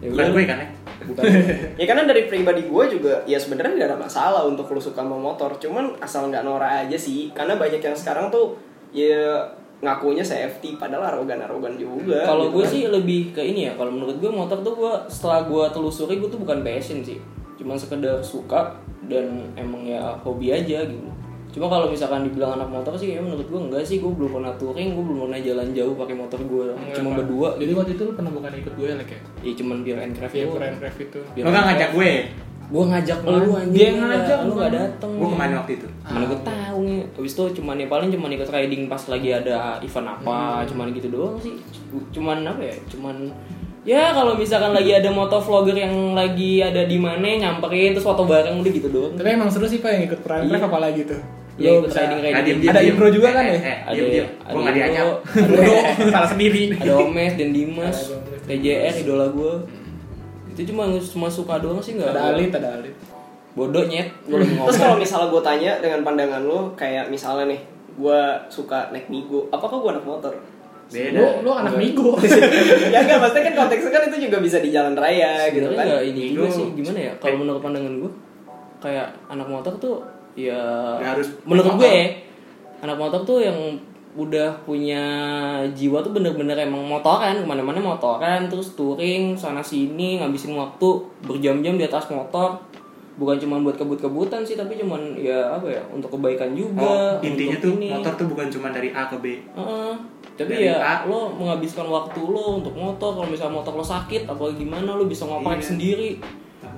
Ya 0.03 0.09
Bukan 0.11 0.27
gue 0.35 0.45
kan 0.47 0.59
ya. 0.63 0.69
bukan. 1.05 1.23
Ya 1.81 1.85
karena 1.91 2.03
dari 2.07 2.23
pribadi 2.31 2.63
gue 2.67 2.85
juga 2.91 3.27
ya 3.27 3.39
sebenarnya 3.39 3.75
nggak 3.75 3.91
ada 3.91 3.99
masalah 3.99 4.43
untuk 4.47 4.71
lu 4.71 4.79
suka 4.79 5.03
sama 5.03 5.19
motor, 5.19 5.59
cuman 5.59 5.99
asal 5.99 6.31
nggak 6.31 6.47
norak 6.47 6.87
aja 6.87 6.99
sih. 6.99 7.35
Karena 7.35 7.59
banyak 7.59 7.83
yang 7.83 7.97
sekarang 7.99 8.31
tuh 8.31 8.59
ya 8.95 9.51
ngakunya 9.85 10.25
safety 10.25 10.75
padahal 10.75 11.05
arogan-arogan 11.15 11.77
juga. 11.77 12.25
kalau 12.25 12.49
gitu 12.49 12.55
gue 12.55 12.65
kan. 12.65 12.73
sih 12.73 12.83
lebih 12.89 13.21
ke 13.31 13.43
ini 13.45 13.69
ya 13.69 13.73
kalau 13.75 13.93
menurut 13.93 14.17
gue 14.17 14.31
motor 14.31 14.59
tuh 14.59 14.75
gue 14.75 14.93
setelah 15.07 15.45
gue 15.45 15.65
telusuri 15.71 16.17
gue 16.17 16.27
tuh 16.27 16.41
bukan 16.41 16.65
passion 16.65 17.05
sih 17.05 17.21
cuman 17.55 17.77
sekedar 17.77 18.19
suka 18.19 18.75
dan 19.05 19.25
emang 19.55 19.85
ya 19.85 20.17
hobi 20.19 20.51
aja 20.51 20.83
gitu 20.83 21.13
cuma 21.53 21.71
kalau 21.71 21.87
misalkan 21.87 22.27
dibilang 22.27 22.59
anak 22.59 22.67
motor 22.67 22.99
sih 22.99 23.15
ya 23.15 23.23
menurut 23.23 23.47
gue 23.47 23.61
enggak 23.61 23.87
sih 23.87 24.03
gue 24.03 24.11
belum 24.11 24.27
pernah 24.35 24.51
touring 24.59 24.91
gue 24.91 25.05
belum 25.07 25.19
pernah 25.29 25.39
jalan 25.39 25.69
jauh 25.71 25.95
pakai 25.95 26.17
motor 26.19 26.41
gue 26.43 26.67
cuma 26.91 27.15
berdua 27.15 27.49
Jadi 27.55 27.73
waktu 27.73 27.93
itu 27.95 28.03
lu 28.03 28.13
pernah 28.13 28.33
bukan 28.35 28.51
ikut 28.59 28.75
gue 28.75 28.87
ya, 28.91 28.97
Lek 28.99 29.07
ya? 29.07 29.21
ya 29.39 29.53
cuman 29.55 29.77
biar 29.81 29.97
Iya, 30.03 30.11
doang. 30.43 30.59
keren 30.59 30.75
Rev 30.83 30.97
itu. 30.99 31.21
Biar 31.31 31.45
Lo 31.45 31.51
nggak 31.53 31.65
ngajak 31.65 31.91
gue. 31.95 32.11
Gue 32.65 32.85
ngajak 32.87 33.19
lu 33.23 33.53
anjing 33.53 33.73
Dia 33.73 33.89
ngajak, 33.93 34.39
lu 34.43 34.53
gak 34.53 34.67
lu. 34.67 34.75
dateng 34.75 35.11
Gue 35.15 35.29
ke 35.29 35.37
mana 35.37 35.55
waktu 35.57 35.73
itu? 35.75 35.87
mana 36.03 36.25
gue 36.25 36.41
tahu 36.41 36.79
nih 36.83 37.01
habis 37.11 37.33
itu 37.33 37.45
cuman 37.55 37.75
ya 37.77 37.87
paling 37.87 38.09
cuman 38.09 38.31
ikut 38.33 38.49
riding 38.49 38.83
pas 38.87 39.03
lagi 39.05 39.29
ada 39.31 39.57
event 39.79 40.09
apa 40.11 40.39
cuman 40.65 40.87
gitu 40.91 41.09
doang 41.09 41.37
sih 41.39 41.55
cuman 42.11 42.43
apa 42.43 42.63
ya 42.63 42.77
cuman 42.89 43.17
ya 43.83 44.03
kalau 44.11 44.33
misalkan 44.35 44.73
lagi 44.73 44.93
ada 44.93 45.09
motovlogger 45.09 45.77
yang 45.77 45.93
lagi 46.13 46.59
ada 46.59 46.83
di 46.83 46.97
mana 46.97 47.21
nyamperin 47.21 47.93
terus 47.93 48.03
foto 48.03 48.25
bareng 48.25 48.57
udah 48.57 48.73
gitu 48.73 48.89
doang 48.89 49.13
Tapi 49.13 49.29
emang 49.31 49.49
seru 49.49 49.65
sih 49.65 49.79
Pak 49.79 49.91
yang 49.91 50.05
ikut 50.07 50.21
Prime 50.21 50.45
Iya. 50.45 50.55
Rev 50.55 50.65
apalagi 50.65 51.03
tuh. 51.05 51.21
ya 51.55 51.69
Lu 51.71 51.79
ikut 51.79 51.87
bisa- 51.87 52.01
riding 52.03 52.19
riding 52.19 52.33
Nah, 52.33 52.43
diem, 52.43 52.59
diem, 52.59 52.71
Ada 52.71 52.81
intro 52.83 53.07
juga 53.09 53.29
kan 53.31 53.45
Eh, 53.45 53.53
ya? 53.53 53.59
eh, 53.63 53.79
ada 53.85 54.03
diem. 54.03 54.27
ada 54.35 54.51
Gue 54.51 54.61
nggak 54.61 54.75
dianyap. 54.75 55.07
Bodoh, 55.45 55.83
salah 56.11 56.29
sendiri. 56.29 56.63
ada 56.75 56.93
Omes 56.99 57.33
dan 57.35 57.49
Dimas 57.51 57.99
Ada. 58.09 58.37
TJR 58.49 58.95
idola 58.99 59.27
gue 59.31 59.53
itu 60.55 60.71
cuma 60.71 60.87
cuma 60.95 61.27
suka 61.27 61.59
doang 61.59 61.83
sih 61.83 61.99
nggak 61.99 62.15
Ada 62.15 62.23
Alit, 62.39 62.51
ada 62.55 62.79
Alit. 62.79 62.95
bodoh 63.59 63.85
nyet 63.87 64.09
gue 64.27 64.39
lagi 64.39 64.55
Terus 64.55 64.79
kalau 64.79 64.97
misalnya 64.99 65.29
gue 65.31 65.43
tanya 65.43 65.73
dengan 65.83 66.01
pandangan 66.07 66.43
lo 66.47 66.71
kayak 66.79 67.11
misalnya 67.11 67.51
nih 67.51 67.61
gue 67.95 68.21
suka 68.51 68.91
naik 68.91 69.07
migo, 69.07 69.47
apakah 69.55 69.79
gue 69.79 69.91
anak 69.95 70.07
motor? 70.07 70.35
Beda. 70.91 71.17
Lu 71.17 71.27
lu 71.47 71.51
anak 71.55 71.75
Migo. 71.81 72.13
ya 72.93 72.99
enggak, 73.01 73.19
maksudnya 73.23 73.45
kan 73.51 73.55
konteksnya 73.65 73.91
kan 73.95 74.03
itu 74.11 74.19
juga 74.29 74.37
bisa 74.43 74.59
di 74.61 74.69
jalan 74.75 74.93
raya 74.93 75.49
gitu 75.49 75.73
kan. 75.73 75.87
nggak 75.87 76.03
ini 76.13 76.37
juga 76.37 76.49
sih 76.51 76.67
gimana 76.77 76.99
ya 77.01 77.13
kalau 77.23 77.37
menurut 77.41 77.61
pandangan 77.65 77.95
gue 78.05 78.13
kayak 78.85 79.09
anak 79.33 79.49
motor 79.49 79.73
tuh 79.81 79.97
ya 80.37 80.61
harus 81.01 81.33
menurut 81.49 81.81
gue 81.81 81.89
ya, 81.89 82.07
anak 82.85 82.97
motor 83.01 83.21
tuh 83.25 83.39
yang 83.41 83.57
udah 84.15 84.63
punya 84.63 85.03
jiwa 85.69 85.99
tuh 85.99 86.11
bener-bener 86.11 86.55
emang 86.57 86.81
motoran 86.81 87.35
ke 87.35 87.43
mana-mana 87.43 87.77
motoran 87.77 88.47
terus 88.47 88.73
touring 88.73 89.35
sana 89.35 89.59
sini 89.59 90.19
ngabisin 90.19 90.55
waktu 90.55 90.87
berjam-jam 91.21 91.75
di 91.75 91.83
atas 91.83 92.07
motor 92.09 92.55
bukan 93.15 93.35
cuma 93.37 93.59
buat 93.59 93.75
kebut-kebutan 93.75 94.43
sih 94.43 94.55
tapi 94.55 94.75
cuman 94.77 94.99
ya 95.15 95.51
apa 95.51 95.67
ya 95.69 95.83
untuk 95.89 96.11
kebaikan 96.13 96.51
juga 96.51 96.83
Oh, 96.83 97.15
intinya 97.21 97.55
tuh 97.57 97.75
ini. 97.75 97.91
motor 97.91 98.13
tuh 98.13 98.27
bukan 98.29 98.47
cuma 98.49 98.71
dari 98.71 98.91
A 98.91 99.07
ke 99.07 99.19
B. 99.19 99.39
Heeh. 99.51 99.95
tapi 100.35 100.51
Dari 100.53 100.67
ya 100.67 100.79
A. 100.79 100.95
lo 101.05 101.31
menghabiskan 101.31 101.87
waktu 101.87 102.19
lo 102.21 102.59
untuk 102.59 102.75
motor 102.75 103.15
kalau 103.15 103.27
misalnya 103.27 103.55
motor 103.57 103.71
lo 103.73 103.83
sakit 103.83 104.27
apa 104.27 104.43
gimana 104.53 104.95
lo 104.95 105.07
bisa 105.07 105.23
ngoprek 105.25 105.59
Iya. 105.59 105.69
sendiri 105.69 106.11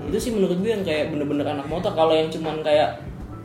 itu 0.03 0.18
sih 0.18 0.29
menurut 0.31 0.57
gue 0.57 0.68
yang 0.70 0.81
kayak 0.83 1.09
bener-bener 1.09 1.44
anak 1.46 1.64
motor 1.64 1.88
kalau 1.90 2.12
yang 2.12 2.29
cuman 2.29 2.61
kayak 2.61 3.01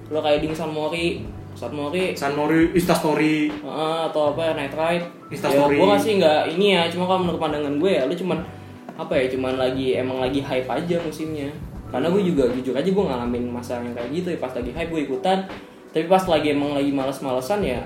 lo 0.07 0.19
kayak 0.19 0.39
ding 0.39 0.51
San 0.51 0.67
Mori 0.69 1.23
San 1.61 1.77
Mori 1.77 2.17
San 2.17 2.33
Mori, 2.33 2.73
Insta 2.73 2.97
Story. 2.97 3.53
heeh, 3.53 3.99
atau 4.09 4.33
apa 4.33 4.57
night 4.57 4.73
ride. 4.73 5.05
Insta 5.29 5.45
ya 5.53 5.69
gue 5.69 5.85
masih 5.85 6.17
nggak 6.17 6.57
ini 6.57 6.73
ya 6.73 6.89
cuma 6.89 7.05
kalau 7.05 7.21
menurut 7.21 7.37
pandangan 7.37 7.77
gue 7.77 7.91
ya 7.93 8.09
lo 8.09 8.13
cuman 8.17 8.41
apa 8.97 9.13
ya 9.13 9.29
cuman 9.29 9.53
lagi 9.61 9.93
emang 9.93 10.17
lagi 10.17 10.41
hype 10.41 10.65
aja 10.65 10.97
musimnya. 11.05 11.53
Karena 11.93 12.09
gue 12.09 12.21
juga 12.25 12.49
jujur 12.49 12.73
aja 12.73 12.89
gue 12.89 13.05
ngalamin 13.05 13.43
masa 13.53 13.77
yang 13.77 13.93
kayak 13.93 14.09
gitu 14.09 14.27
ya 14.33 14.37
pas 14.41 14.49
lagi 14.57 14.71
hype 14.73 14.89
gue 14.89 15.01
ikutan. 15.05 15.37
Tapi 15.93 16.05
pas 16.09 16.23
lagi 16.25 16.47
emang 16.49 16.73
lagi 16.73 16.89
males-malesan 16.89 17.61
ya 17.61 17.85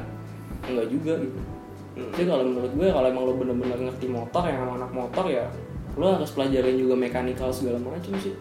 enggak 0.71 0.88
juga 0.88 1.19
gitu. 1.19 1.39
Jadi 2.15 2.23
kalau 2.31 2.43
menurut 2.47 2.71
gue 2.71 2.88
kalau 2.88 3.07
emang 3.11 3.23
lo 3.27 3.33
bener-bener 3.35 3.79
ngerti 3.91 4.07
motor 4.07 4.43
yang 4.47 4.71
anak 4.79 4.91
motor 4.95 5.27
ya 5.27 5.43
lo 5.99 6.15
harus 6.15 6.31
pelajarin 6.31 6.79
juga 6.79 6.95
mekanikal 6.95 7.51
segala 7.51 7.75
macam 7.83 8.15
sih. 8.23 8.31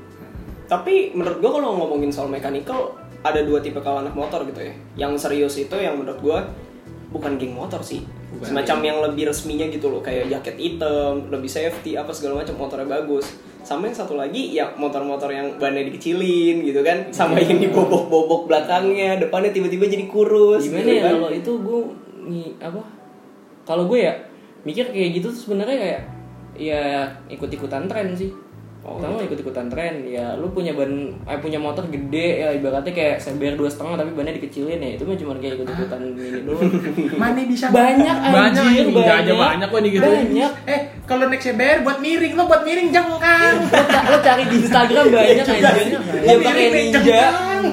Tapi 0.71 1.11
menurut 1.11 1.43
gue 1.43 1.51
kalau 1.51 1.75
ngomongin 1.75 2.15
soal 2.15 2.31
mechanical 2.31 2.95
ada 3.25 3.41
dua 3.41 3.59
tipe 3.65 3.81
kawan 3.81 4.05
anak 4.05 4.15
motor 4.15 4.45
gitu 4.45 4.61
ya. 4.61 4.75
Yang 5.09 5.25
serius 5.25 5.57
itu 5.57 5.73
yang 5.81 5.97
menurut 5.97 6.21
gue 6.21 6.39
bukan 7.11 7.41
geng 7.41 7.57
motor 7.57 7.81
sih. 7.81 8.05
Bukan. 8.37 8.53
Semacam 8.53 8.79
yang 8.85 8.99
lebih 9.01 9.31
resminya 9.31 9.65
gitu 9.73 9.89
loh, 9.89 10.05
kayak 10.05 10.29
jaket 10.29 10.61
hitam, 10.61 11.33
lebih 11.33 11.49
safety 11.49 11.97
apa 11.97 12.13
segala 12.13 12.45
macam 12.45 12.55
motornya 12.61 12.85
bagus. 12.85 13.33
Sama 13.65 13.89
yang 13.89 13.97
satu 13.97 14.21
lagi 14.21 14.53
ya 14.53 14.77
motor-motor 14.77 15.33
yang 15.33 15.57
bannya 15.57 15.89
dikecilin 15.89 16.69
gitu 16.69 16.85
kan, 16.85 17.09
sama 17.09 17.41
yang 17.41 17.57
dibobok-bobok 17.65 18.45
belakangnya, 18.51 19.17
depannya 19.17 19.57
tiba-tiba 19.57 19.89
jadi 19.89 20.05
kurus. 20.05 20.69
gimana 20.69 20.85
gitu 20.85 20.91
ya 20.93 21.01
kan. 21.01 21.13
kalau 21.17 21.31
itu 21.33 21.53
gue 21.65 21.81
nih 22.25 22.49
apa 22.61 22.81
kalau 23.65 23.85
gue 23.89 23.99
ya 24.05 24.13
mikir 24.65 24.89
kayak 24.93 25.11
gitu 25.17 25.29
sebenarnya 25.33 25.77
kayak 25.77 26.01
ya 26.57 27.09
ikut-ikutan 27.29 27.89
tren 27.89 28.13
sih 28.17 28.33
Oh, 28.85 29.01
Kamu 29.01 29.17
ikut-ikutan 29.19 29.73
tren? 29.73 30.05
Ya 30.05 30.37
lu 30.37 30.53
punya 30.53 30.77
ban 30.77 30.93
eh, 31.25 31.39
punya 31.41 31.57
motor 31.57 31.89
gede 31.89 32.29
ya 32.39 32.53
ibaratnya 32.53 32.93
kayak 32.93 33.17
CBR 33.17 33.57
dua 33.57 33.65
setengah 33.65 33.97
tapi 33.97 34.13
bannya 34.13 34.37
dikecilin 34.37 34.77
ya. 34.77 34.91
Itu 34.95 35.09
mah 35.09 35.17
cuma 35.17 35.33
kayak 35.35 35.57
ikut-ikutan 35.57 36.01
ini 36.05 36.45
doang. 36.45 36.69
Mana 37.17 37.41
bisa 37.43 37.73
banyak 37.73 38.13
Banyak, 38.13 38.61
anjir 38.61 38.85
banyak 38.85 38.95
Nggak 38.95 39.19
aja 39.19 39.33
banyak 39.33 39.69
kok 39.69 39.81
gitu. 39.83 40.05
banyak. 40.05 40.53
Eh, 40.67 40.81
kalau 41.03 41.25
naik 41.27 41.41
CBR 41.41 41.81
buat 41.81 41.99
miring, 41.99 42.33
lo 42.33 42.45
buat 42.45 42.61
miring 42.61 42.89
jengkang. 42.91 43.57
lo, 43.65 43.83
ca- 43.89 44.05
lo 44.05 44.19
cari 44.21 44.43
di 44.45 44.57
Instagram 44.59 45.05
banyak 45.09 45.47
anjir. 45.47 45.87
dia 46.21 46.37
pakai 46.39 46.67
ninja. 46.71 47.21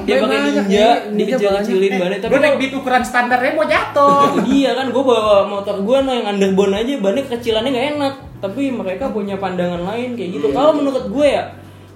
dia 0.02 0.16
pakai 0.16 0.38
ninja 0.42 0.86
dikecil-kecilin 1.12 1.92
bannya. 1.94 2.18
Tapi 2.18 2.30
gue 2.30 2.40
naik 2.40 2.56
beat 2.56 2.72
ukuran 2.72 3.04
standarnya 3.04 3.52
mau 3.52 3.68
jatuh. 3.68 4.16
Itu 4.26 4.40
dia 4.48 4.72
kan 4.72 4.88
gue 4.88 5.04
bawa 5.04 5.44
motor 5.44 5.76
gue 5.78 5.98
no 5.98 6.10
yang 6.10 6.26
underbone 6.30 6.72
aja 6.74 6.96
bannya 6.96 7.22
kecilannya 7.26 7.70
nggak 7.70 7.88
enak 7.92 8.14
tapi 8.42 8.68
mereka 8.68 9.06
punya 9.08 9.38
pandangan 9.38 9.80
lain 9.80 10.12
kayak 10.12 10.30
gitu 10.34 10.50
kalau 10.50 10.74
menurut 10.74 11.06
gue 11.06 11.26
ya 11.30 11.46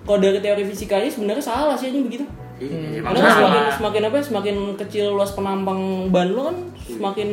kalau 0.00 0.18
dari 0.18 0.38
teori 0.38 0.62
fisikanya 0.64 1.10
sebenarnya 1.10 1.42
salah 1.42 1.74
sih 1.74 1.90
aja 1.90 1.98
begitu 1.98 2.24
Iya, 2.56 3.04
karena 3.04 3.20
kan 3.20 3.32
semakin 3.36 3.62
semakin 3.70 4.02
apa 4.02 4.16
ya, 4.16 4.24
semakin 4.24 4.56
kecil 4.80 5.06
luas 5.12 5.28
penampang 5.30 5.80
ban 6.08 6.32
lo 6.32 6.48
kan 6.48 6.56
semakin 6.88 7.28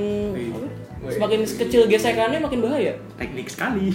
apa 0.52 0.68
ya, 1.00 1.16
semakin 1.16 1.40
kecil 1.48 1.82
gesekannya 1.86 2.40
makin 2.40 2.60
bahaya 2.60 2.92
Teknik 3.16 3.48
sekali. 3.48 3.88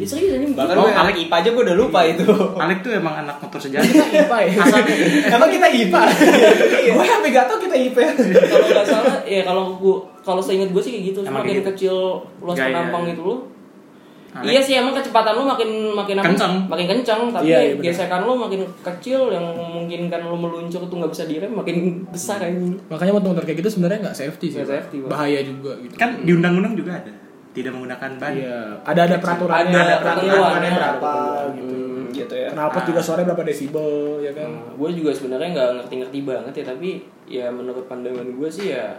ya, 0.00 0.06
serius 0.06 0.32
aja 0.32 0.46
Bahkan 0.46 0.72
gue 0.74 0.92
anak 0.94 1.14
IPA 1.18 1.36
aja 1.36 1.48
gue 1.50 1.62
udah 1.62 1.76
lupa 1.76 2.00
itu. 2.02 2.24
Alek 2.54 2.80
tuh 2.80 2.92
emang 2.92 3.12
anak 3.14 3.36
motor 3.36 3.60
sejati. 3.68 3.92
IPA 3.92 4.38
ya. 4.40 4.52
Emang 5.30 5.50
kita 5.50 5.68
IPA? 5.68 6.00
Gue 6.90 7.04
sampai 7.06 7.28
gak 7.28 7.44
tau 7.44 7.58
kita 7.58 7.76
IPA. 7.76 8.02
kalau 8.48 8.66
nggak 8.66 8.86
salah 8.86 9.16
ya 9.22 9.40
kalau 9.42 9.76
gua 9.76 9.96
kalau 10.22 10.40
seingat 10.40 10.68
gue 10.70 10.80
sih 10.80 10.92
kayak 10.94 11.04
gitu 11.06 11.18
Emang 11.20 11.44
semakin 11.44 11.54
gitu. 11.54 11.66
kecil 11.68 11.94
luas 12.40 12.56
Gaya. 12.56 12.72
penampang 12.72 13.04
itu 13.06 13.20
lo 13.20 13.36
Alek. 14.30 14.46
Iya 14.46 14.60
sih 14.62 14.74
emang 14.78 14.94
kecepatan 14.94 15.34
lu 15.34 15.42
makin 15.42 15.70
makin? 15.90 16.14
Kencang. 16.22 16.54
makin 16.70 16.86
kencang 16.86 17.20
tapi 17.34 17.50
Iya, 17.50 17.74
iya, 17.74 17.74
gesekan 17.82 18.22
lu 18.22 18.38
makin 18.38 18.62
kecil 18.78 19.26
yang 19.26 19.42
memungkinkan 19.42 20.22
lu 20.22 20.38
meluncur 20.38 20.86
tuh 20.86 20.96
nggak 21.02 21.10
bisa 21.10 21.26
direm 21.26 21.50
makin 21.50 22.06
besar 22.08 22.38
anjing. 22.38 22.78
Makanya 22.86 23.12
motor 23.18 23.42
kayak 23.42 23.58
gitu 23.58 23.70
sebenarnya 23.74 24.06
nggak 24.06 24.16
safety 24.16 24.46
sih. 24.54 24.62
Nggak 24.62 24.70
safety, 24.70 24.96
Bang. 25.02 25.10
Bahaya 25.10 25.40
juga 25.42 25.74
gitu. 25.82 25.94
Kan 25.98 26.22
di 26.22 26.30
undang-undang 26.30 26.78
juga 26.78 27.02
ada. 27.02 27.10
Tidak 27.50 27.74
menggunakan 27.74 28.10
ban. 28.22 28.30
Iya, 28.30 28.58
ada 28.86 29.00
ada 29.10 29.16
peraturannya, 29.18 29.74
Ada 29.74 29.82
ada 29.82 29.96
peraturannya, 29.98 30.70
berapa 30.70 30.98
peraturan. 31.02 31.48
gitu. 31.58 31.74
Hmm, 31.74 32.02
gitu 32.10 32.34
ya. 32.38 32.48
Knalpot 32.54 32.84
juga 32.86 33.00
suaranya 33.02 33.26
berapa 33.34 33.42
desibel 33.42 33.90
ya 34.22 34.30
kan? 34.30 34.46
Nah, 34.46 34.70
gue 34.78 34.90
juga 34.94 35.10
sebenarnya 35.10 35.48
nggak 35.50 35.70
ngerti-ngerti 35.82 36.18
banget 36.22 36.52
ya 36.54 36.64
tapi 36.64 36.90
ya 37.26 37.46
menurut 37.50 37.82
pandangan 37.86 38.26
gue 38.30 38.46
sih 38.46 38.70
ya 38.70 38.94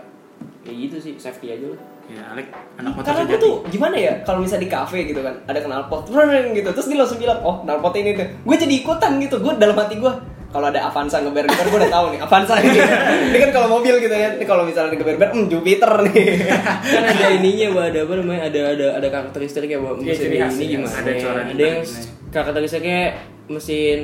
ya 0.62 0.72
gitu 0.72 0.98
sih 0.98 1.14
safety 1.16 1.48
aja 1.52 1.72
lah 1.72 1.80
Ya, 2.12 2.24
Alek 2.36 2.51
anak 2.76 2.91
motor 2.91 3.07
Karena 3.07 3.24
gue 3.24 3.39
sejati. 3.39 3.45
tuh 3.47 3.53
gimana 3.72 3.95
ya 3.95 4.14
kalau 4.28 4.43
misalnya 4.43 4.68
di 4.68 4.72
kafe 4.72 5.07
gitu 5.07 5.24
kan 5.24 5.32
ada 5.47 5.59
knalpot 5.64 6.12
brrrr 6.12 6.51
gitu 6.51 6.70
terus 6.76 6.88
dia 6.91 6.99
langsung 6.99 7.20
bilang 7.24 7.39
oh 7.39 7.64
knalpot 7.64 7.95
ini 7.95 8.12
tuh. 8.12 8.28
Gue 8.43 8.55
jadi 8.59 8.74
ikutan 8.84 9.16
gitu 9.18 9.39
gue 9.39 9.53
dalam 9.55 9.80
hati 9.80 9.95
gue 9.95 10.14
kalau 10.51 10.68
ada 10.68 10.84
Avanza 10.84 11.24
ngeber-ngeber 11.24 11.64
gue 11.72 11.80
udah 11.80 11.91
tahu 11.95 12.05
nih 12.12 12.20
Avanza 12.20 12.53
ini. 12.59 12.76
Ini 13.32 13.38
kan 13.39 13.49
kalau 13.55 13.68
mobil 13.72 13.95
gitu 14.03 14.12
ya 14.12 14.36
ini 14.36 14.43
kalau 14.43 14.68
misalnya 14.68 14.91
ngeber-ngeber 14.91 15.32
hmm 15.32 15.47
Jupiter 15.47 15.91
nih. 16.12 16.28
Kan 16.84 17.03
ada 17.07 17.28
ininya 17.32 17.68
bahwa 17.72 17.86
ada 17.88 17.99
apa 18.03 18.14
namanya 18.20 18.41
ada 18.51 18.62
ada 18.76 18.88
ada 18.99 19.07
karakteristiknya 19.07 19.80
bahwa 19.80 19.95
Iya, 20.03 20.12
mesin 20.12 20.20
ciri 20.20 20.38
ini 20.43 20.66
gimana? 20.76 20.91
Ada 20.91 21.12
coran 21.24 21.43
ada 21.47 21.64
yang 21.64 21.80
karakteristiknya 22.28 22.99
mesin 23.47 23.99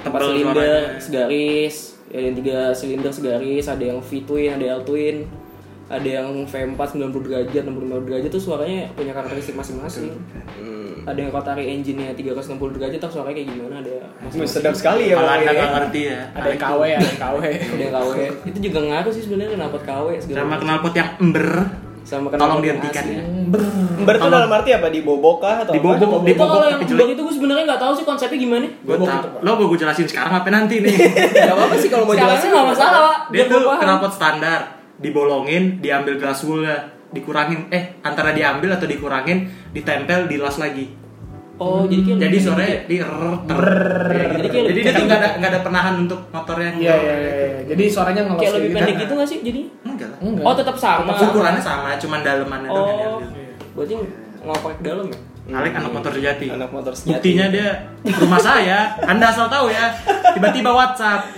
empat 0.00 0.08
Tebal 0.20 0.22
silinder 0.32 0.82
segaris 1.00 1.76
ada 2.08 2.20
yang 2.20 2.34
tiga 2.36 2.58
silinder 2.72 3.12
segaris 3.12 3.64
ada 3.64 3.84
yang 3.84 3.98
V 4.00 4.10
twin 4.24 4.50
ada 4.52 4.64
L 4.76 4.82
twin 4.84 5.24
ada 5.86 6.08
yang 6.10 6.26
V4 6.42 6.80
90 6.80 7.12
derajat 7.22 7.62
65 7.62 7.76
derajat 8.02 8.30
tuh 8.30 8.42
suaranya 8.42 8.88
punya 8.92 9.12
karakteristik 9.12 9.52
masing-masing 9.52 10.16
ada 11.04 11.18
yang 11.18 11.28
Rotary 11.28 11.64
engine-nya 11.70 12.12
360 12.12 12.56
derajat 12.74 12.96
tuh 12.98 13.10
suaranya 13.10 13.36
kayak 13.36 13.48
gimana 13.50 13.74
ada 13.78 13.94
masing-masing 14.18 14.54
sedap 14.56 14.72
sekali 14.74 15.02
ya 15.06 15.16
Kalau 15.18 15.28
anda 15.30 15.44
ya. 15.44 15.52
nggak 15.54 15.70
ngerti 15.74 16.00
ya. 16.02 16.18
Ada 16.32 16.46
yang 16.46 16.58
KW, 16.58 16.80
ada 16.80 17.04
yang 17.04 17.20
KW. 17.20 17.38
ada 17.74 17.82
yang 17.82 17.94
KW 17.94 18.10
itu 18.46 18.58
juga 18.62 18.78
ngaruh 18.82 19.12
sih 19.12 19.22
sebenarnya 19.22 19.50
kenapa 19.52 19.76
KW 19.78 20.06
segala 20.18 20.38
Sama 20.40 20.56
knalpot 20.58 20.94
yang 20.94 21.10
ember. 21.18 21.48
sama 22.02 22.28
Tolong 22.28 22.36
knalpot 22.38 22.52
yang 22.62 22.78
dihentikan 22.80 23.04
ya. 23.06 23.22
Ember 23.94 24.14
tuh 24.16 24.28
dalam 24.30 24.50
arti 24.50 24.70
apa 24.72 24.88
dibobok 24.88 25.36
kah 25.38 25.56
atau 25.62 25.72
Dibobok, 25.72 25.96
apa? 25.96 26.16
di- 26.18 26.32
itu 26.32 26.40
kalau 26.42 26.52
Dibobok 26.60 26.64
yang 26.66 26.80
blok 26.90 27.08
itu 27.10 27.20
gue 27.22 27.34
sebenarnya 27.34 27.64
nggak 27.66 27.80
tahu 27.80 27.92
sih 27.94 28.04
konsepnya 28.04 28.38
gimana 28.38 28.66
Gue 28.78 28.96
tau. 28.98 29.24
Lo 29.40 29.50
mau 29.54 29.66
gue 29.66 29.78
jelasin 29.78 30.04
sekarang 30.04 30.32
apa 30.34 30.48
nanti 30.48 30.80
nih? 30.80 30.92
Gak 31.38 31.48
apa-apa 31.50 31.76
sih 31.76 31.88
kalau 31.88 32.04
mau 32.04 32.12
jelasin 32.12 32.48
nggak 32.50 32.66
masalah 32.66 33.00
Pak. 33.02 33.16
Dia 33.30 33.44
tuh 33.46 33.56
gua 33.58 33.76
knalpot 33.78 34.12
standar, 34.12 34.60
dibolongin, 34.98 35.82
diambil 35.82 36.18
gas 36.18 36.42
woolnya, 36.46 36.90
dikurangin, 37.10 37.70
eh 37.70 37.98
antara 38.02 38.34
diambil 38.34 38.74
atau 38.74 38.86
dikurangin, 38.86 39.46
ditempel, 39.74 40.26
dilas 40.30 40.58
lagi. 40.58 41.02
oh 41.54 41.86
jadi 41.86 42.02
kayak 42.02 42.18
Jadi 42.18 42.38
sore 42.42 42.66
gitu 42.66 42.66
ya? 42.66 42.80
di 42.82 42.96
Jadi 44.34 44.48
kayak 44.50 44.64
Jadi 44.74 44.80
dia 44.82 44.90
tuh 44.90 45.04
nggak 45.06 45.20
ada 45.22 45.30
nggak 45.38 45.50
ada 45.54 45.60
penahan 45.62 45.94
untuk 46.02 46.20
motornya. 46.34 46.70
Iya, 46.74 46.94
iya, 46.98 47.14
iya. 47.14 47.14
iya. 47.14 47.60
Jadi 47.70 47.82
suaranya 47.86 48.22
ngelos 48.26 48.40
kayak 48.42 48.54
lebih 48.58 48.66
gitu. 48.66 48.78
pendek 48.82 48.94
gitu 48.98 49.12
nggak 49.14 49.28
sih 49.30 49.38
jadi 49.38 49.60
Enggak 49.86 50.08
lah. 50.10 50.18
Enggak. 50.18 50.44
oh 50.50 50.54
tetap 50.58 50.76
sama 50.82 51.12
Ukurannya 51.14 51.62
sama, 51.62 51.94
cuman 51.94 52.18
dalemannya 52.26 52.68
doang 52.74 52.98
yang 52.98 53.14
oh 53.14 53.20
diambil. 53.22 53.46
berarti 53.78 53.94
ngoprek 54.42 54.76
ke 54.82 54.84
dalam 54.84 55.06
ya 55.14 55.20
Alek 55.44 55.76
anak 55.76 55.92
motor 55.92 56.12
sejati. 56.16 56.46
Anak 56.48 56.70
motor 56.72 56.92
sejati. 56.96 57.12
Buktinya 57.20 57.46
dia 57.52 57.68
rumah 58.16 58.40
saya. 58.40 58.96
Anda 59.04 59.28
asal 59.28 59.52
tahu 59.52 59.68
ya. 59.68 59.92
Tiba-tiba 60.32 60.72
WhatsApp. 60.72 61.28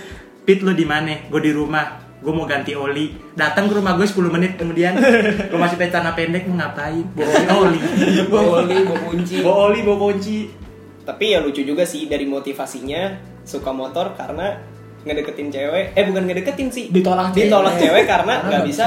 Pit 0.47 0.63
lu 0.63 0.71
di 0.71 0.87
mana? 0.87 1.27
Gue 1.27 1.43
di 1.43 1.51
rumah. 1.51 2.06
Gue 2.17 2.31
mau 2.31 2.43
ganti 2.43 2.73
oli. 2.73 3.13
Datang 3.33 3.65
ke 3.65 3.73
rumah 3.73 3.93
gue 3.93 4.03
10 4.03 4.17
menit 4.27 4.51
kemudian. 4.55 4.97
Gue 5.47 5.55
masih 5.55 5.75
pakai 5.75 5.89
celana 5.89 6.11
pendek 6.11 6.45
mau 6.45 6.57
ngapain? 6.57 7.05
Bawa 7.11 7.33
oli. 7.63 7.79
bawa 8.25 8.49
oli 8.59 8.77
bawa 8.81 8.99
kunci 9.03 9.35
Bawa 9.39 9.57
oli, 9.67 9.79
bawa 9.81 9.97
kunci. 10.03 10.37
Tapi 11.03 11.25
ya 11.29 11.39
lucu 11.39 11.61
juga 11.61 11.83
sih 11.83 12.05
dari 12.05 12.25
motivasinya 12.25 13.15
suka 13.41 13.71
motor 13.71 14.11
karena 14.11 14.59
ngedeketin 14.99 15.47
cewek 15.47 15.95
eh 15.95 16.03
bukan 16.03 16.27
ngedeketin 16.27 16.67
sih 16.67 16.91
Ditolak 16.91 17.31
cewek. 17.31 17.47
ditolak 17.47 17.79
cewek 17.79 18.03
karena 18.05 18.43
nggak 18.43 18.63
bisa 18.65 18.85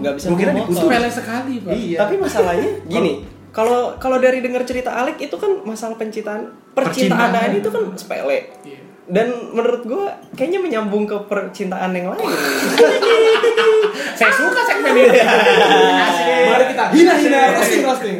nggak 0.00 0.14
bisa 0.16 0.26
diputus. 0.32 0.64
motor 0.72 0.80
Sepele 0.80 1.08
sekali, 1.12 1.54
Pak. 1.60 1.72
Iya. 1.74 1.96
tapi 1.98 2.14
masalahnya 2.16 2.68
gini 2.88 3.12
kalau 3.50 3.92
kalau 3.96 4.16
dari 4.16 4.40
dengar 4.40 4.64
cerita 4.64 4.96
Alek 4.96 5.20
itu 5.20 5.36
kan 5.36 5.60
masalah 5.62 5.92
pencintaan 5.94 6.48
percintaan 6.72 7.20
Percintaan. 7.28 7.48
ini 7.50 7.58
itu 7.60 7.68
kan 7.68 7.82
sepele 7.92 8.38
Iya. 8.64 8.80
Dan 9.08 9.32
menurut 9.56 9.82
gue 9.88 10.04
kayaknya 10.36 10.60
menyambung 10.60 11.08
ke 11.08 11.16
percintaan 11.28 11.96
yang 11.96 12.12
lain 12.12 12.28
Saya 14.18 14.34
suka 14.34 14.60
segmen 14.66 14.98
ini. 14.98 15.14
Mari 16.50 16.64
kita 16.74 16.84
hina-hina 16.90 17.38
roasting 17.54 17.82
roasting. 17.86 18.16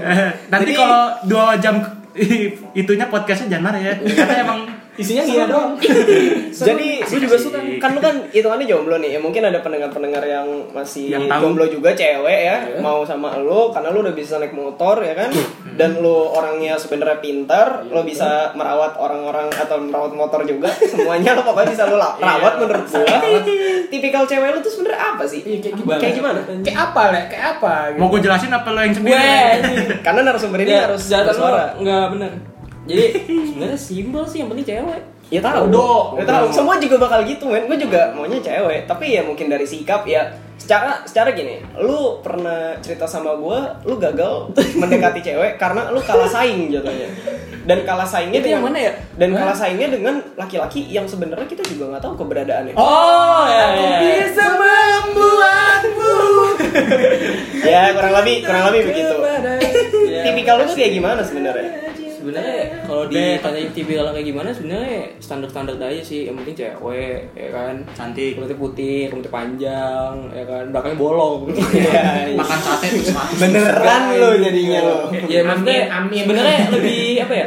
Nanti 0.47 0.71
kalau 0.79 1.19
dua 1.27 1.59
jam 1.59 1.83
itunya 2.81 3.07
podcastnya 3.11 3.59
jangan 3.59 3.75
marah 3.75 3.83
ya. 3.83 3.95
Karena 3.99 4.35
emang 4.47 4.61
Isinya 4.99 5.23
gila 5.23 5.45
doang. 5.47 5.73
Jadi 6.59 6.89
Gue 7.01 7.21
juga 7.21 7.37
suka. 7.37 7.59
kan 7.79 7.95
lu 7.95 8.01
kan 8.01 8.27
hitungannya 8.29 8.67
jomblo 8.67 8.97
nih 8.97 9.15
ya 9.15 9.21
mungkin 9.21 9.41
ada 9.41 9.59
pendengar-pendengar 9.59 10.21
yang 10.21 10.43
masih 10.71 11.09
Yang 11.09 11.25
tahu. 11.27 11.41
jomblo 11.41 11.65
juga 11.67 11.91
cewek 11.93 12.41
ya 12.43 12.57
mau 12.79 13.01
sama 13.03 13.39
lu 13.39 13.71
karena 13.71 13.89
lu 13.89 14.03
udah 14.03 14.11
bisa 14.11 14.37
naik 14.37 14.51
motor 14.51 14.99
ya 14.99 15.15
kan 15.15 15.31
dan 15.73 15.97
lu 15.97 16.11
orangnya 16.29 16.75
sebenarnya 16.75 17.19
pintar 17.19 17.87
lu 17.87 18.03
bisa 18.03 18.51
merawat 18.53 18.95
orang-orang 18.97 19.47
atau 19.49 19.79
merawat 19.79 20.13
motor 20.13 20.43
juga 20.43 20.67
semuanya 20.91 21.33
lu 21.33 21.43
pokoknya 21.43 21.71
bisa 21.71 21.85
lu 21.85 21.97
la- 21.97 22.19
rawat 22.19 22.59
menurut 22.59 22.85
gua 22.85 23.17
tipikal 23.87 24.25
cewek 24.25 24.51
lu 24.51 24.61
tuh 24.61 24.73
sebenarnya 24.73 25.01
apa 25.09 25.25
sih 25.25 25.41
Iya, 25.41 25.59
kayak 25.63 25.75
gimana? 25.77 26.01
kayak 26.01 26.15
gimana 26.15 26.41
Kayak 26.61 26.79
apa, 26.85 27.03
Le? 27.09 27.21
Kayak 27.29 27.47
apa 27.55 27.73
gitu. 27.89 27.99
mau 27.99 28.07
gue 28.09 28.21
jelasin 28.21 28.51
apa 28.51 28.69
lo 28.69 28.81
yang 28.81 28.93
sendiri? 28.93 29.23
karena 30.05 30.21
narasumber 30.23 30.59
ini 30.61 30.73
ya, 30.73 30.81
harus 30.85 31.03
jatuh 31.05 31.31
bersuara 31.31 31.65
nggak 31.79 32.05
benar 32.13 32.33
jadi 32.89 33.05
sebenarnya 33.29 33.79
simpel 33.79 34.23
sih 34.25 34.39
yang 34.41 34.49
penting 34.49 34.67
cewek 34.67 35.01
Ya 35.29 35.45
tahu. 35.45 35.69
Bodoh. 35.69 36.17
Ya 36.17 36.25
tahu. 36.25 36.49
Semua 36.49 36.81
juga 36.81 36.97
bakal 37.05 37.21
gitu, 37.29 37.53
men. 37.53 37.69
Gue 37.69 37.77
juga 37.77 38.17
maunya 38.17 38.41
cewek. 38.41 38.89
Tapi 38.89 39.13
ya 39.13 39.21
mungkin 39.21 39.53
dari 39.53 39.69
sikap 39.69 40.09
ya 40.09 40.25
secara 40.57 41.05
secara 41.05 41.37
gini. 41.37 41.61
Lu 41.77 42.25
pernah 42.25 42.81
cerita 42.81 43.05
sama 43.05 43.37
gue, 43.37 43.59
lu 43.85 44.01
gagal 44.01 44.57
mendekati 44.81 45.21
cewek 45.21 45.61
karena 45.61 45.93
lu 45.93 46.01
kalah 46.01 46.29
saing 46.29 46.73
jatuhnya. 46.73 47.13
Dan 47.69 47.85
kalah 47.85 48.09
saingnya 48.09 48.41
Itu 48.41 48.49
yang 48.57 48.65
mana 48.65 48.81
ya? 48.81 48.93
Dan 49.21 49.37
kalah 49.37 49.53
saingnya 49.53 49.93
dengan 49.93 50.25
laki-laki 50.41 50.89
yang 50.89 51.05
sebenarnya 51.05 51.45
kita 51.45 51.61
juga 51.69 51.93
nggak 51.93 52.03
tahu 52.09 52.25
keberadaannya. 52.25 52.73
oh 52.81 53.45
ya, 53.45 53.65
Aku 53.69 53.85
ya. 53.85 53.99
bisa 54.01 54.45
membuatmu. 54.57 56.13
ya 57.69 57.93
kurang 57.93 58.15
lebih 58.25 58.37
kurang 58.49 58.73
lebih 58.73 58.83
begitu. 58.89 59.15
Tipikal 60.25 60.55
lu 60.57 60.65
tuh 60.65 60.77
kayak 60.81 60.93
gimana 60.97 61.21
sebenarnya? 61.21 61.88
Sebenarnya 62.29 62.61
kalau 62.85 63.09
ditanya 63.09 63.73
tipikal 63.73 64.07
kayak 64.11 64.27
gimana 64.27 64.49
sebenarnya 64.51 65.17
standar 65.17 65.49
standar 65.49 65.81
aja 65.81 65.97
sih 65.99 66.21
yang 66.25 66.37
penting 66.37 66.53
cewek 66.55 67.25
ya 67.33 67.49
kan 67.49 67.75
Cantik. 67.91 68.37
kulitnya 68.37 68.55
putih 68.55 69.09
rambutnya 69.09 69.33
panjang 69.33 70.13
ya 70.31 70.45
kan 70.45 70.65
belakangnya 70.69 70.99
bolong 70.99 71.41
Iya. 71.49 72.37
Makan 72.37 72.59
sate 72.59 72.87
tuh 72.91 73.05
seratus. 73.07 73.39
Beneran 73.39 74.03
lu 74.13 74.29
jadinya 74.39 74.79
lu. 74.83 74.97
ya 75.25 75.41
maksudnya 75.43 75.81
Amin, 75.89 76.05
amin. 76.05 76.21
sebenarnya 76.21 76.59
lebih 76.71 77.03
apa 77.23 77.35
ya 77.35 77.47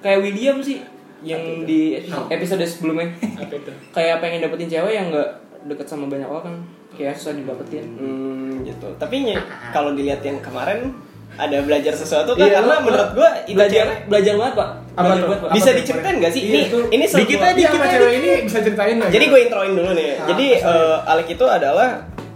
kayak 0.00 0.18
William 0.20 0.56
sih 0.58 0.80
yang 1.20 1.40
di 1.62 2.00
episode 2.28 2.60
sebelumnya 2.62 3.12
Apa 3.34 3.52
itu? 3.52 3.72
kayak 3.96 4.20
pengen 4.20 4.40
dapetin 4.40 4.68
cewek 4.70 4.92
yang 4.94 5.08
nggak 5.08 5.28
deket 5.64 5.84
sama 5.84 6.08
banyak 6.08 6.26
orang 6.26 6.64
kayak 6.92 7.12
susah 7.12 7.34
didapetin 7.34 7.84
Hmm, 7.94 8.62
gitu. 8.62 8.88
Tapi 8.96 9.34
kalau 9.70 9.92
dilihat 9.92 10.20
yang 10.20 10.38
kemarin 10.38 10.94
ada 11.36 11.58
belajar 11.60 11.92
sesuatu 11.92 12.30
kan 12.32 12.42
Iya, 12.42 12.58
karena 12.58 12.74
menurut 12.78 13.10
gua 13.12 13.30
itu 13.42 13.54
belajar 13.54 13.84
cewek 13.84 13.98
belajar 14.06 14.32
banget 14.36 14.54
pak 14.54 14.68
Apa 14.94 15.02
belajar 15.04 15.24
banget 15.24 15.40
pak 15.40 15.50
bisa 15.52 15.70
diceritain 15.72 16.16
gak 16.18 16.32
sih? 16.32 16.40
Iya, 16.40 16.48
ini 16.48 16.60
itu- 16.64 16.88
ini 16.88 17.04
Dikit 17.06 17.40
aja 17.40 17.64
sama 17.68 17.86
cewek 17.88 18.12
ini 18.14 18.30
bisa 18.42 18.58
ceritain 18.60 18.94
nggak? 18.96 19.10
Jadi 19.10 19.24
gue 19.26 19.40
introin 19.42 19.72
dulu 19.72 19.90
nih. 19.92 20.08
Ah, 20.12 20.26
Jadi 20.26 20.46
sih? 20.52 20.62
eh, 20.62 20.96
Alek 21.06 21.28
itu 21.30 21.44
adalah 21.44 21.88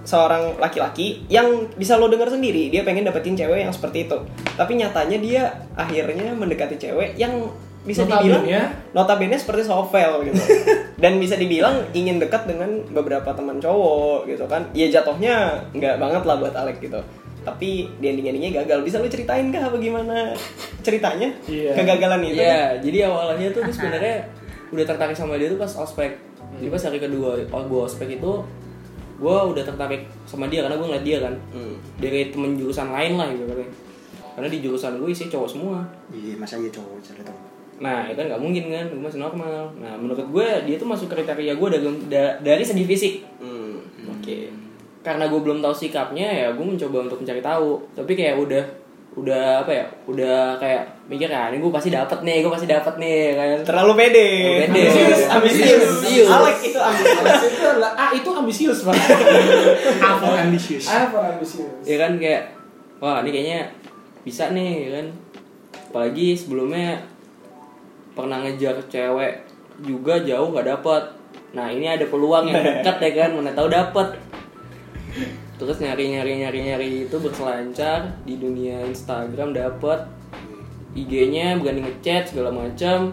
seorang 0.03 0.57
laki-laki 0.57 1.07
yang 1.28 1.46
bisa 1.72 1.94
lo 1.94 2.09
dengar 2.09 2.26
sendiri. 2.26 2.68
Dia 2.68 2.82
pengen 2.82 3.05
dapetin 3.05 3.34
cewek 3.34 3.61
yang 3.61 3.70
seperti 3.70 4.09
itu. 4.09 4.16
Tapi 4.57 4.72
nyatanya 4.74 5.18
dia 5.18 5.42
akhirnya 5.74 6.32
mendekati 6.32 6.74
cewek 6.74 7.14
yang 7.14 7.46
bisa 7.80 8.03
dibilang 8.03 8.42
Notabene-nya? 8.42 8.62
notabene 8.90 9.36
seperti 9.36 9.62
Sovel 9.62 10.26
gitu. 10.26 10.40
Dan 11.03 11.16
bisa 11.16 11.36
dibilang 11.36 11.86
ingin 11.92 12.18
dekat 12.18 12.44
dengan 12.44 12.66
beberapa 12.88 13.30
teman 13.30 13.57
cowok 13.57 14.26
gitu 14.26 14.44
kan. 14.44 14.66
Ya 14.72 14.90
jatuhnya 14.90 15.62
nggak 15.70 15.96
banget 15.96 16.22
lah 16.24 16.36
buat 16.36 16.53
Alek 16.53 16.80
gitu. 16.80 16.99
Tapi 17.49 17.68
di 17.94 18.07
ending-endingnya 18.07 18.61
gagal. 18.61 18.78
Bisa 18.82 18.96
lu 18.96 19.07
ceritain 19.07 19.49
kah 19.49 19.62
apa 19.62 19.76
gimana 19.76 20.36
ceritanya? 20.80 21.28
Iya. 21.44 21.72
Kegagalan 21.72 22.20
itu. 22.22 22.36
Iya, 22.36 22.76
jadi 22.78 22.99
awalnya 23.07 23.49
tuh 23.51 23.62
gue 23.62 23.72
sebenarnya 23.72 24.16
udah 24.74 24.84
tertarik 24.84 25.14
sama 25.14 25.34
dia 25.34 25.49
tuh 25.49 25.57
pas 25.57 25.72
ospek. 25.74 26.12
Jadi 26.55 26.68
pas 26.68 26.82
hari 26.82 26.99
kedua 26.99 27.40
oh, 27.46 27.62
gue 27.64 27.80
ospek 27.82 28.09
itu 28.12 28.32
gue 29.18 29.36
udah 29.51 29.64
tertarik 29.64 30.07
sama 30.24 30.46
dia 30.46 30.62
karena 30.62 30.76
gue 30.76 30.86
ngeliat 30.86 31.03
dia 31.03 31.18
kan 31.18 31.34
Hmm. 31.51 31.74
dari 31.96 32.28
temen 32.28 32.55
jurusan 32.55 32.88
lain 32.88 33.14
lah 33.14 33.28
gitu 33.30 33.44
katanya. 33.46 33.72
Karena 34.30 34.49
di 34.49 34.59
jurusan 34.61 34.92
gue 34.96 35.09
isi 35.09 35.26
cowok 35.26 35.49
semua. 35.49 35.82
Iya, 36.09 36.36
masa 36.36 36.55
iya 36.57 36.70
cowok 36.70 37.01
cerita. 37.01 37.32
Nah, 37.78 38.07
itu 38.07 38.14
kan 38.16 38.26
nggak 38.26 38.38
mungkin 38.38 38.64
kan, 38.68 38.86
gue 38.88 38.99
masih 39.01 39.18
normal. 39.18 39.70
Nah, 39.74 39.94
menurut 39.94 40.18
gue 40.20 40.46
dia 40.62 40.76
tuh 40.76 40.86
masuk 40.86 41.07
kriteria 41.07 41.55
gue 41.55 41.68
dari 41.68 41.82
da- 42.07 42.38
dari 42.38 42.62
segi 42.62 42.84
fisik. 42.84 43.14
Hmm, 43.38 43.78
Oke. 44.12 44.51
Karena 45.09 45.24
gue 45.24 45.40
belum 45.40 45.64
tahu 45.64 45.72
sikapnya 45.72 46.28
ya, 46.28 46.48
gue 46.52 46.61
mencoba 46.61 47.09
untuk 47.09 47.24
mencari 47.24 47.40
tahu. 47.40 47.80
Tapi 47.96 48.12
kayak 48.12 48.36
udah 48.36 48.64
udah 49.18 49.66
apa 49.66 49.72
ya 49.74 49.84
udah 50.06 50.54
kayak 50.62 50.86
mikir 51.11 51.26
ya 51.26 51.50
ini 51.50 51.59
gue 51.59 51.72
pasti 51.74 51.90
dapet 51.90 52.22
nih 52.22 52.38
gue 52.38 52.52
pasti 52.54 52.70
dapet 52.70 52.94
nih 53.02 53.34
kan 53.34 53.59
Terlalu 53.66 53.92
pede. 53.98 54.28
Pede. 54.62 54.82
Ambisius, 54.86 55.22
ambisius. 55.26 55.82
Ambisius. 55.82 56.28
Alek 56.30 56.59
itu 56.62 56.78
ambisius. 56.78 57.42
itu 57.50 57.66
adalah 57.66 57.92
ah 57.98 58.11
itu 58.14 58.30
ambisius 58.30 58.78
pak. 58.86 58.94
Apa 60.14 60.26
ambisius? 60.46 60.86
Apa 60.86 61.18
ambisius? 61.34 61.82
ya 61.82 61.96
kan 61.98 62.14
kayak 62.20 62.54
wah 63.02 63.18
ini 63.26 63.30
kayaknya 63.34 63.61
bisa 64.22 64.54
nih 64.54 64.86
ya 64.86 64.90
kan 65.02 65.06
apalagi 65.90 66.36
sebelumnya 66.36 67.00
pernah 68.14 68.44
ngejar 68.44 68.76
cewek 68.86 69.34
juga 69.82 70.20
jauh 70.22 70.52
nggak 70.52 70.68
dapet 70.78 71.02
nah 71.56 71.70
ini 71.72 71.88
ada 71.88 72.04
peluang 72.06 72.50
yang 72.50 72.61
dekat 72.61 72.96
ya 73.00 73.11
kan 73.24 73.30
mana 73.40 73.50
tahu 73.56 73.72
dapet 73.72 74.09
terus 75.54 75.76
nyari 75.78 76.11
nyari 76.11 76.32
nyari 76.38 76.59
nyari 76.64 76.88
itu 77.04 77.16
berselancar 77.16 78.14
di 78.22 78.36
dunia 78.36 78.84
Instagram 78.84 79.50
dapet 79.50 80.00
IG-nya 80.92 81.56
berani 81.56 81.84
ngechat 81.84 82.30
segala 82.30 82.50
macam 82.50 83.12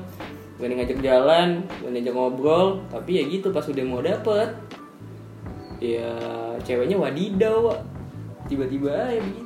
berani 0.56 0.80
ngajak 0.80 1.00
jalan 1.00 1.50
berani 1.80 1.98
ngajak 2.00 2.14
ngobrol 2.14 2.68
tapi 2.88 3.18
ya 3.18 3.24
gitu 3.26 3.50
pas 3.50 3.64
udah 3.64 3.84
mau 3.84 4.00
dapet 4.00 4.50
ya 5.78 6.08
ceweknya 6.62 6.96
wadidaw 6.96 7.76
tiba-tiba 8.46 8.92
aja 8.92 9.20
begitu 9.20 9.44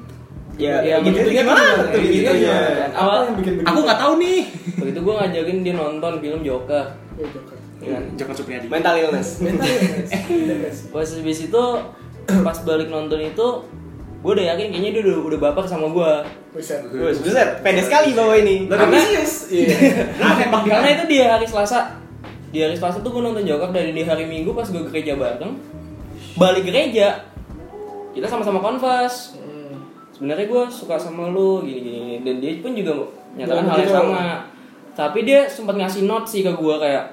Ya, 0.59 0.83
Ya, 0.83 0.99
gitu 0.99 1.23
gimana 1.23 1.55
gimana? 1.55 1.87
tuh 1.87 2.03
gitu 2.03 2.31
ya. 2.35 2.83
Awal 2.91 3.31
yang 3.31 3.35
bikin 3.39 3.53
begitu? 3.55 3.67
Aku 3.71 3.79
nggak 3.79 3.95
tahu 3.97 4.13
nih. 4.19 4.39
waktu 4.75 4.91
itu 4.91 4.99
gue 4.99 5.13
ngajakin 5.15 5.57
dia 5.63 5.73
nonton 5.73 6.13
film 6.19 6.39
Joker 6.43 6.85
Iya, 7.15 7.27
Joker. 7.31 7.55
ya 7.79 7.87
kan? 7.89 8.03
Joko 8.19 8.31
Supriyadi. 8.35 8.67
Mental 8.67 8.95
illness. 8.99 9.39
Mental 9.39 9.63
illness. 9.63 10.09
Illness. 10.27 10.77
pas 10.91 11.07
habis 11.07 11.39
itu 11.41 11.63
pas 12.47 12.57
balik 12.59 12.87
nonton 12.87 13.19
itu 13.19 13.47
gue 14.19 14.31
udah 14.33 14.45
yakin 14.47 14.67
kayaknya 14.69 14.89
dia 14.91 15.01
udah, 15.01 15.17
udah 15.25 15.39
baper 15.41 15.63
sama 15.63 15.87
gue 15.87 16.11
Buset. 16.49 17.21
Buset, 17.21 17.49
pede 17.61 17.79
sekali 17.79 18.11
bawa 18.11 18.33
ini. 18.35 18.65
Karena- 18.67 18.99
Iya. 19.47 19.69
Ah, 20.19 20.33
dia. 20.35 20.49
karena 20.67 20.89
itu 20.91 21.03
di 21.05 21.17
hari 21.19 21.45
Selasa 21.45 21.79
di 22.47 22.59
hari 22.59 22.73
Selasa 22.73 22.99
tuh 22.99 23.11
gue 23.11 23.21
nonton 23.21 23.41
Joker 23.41 23.69
dari 23.69 23.89
di 23.89 24.01
hari 24.01 24.25
Minggu 24.25 24.51
pas 24.51 24.65
gue 24.65 24.81
gereja 24.83 25.13
bareng 25.13 25.53
balik 26.35 26.63
gereja 26.63 27.21
kita 28.11 28.25
sama-sama 28.25 28.59
konvers 28.59 29.37
Hmm. 29.37 29.77
sebenarnya 30.11 30.45
gue 30.45 30.63
suka 30.67 30.95
sama 30.95 31.27
lu 31.27 31.61
gini 31.61 31.79
gini 31.79 32.13
dan 32.21 32.35
dia 32.37 32.57
pun 32.59 32.73
juga 32.73 32.93
nyatakan 33.31 33.65
hal 33.67 33.77
yang 33.79 33.93
sama 33.93 34.23
tapi 34.91 35.19
dia 35.21 35.45
sempat 35.45 35.75
ngasih 35.75 36.03
note 36.03 36.25
sih 36.25 36.41
ke 36.41 36.49
gue 36.49 36.75
kayak 36.75 37.05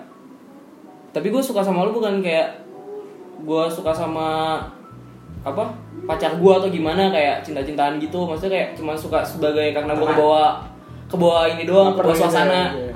tapi 1.13 1.29
gue 1.29 1.39
suka 1.39 1.61
sama 1.61 1.85
lu 1.85 1.93
bukan 1.93 2.19
kayak 2.19 2.65
gue 3.39 3.63
suka 3.69 3.93
sama 3.93 4.59
apa 5.47 5.63
pacar 6.05 6.35
gue 6.35 6.53
atau 6.53 6.67
gimana 6.67 7.09
kayak 7.09 7.41
cinta-cintaan 7.41 7.97
gitu 7.97 8.27
maksudnya 8.27 8.53
kayak 8.53 8.69
cuma 8.75 8.93
suka 8.93 9.23
sebagai 9.23 9.71
karena 9.71 9.95
gue 9.95 10.03
kebawa 10.05 10.59
kebawa 11.07 11.47
ini 11.47 11.63
doang 11.63 11.95
kebawa 11.95 12.11
ya. 12.11 12.19
suasana 12.19 12.61
Iya. 12.75 12.91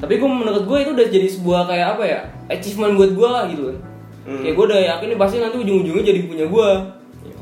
tapi 0.00 0.16
gue 0.16 0.26
menurut 0.26 0.64
gue 0.64 0.78
itu 0.80 0.90
udah 0.90 1.06
jadi 1.06 1.28
sebuah 1.30 1.62
kayak 1.66 1.86
apa 1.94 2.04
ya 2.04 2.20
achievement 2.48 2.96
buat 2.96 3.12
gue 3.12 3.28
lah 3.28 3.44
gitu 3.46 3.64
kan 3.68 3.78
Hmm. 4.24 4.40
kayak 4.40 4.56
gue 4.56 4.64
udah 4.64 4.80
yakin 4.80 5.06
nih 5.06 5.18
pasti 5.20 5.36
nanti 5.36 5.56
ujung-ujungnya 5.58 6.00
jadi 6.02 6.20
punya 6.24 6.46
gue 6.48 6.68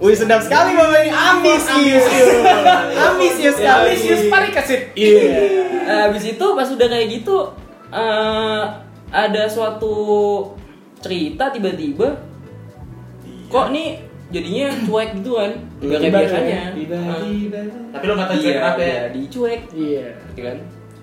Wih, 0.03 0.19
sedap 0.19 0.43
sekali 0.43 0.75
bawa 0.75 0.99
ini. 0.99 1.15
Ambisius. 1.15 2.07
Ambisius 2.93 3.55
sekali. 3.55 3.87
Ambisius 3.87 4.23
pari 4.27 4.51
kesit. 4.51 4.91
Nah, 5.81 6.11
habis 6.11 6.27
itu 6.27 6.43
pas 6.43 6.67
udah 6.67 6.89
kayak 6.89 7.07
gitu 7.13 7.55
eh, 7.89 8.63
ada 9.09 9.43
suatu 9.47 9.95
cerita 10.99 11.55
tiba-tiba 11.55 12.19
kok 13.47 13.67
nih 13.71 14.03
jadinya 14.33 14.67
cuek 14.83 15.11
gitu 15.15 15.31
kan 15.35 15.51
gak 15.79 15.99
kayak 16.01 16.13
biasanya 16.15 16.49
ya, 16.49 16.65
tiba-tiba. 16.73 17.61
Tapi 17.93 18.05
lo 18.05 18.13
nggak 18.15 18.29
tahu 18.29 18.37
iya, 18.37 18.43
juga 18.43 18.57
kenapa 18.57 18.81
ya? 18.81 18.89
iya, 18.89 19.03
dicuek 19.13 19.61
Iya. 19.71 20.07
gitu 20.29 20.43
kan 20.43 20.59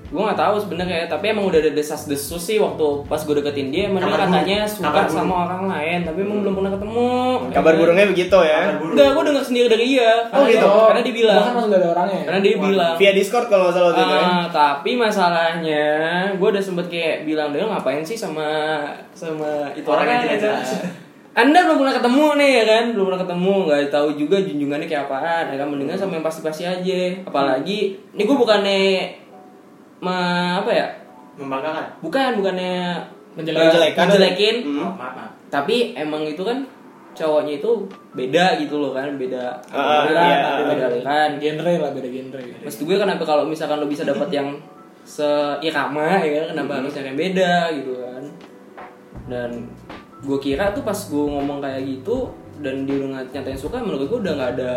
gue 0.09 0.17
nggak 0.17 0.41
tahu 0.41 0.55
sebenarnya 0.57 1.05
tapi 1.05 1.25
emang 1.29 1.45
udah 1.45 1.59
ada 1.59 1.69
desas 1.69 2.09
desus 2.09 2.41
sih 2.41 2.57
waktu 2.57 2.81
pas 3.05 3.21
gue 3.21 3.35
deketin 3.35 3.69
dia 3.69 3.83
emang 3.85 4.01
Kabar 4.01 4.25
katanya 4.25 4.65
burung. 4.65 4.73
suka 4.73 4.85
Kabar 4.89 5.03
burung. 5.05 5.17
sama 5.21 5.35
orang 5.45 5.63
lain 5.69 5.99
tapi 6.01 6.19
emang 6.19 6.37
belum 6.41 6.53
pernah 6.57 6.71
ketemu 6.73 7.05
Kabar 7.53 7.73
burungnya 7.77 8.05
begitu 8.09 8.37
ya. 8.41 8.61
Burung. 8.73 8.93
enggak 8.97 9.09
gue 9.13 9.23
denger 9.23 9.43
sendiri 9.45 9.67
dari 9.69 9.85
dia 9.87 10.11
Oh, 10.33 10.43
gitu? 10.43 10.65
karena 10.65 11.01
dia 11.03 11.13
bilang 11.13 11.37
Bahkan 11.37 11.53
langsung 11.53 11.69
gak 11.69 11.77
ada 11.77 11.89
orangnya. 11.93 12.21
karena 12.25 12.39
dia 12.41 12.53
bilang 12.57 12.93
Via 12.97 13.11
Discord 13.13 13.45
kalau 13.45 13.63
nggak 13.63 13.75
salah 13.77 13.87
waktu 13.87 14.01
itu 14.01 14.09
ya. 14.11 14.25
Ah, 14.25 14.45
tapi 14.49 14.91
masalahnya 14.97 15.85
gue 16.33 16.47
udah 16.49 16.63
sempet 16.63 16.85
kayak 16.87 17.15
bilang 17.23 17.49
dia 17.51 17.63
ngapain 17.63 18.01
sih 18.01 18.17
sama 18.17 18.49
sama 19.13 19.69
itu 19.71 19.85
Orang 19.85 20.01
yang 20.01 20.09
orang 20.09 20.25
tidak 20.25 20.33
gitu. 20.33 20.45
jelas. 20.49 20.69
Anda 21.39 21.59
belum 21.63 21.77
pernah 21.79 21.95
ketemu 21.95 22.25
nih 22.35 22.51
ya 22.51 22.63
kan, 22.65 22.83
belum 22.91 23.05
pernah 23.07 23.21
ketemu, 23.23 23.53
nggak 23.63 23.81
tahu 23.87 24.07
juga 24.13 24.37
junjungannya 24.39 24.87
kayak 24.87 25.03
apaan. 25.07 25.43
Ya 25.47 25.55
kan 25.55 25.67
mendingan 25.67 25.95
sama 25.95 26.19
yang 26.19 26.25
pasti-pasti 26.25 26.63
aja. 26.63 26.99
Apalagi 27.23 27.79
ini 28.11 28.21
gue 28.21 28.35
bukannya 28.35 29.07
ma 29.99 30.17
apa 30.59 30.67
ya? 30.69 30.87
Membanggakan. 31.39 31.87
Bukan, 32.03 32.29
bukannya 32.35 32.99
Menjelek- 33.33 33.55
eh, 33.55 33.67
menjelekan. 33.71 34.03
menjelekin. 34.05 34.55
Hmm. 34.67 34.79
Oh, 34.81 34.91
maaf, 34.93 35.13
maaf. 35.15 35.31
Tapi 35.47 35.95
emang 35.95 36.27
itu 36.27 36.43
kan 36.43 36.67
cowoknya 37.15 37.57
itu 37.57 37.71
beda 38.11 38.59
gitu 38.59 38.75
loh 38.77 38.91
kan, 38.91 39.07
beda 39.15 39.55
Ah, 39.71 40.03
aliran, 40.03 40.23
iya. 40.27 40.67
beda 40.67 40.83
aliran. 40.89 41.29
Genre 41.39 41.73
lah 41.79 41.91
beda 41.91 42.07
genre. 42.07 42.39
Maksud 42.61 42.83
gue 42.83 42.97
kenapa 42.97 43.23
kalau 43.23 43.43
misalkan 43.43 43.79
lo 43.79 43.87
bisa 43.87 44.03
dapat 44.03 44.27
yang 44.29 44.59
seirama 45.03 46.21
ya 46.21 46.43
kan 46.43 46.53
kenapa 46.53 46.71
harus 46.79 46.93
yang 46.93 47.17
beda 47.17 47.53
gitu 47.73 47.97
kan 47.97 48.23
dan 49.25 49.49
gue 50.19 50.37
kira 50.37 50.71
tuh 50.71 50.81
pas 50.81 50.95
gue 50.95 51.23
ngomong 51.25 51.59
kayak 51.59 51.81
gitu 51.81 52.27
dan 52.59 52.83
dia 52.83 52.99
udah 52.99 53.23
nyatain 53.25 53.55
suka 53.55 53.79
menurut 53.79 54.05
gue 54.05 54.19
udah 54.19 54.33
nggak 54.35 54.51
ada 54.57 54.71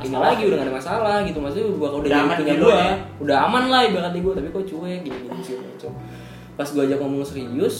ini 0.00 0.10
Masalah. 0.10 0.26
lagi 0.32 0.42
udah 0.42 0.56
gak 0.56 0.66
ada 0.66 0.74
masalah 0.74 1.16
gitu 1.22 1.38
maksudnya 1.38 1.64
gue 1.66 1.76
udah, 1.76 1.90
Udah 1.92 2.08
jadi 2.10 2.28
punya 2.32 2.54
gitu 2.56 2.64
gue 2.64 2.74
ya? 2.74 2.92
udah 3.20 3.36
aman 3.46 3.64
lah 3.68 3.80
ibaratnya 3.84 4.20
gue 4.20 4.32
tapi 4.34 4.48
kok 4.48 4.64
cuek 4.66 5.00
gini 5.04 5.18
gini 5.22 5.40
segala 5.40 5.62
macam 5.68 5.90
pas 6.56 6.68
gue 6.68 6.82
ajak 6.82 6.98
ngomong 6.98 7.22
serius 7.22 7.76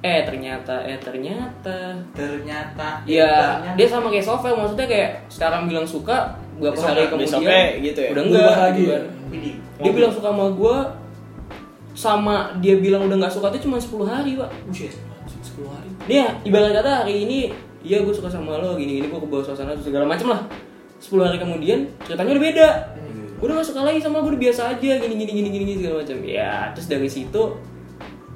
eh 0.00 0.20
ternyata 0.24 0.74
eh 0.80 0.96
ternyata 0.96 1.76
Ternyata. 2.14 2.88
Ya, 3.04 3.28
ternyata. 3.60 3.76
dia 3.76 3.86
sama 3.86 4.08
kayak 4.08 4.24
Sovel 4.24 4.54
maksudnya 4.54 4.86
kayak 4.86 5.10
sekarang 5.28 5.66
bilang 5.66 5.84
suka 5.84 6.16
beberapa 6.56 6.76
hari 6.78 7.04
kemudian 7.08 7.40
gitu 7.80 7.98
ya? 7.98 8.08
udah 8.12 8.22
enggak 8.22 8.48
lagi 8.54 8.78
gitu 8.78 8.88
ya? 8.88 8.96
kan. 8.96 9.04
Dia 9.80 9.90
bilang 9.92 10.12
suka 10.12 10.28
sama 10.28 10.46
gue 10.50 10.76
sama 12.00 12.56
dia 12.64 12.80
bilang 12.80 13.04
udah 13.04 13.20
nggak 13.20 13.32
suka 13.36 13.52
tuh 13.52 13.60
cuma 13.60 13.76
10 13.76 14.08
hari, 14.08 14.40
Pak. 14.40 14.48
Buset. 14.64 14.96
10 15.28 15.68
hari. 15.68 15.90
Dia 16.08 16.32
ibarat 16.48 16.72
kata 16.72 17.04
hari 17.04 17.28
ini 17.28 17.52
iya 17.84 18.00
gue 18.00 18.12
suka 18.12 18.32
sama 18.32 18.56
lo 18.56 18.76
gini 18.80 19.00
gini 19.00 19.06
gue 19.12 19.20
kebawa 19.20 19.44
suasana 19.44 19.76
segala 19.76 20.08
macem 20.08 20.32
lah. 20.32 20.40
10 20.96 21.20
hari 21.20 21.36
kemudian 21.36 21.92
ceritanya 22.08 22.32
udah 22.32 22.44
beda. 22.48 22.68
Gue 23.36 23.46
udah 23.48 23.56
gak 23.60 23.68
suka 23.68 23.80
lagi 23.84 24.00
sama 24.00 24.24
gue 24.24 24.32
udah 24.32 24.42
biasa 24.48 24.60
aja 24.76 24.92
gini 25.00 25.14
gini 25.16 25.32
gini 25.32 25.48
gini, 25.52 25.64
gini 25.68 25.72
segala 25.84 26.00
macam. 26.00 26.16
Ya, 26.24 26.52
terus 26.72 26.88
dari 26.88 27.08
situ 27.12 27.42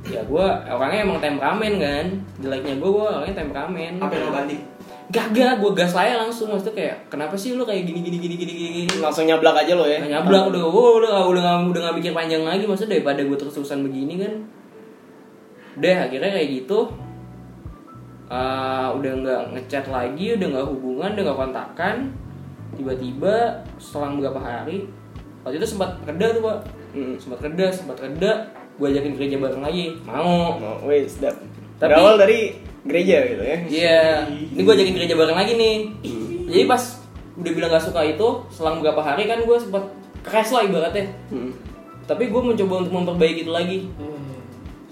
ya 0.05 0.21
gue 0.21 0.47
orangnya 0.69 1.01
emang 1.01 1.17
temperamen 1.17 1.73
kan 1.81 2.07
jeleknya 2.37 2.77
gue 2.77 2.91
gue 2.93 3.07
orangnya 3.09 3.41
temperamen 3.41 3.93
Apa 3.97 4.13
yang 4.13 4.29
lo 4.29 4.33
banting? 4.37 4.61
Gagak, 5.15 5.63
gue 5.63 5.71
gas 5.79 5.95
lah 5.95 6.27
langsung. 6.27 6.51
Maksudnya 6.51 6.75
kayak 6.75 6.97
kenapa 7.07 7.39
sih 7.39 7.55
lu 7.55 7.63
kayak 7.63 7.87
gini 7.87 8.03
gini 8.03 8.19
gini 8.19 8.35
gini 8.35 8.53
gini 8.83 8.99
Langsung 8.99 9.31
nyablak 9.31 9.63
aja 9.63 9.79
lo 9.79 9.87
ya. 9.87 10.03
Nah, 10.03 10.19
nyablak 10.19 10.51
udah, 10.51 10.63
gue 10.67 10.87
udah 10.99 11.11
gak, 11.15 11.27
udah 11.31 11.43
gak, 11.47 11.57
udah 11.71 11.81
gak 11.87 11.95
mikir 12.03 12.13
panjang 12.13 12.43
lagi. 12.43 12.67
Maksudnya 12.67 12.99
daripada 12.99 13.23
gue 13.23 13.37
terus-terusan 13.39 13.87
begini 13.87 14.15
kan 14.19 14.33
Udah 15.79 16.11
akhirnya 16.11 16.31
kayak 16.35 16.49
gitu. 16.51 16.79
Ah, 18.27 18.91
Udah 18.91 19.13
gak 19.23 19.43
ngechat 19.55 19.87
lagi, 19.87 20.35
udah 20.35 20.49
gak 20.59 20.67
hubungan, 20.67 21.11
udah 21.15 21.25
gak 21.31 21.41
kontakan. 21.47 21.97
Tiba-tiba 22.75 23.63
selang 23.79 24.19
beberapa 24.19 24.43
hari 24.43 24.91
Waktu 25.45 25.61
itu 25.61 25.77
sempat 25.77 26.01
reda 26.09 26.27
tuh 26.33 26.43
pak. 26.43 26.59
Hmm. 26.97 27.15
Sempat 27.21 27.39
reda, 27.45 27.67
sempat 27.69 28.01
reda. 28.01 28.49
Gue 28.81 28.91
ajakin 28.91 29.13
gereja 29.15 29.37
bareng 29.39 29.63
lagi, 29.63 29.93
mau. 30.09 30.57
Mau, 30.57 30.89
sedap. 31.05 31.37
Tapi- 31.79 31.93
Berawal 31.93 32.17
dari 32.17 32.41
gereja 32.85 33.17
gitu 33.33 33.43
ya. 33.43 33.59
Iya, 33.65 34.01
ini 34.29 34.61
gue 34.61 34.73
ajakin 34.77 34.95
gereja 34.95 35.15
bareng 35.17 35.37
lagi 35.37 35.53
nih. 35.57 35.77
Jadi 36.53 36.65
pas 36.69 36.83
udah 37.35 37.53
bilang 37.57 37.71
gak 37.73 37.85
suka 37.89 38.01
itu, 38.05 38.29
selang 38.53 38.79
beberapa 38.79 39.01
hari 39.03 39.27
kan 39.27 39.43
gue 39.43 39.57
sempat 39.59 39.85
crash 40.23 40.53
lah 40.53 40.63
ibaratnya. 40.69 41.09
Hmm. 41.33 41.51
Tapi 42.05 42.29
gue 42.29 42.43
mencoba 42.45 42.85
untuk 42.85 42.93
memperbaiki 42.93 43.49
itu 43.49 43.53
lagi. 43.53 43.89
Hmm. 43.97 44.37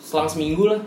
Selang 0.00 0.28
seminggu 0.28 0.72
lah. 0.72 0.80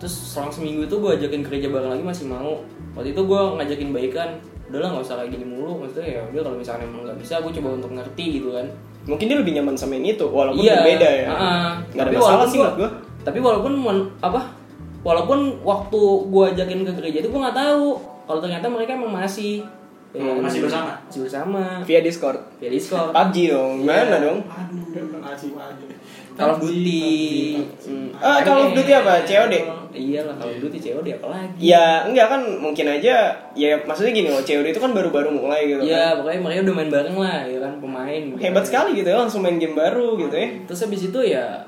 Terus 0.00 0.16
selang 0.16 0.48
seminggu 0.48 0.88
itu 0.88 0.96
gue 0.96 1.10
ajakin 1.20 1.44
gereja 1.44 1.68
bareng 1.68 1.92
lagi 1.92 2.04
masih 2.04 2.26
mau. 2.26 2.64
Waktu 2.96 3.12
itu 3.12 3.20
gue 3.20 3.42
ngajakin 3.60 3.88
baikan. 3.92 4.30
Udahlah 4.72 4.96
nggak 4.96 5.04
usah 5.04 5.16
kayak 5.20 5.30
gini 5.36 5.44
mulu. 5.44 5.84
Maksudnya 5.84 6.08
ya 6.08 6.22
udah 6.32 6.42
kalau 6.48 6.56
misalnya 6.56 6.88
emang 6.88 7.02
nggak 7.04 7.18
bisa, 7.20 7.44
gue 7.44 7.52
coba 7.60 7.68
untuk 7.76 7.92
ngerti 7.92 8.24
gitu 8.40 8.48
kan. 8.56 8.66
Mungkin 9.00 9.26
dia 9.32 9.38
lebih 9.40 9.52
nyaman 9.56 9.74
sama 9.76 9.96
yang 9.96 10.12
itu, 10.12 10.28
walaupun 10.28 10.60
Iya, 10.60 10.84
berbeda 10.84 11.08
ya. 11.08 11.26
heeh. 11.32 11.70
Nggak 11.96 12.04
ada 12.04 12.12
masalah 12.20 12.46
sih 12.48 12.58
menurut 12.60 12.76
gua. 12.76 12.90
Tapi 13.24 13.38
walaupun 13.40 13.72
apa? 14.20 14.40
Walaupun 15.00 15.38
waktu 15.60 16.00
gue 16.28 16.44
ajakin 16.50 16.80
ke 16.84 16.92
gereja 16.94 17.18
itu 17.20 17.28
gue 17.28 17.40
nggak 17.40 17.56
tahu 17.56 17.96
kalau 18.24 18.38
ternyata 18.38 18.66
mereka 18.68 18.94
emang 18.94 19.10
masih 19.10 19.64
ya, 20.10 20.20
Hmm, 20.20 20.42
masih 20.42 20.60
bersama? 20.62 20.92
Masih 21.02 21.20
bersama. 21.22 21.62
Via 21.82 22.00
Discord. 22.00 22.38
Via 22.58 22.68
Discord. 22.68 23.10
PUBG 23.10 23.36
dong, 23.48 23.72
gimana 23.80 24.04
Iya. 24.10 24.18
dong? 24.20 24.38
Aduh, 24.42 25.06
masih 25.18 25.50
aja. 25.54 25.84
Call 26.30 26.50
of 26.50 26.58
Duty. 26.58 27.58
Hmm. 27.84 28.08
Ah, 28.16 28.38
Call 28.40 28.58
of 28.60 28.72
Duty 28.72 28.92
apa? 28.92 29.12
COD? 29.22 29.54
Iya 29.90 30.20
lah 30.22 30.34
Call 30.34 30.50
of 30.50 30.58
Duty 30.60 30.78
COD 30.80 31.06
apa 31.14 31.26
lagi? 31.28 31.56
Ya 31.60 31.84
enggak 32.04 32.26
kan 32.28 32.40
mungkin 32.58 32.86
aja 32.86 33.14
ya 33.52 33.70
maksudnya 33.82 34.10
gini 34.10 34.28
loh 34.28 34.40
COD 34.40 34.66
itu 34.68 34.78
kan 34.78 34.90
baru-baru 34.90 35.30
mulai 35.30 35.64
gitu 35.66 35.82
Iya, 35.82 36.12
kan. 36.12 36.22
pokoknya 36.22 36.40
mereka 36.40 36.60
udah 36.62 36.76
main 36.76 36.90
bareng 36.90 37.16
lah, 37.16 37.38
ya 37.44 37.58
kan 37.58 37.72
pemain. 37.78 38.22
Hebat 38.36 38.64
sekali 38.64 38.90
gitu 38.94 39.08
ya 39.08 39.16
langsung 39.16 39.40
main 39.40 39.56
game 39.56 39.74
baru 39.74 40.18
gitu 40.18 40.34
ya. 40.34 40.48
Terus 40.66 40.80
habis 40.82 41.00
itu 41.04 41.20
ya 41.22 41.64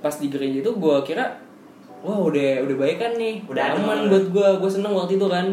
pas 0.00 0.14
di 0.14 0.26
gereja 0.26 0.58
itu 0.60 0.72
gue 0.72 0.96
kira 1.02 1.38
wah 2.00 2.18
udah 2.20 2.64
udah 2.64 2.76
baik 2.76 2.96
kan 2.96 3.12
nih 3.14 3.44
Udah 3.44 3.64
aman 3.74 4.08
buat 4.08 4.24
gue 4.28 4.48
gue 4.58 4.70
seneng 4.70 4.92
waktu 4.92 5.14
itu 5.14 5.26
kan 5.26 5.46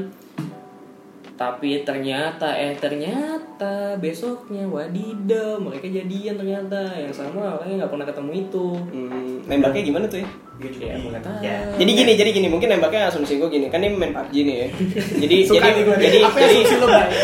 tapi 1.38 1.86
ternyata 1.86 2.50
eh 2.50 2.74
ternyata 2.74 3.94
besoknya 4.02 4.66
wadidaw 4.66 5.62
mereka 5.62 5.86
jadian 5.86 6.34
ternyata 6.34 6.98
yang 6.98 7.14
sama 7.14 7.62
orangnya 7.62 7.86
nggak 7.86 7.92
pernah 7.94 8.08
ketemu 8.10 8.32
itu 8.42 8.68
Hmm, 8.90 9.46
nembaknya 9.46 9.82
gimana 9.86 10.06
tuh 10.08 10.18
ya? 10.18 10.28
Ya 10.58 10.98
ya. 11.38 11.56
Jadi 11.78 11.92
gini, 11.94 12.18
jadi 12.18 12.34
gini, 12.34 12.50
mungkin 12.50 12.74
nembaknya 12.74 13.14
asumsi 13.14 13.38
gue 13.38 13.46
gini, 13.46 13.70
kan 13.70 13.78
ini 13.78 13.94
main 13.94 14.10
PUBG 14.10 14.36
nih 14.42 14.56
ya. 14.58 14.68
Jadi 15.22 15.36
Suka 15.46 15.62
jadi 15.62 15.70
nih 15.70 15.84
nih. 15.86 15.98
jadi 16.02 16.18
jadi, 16.34 16.58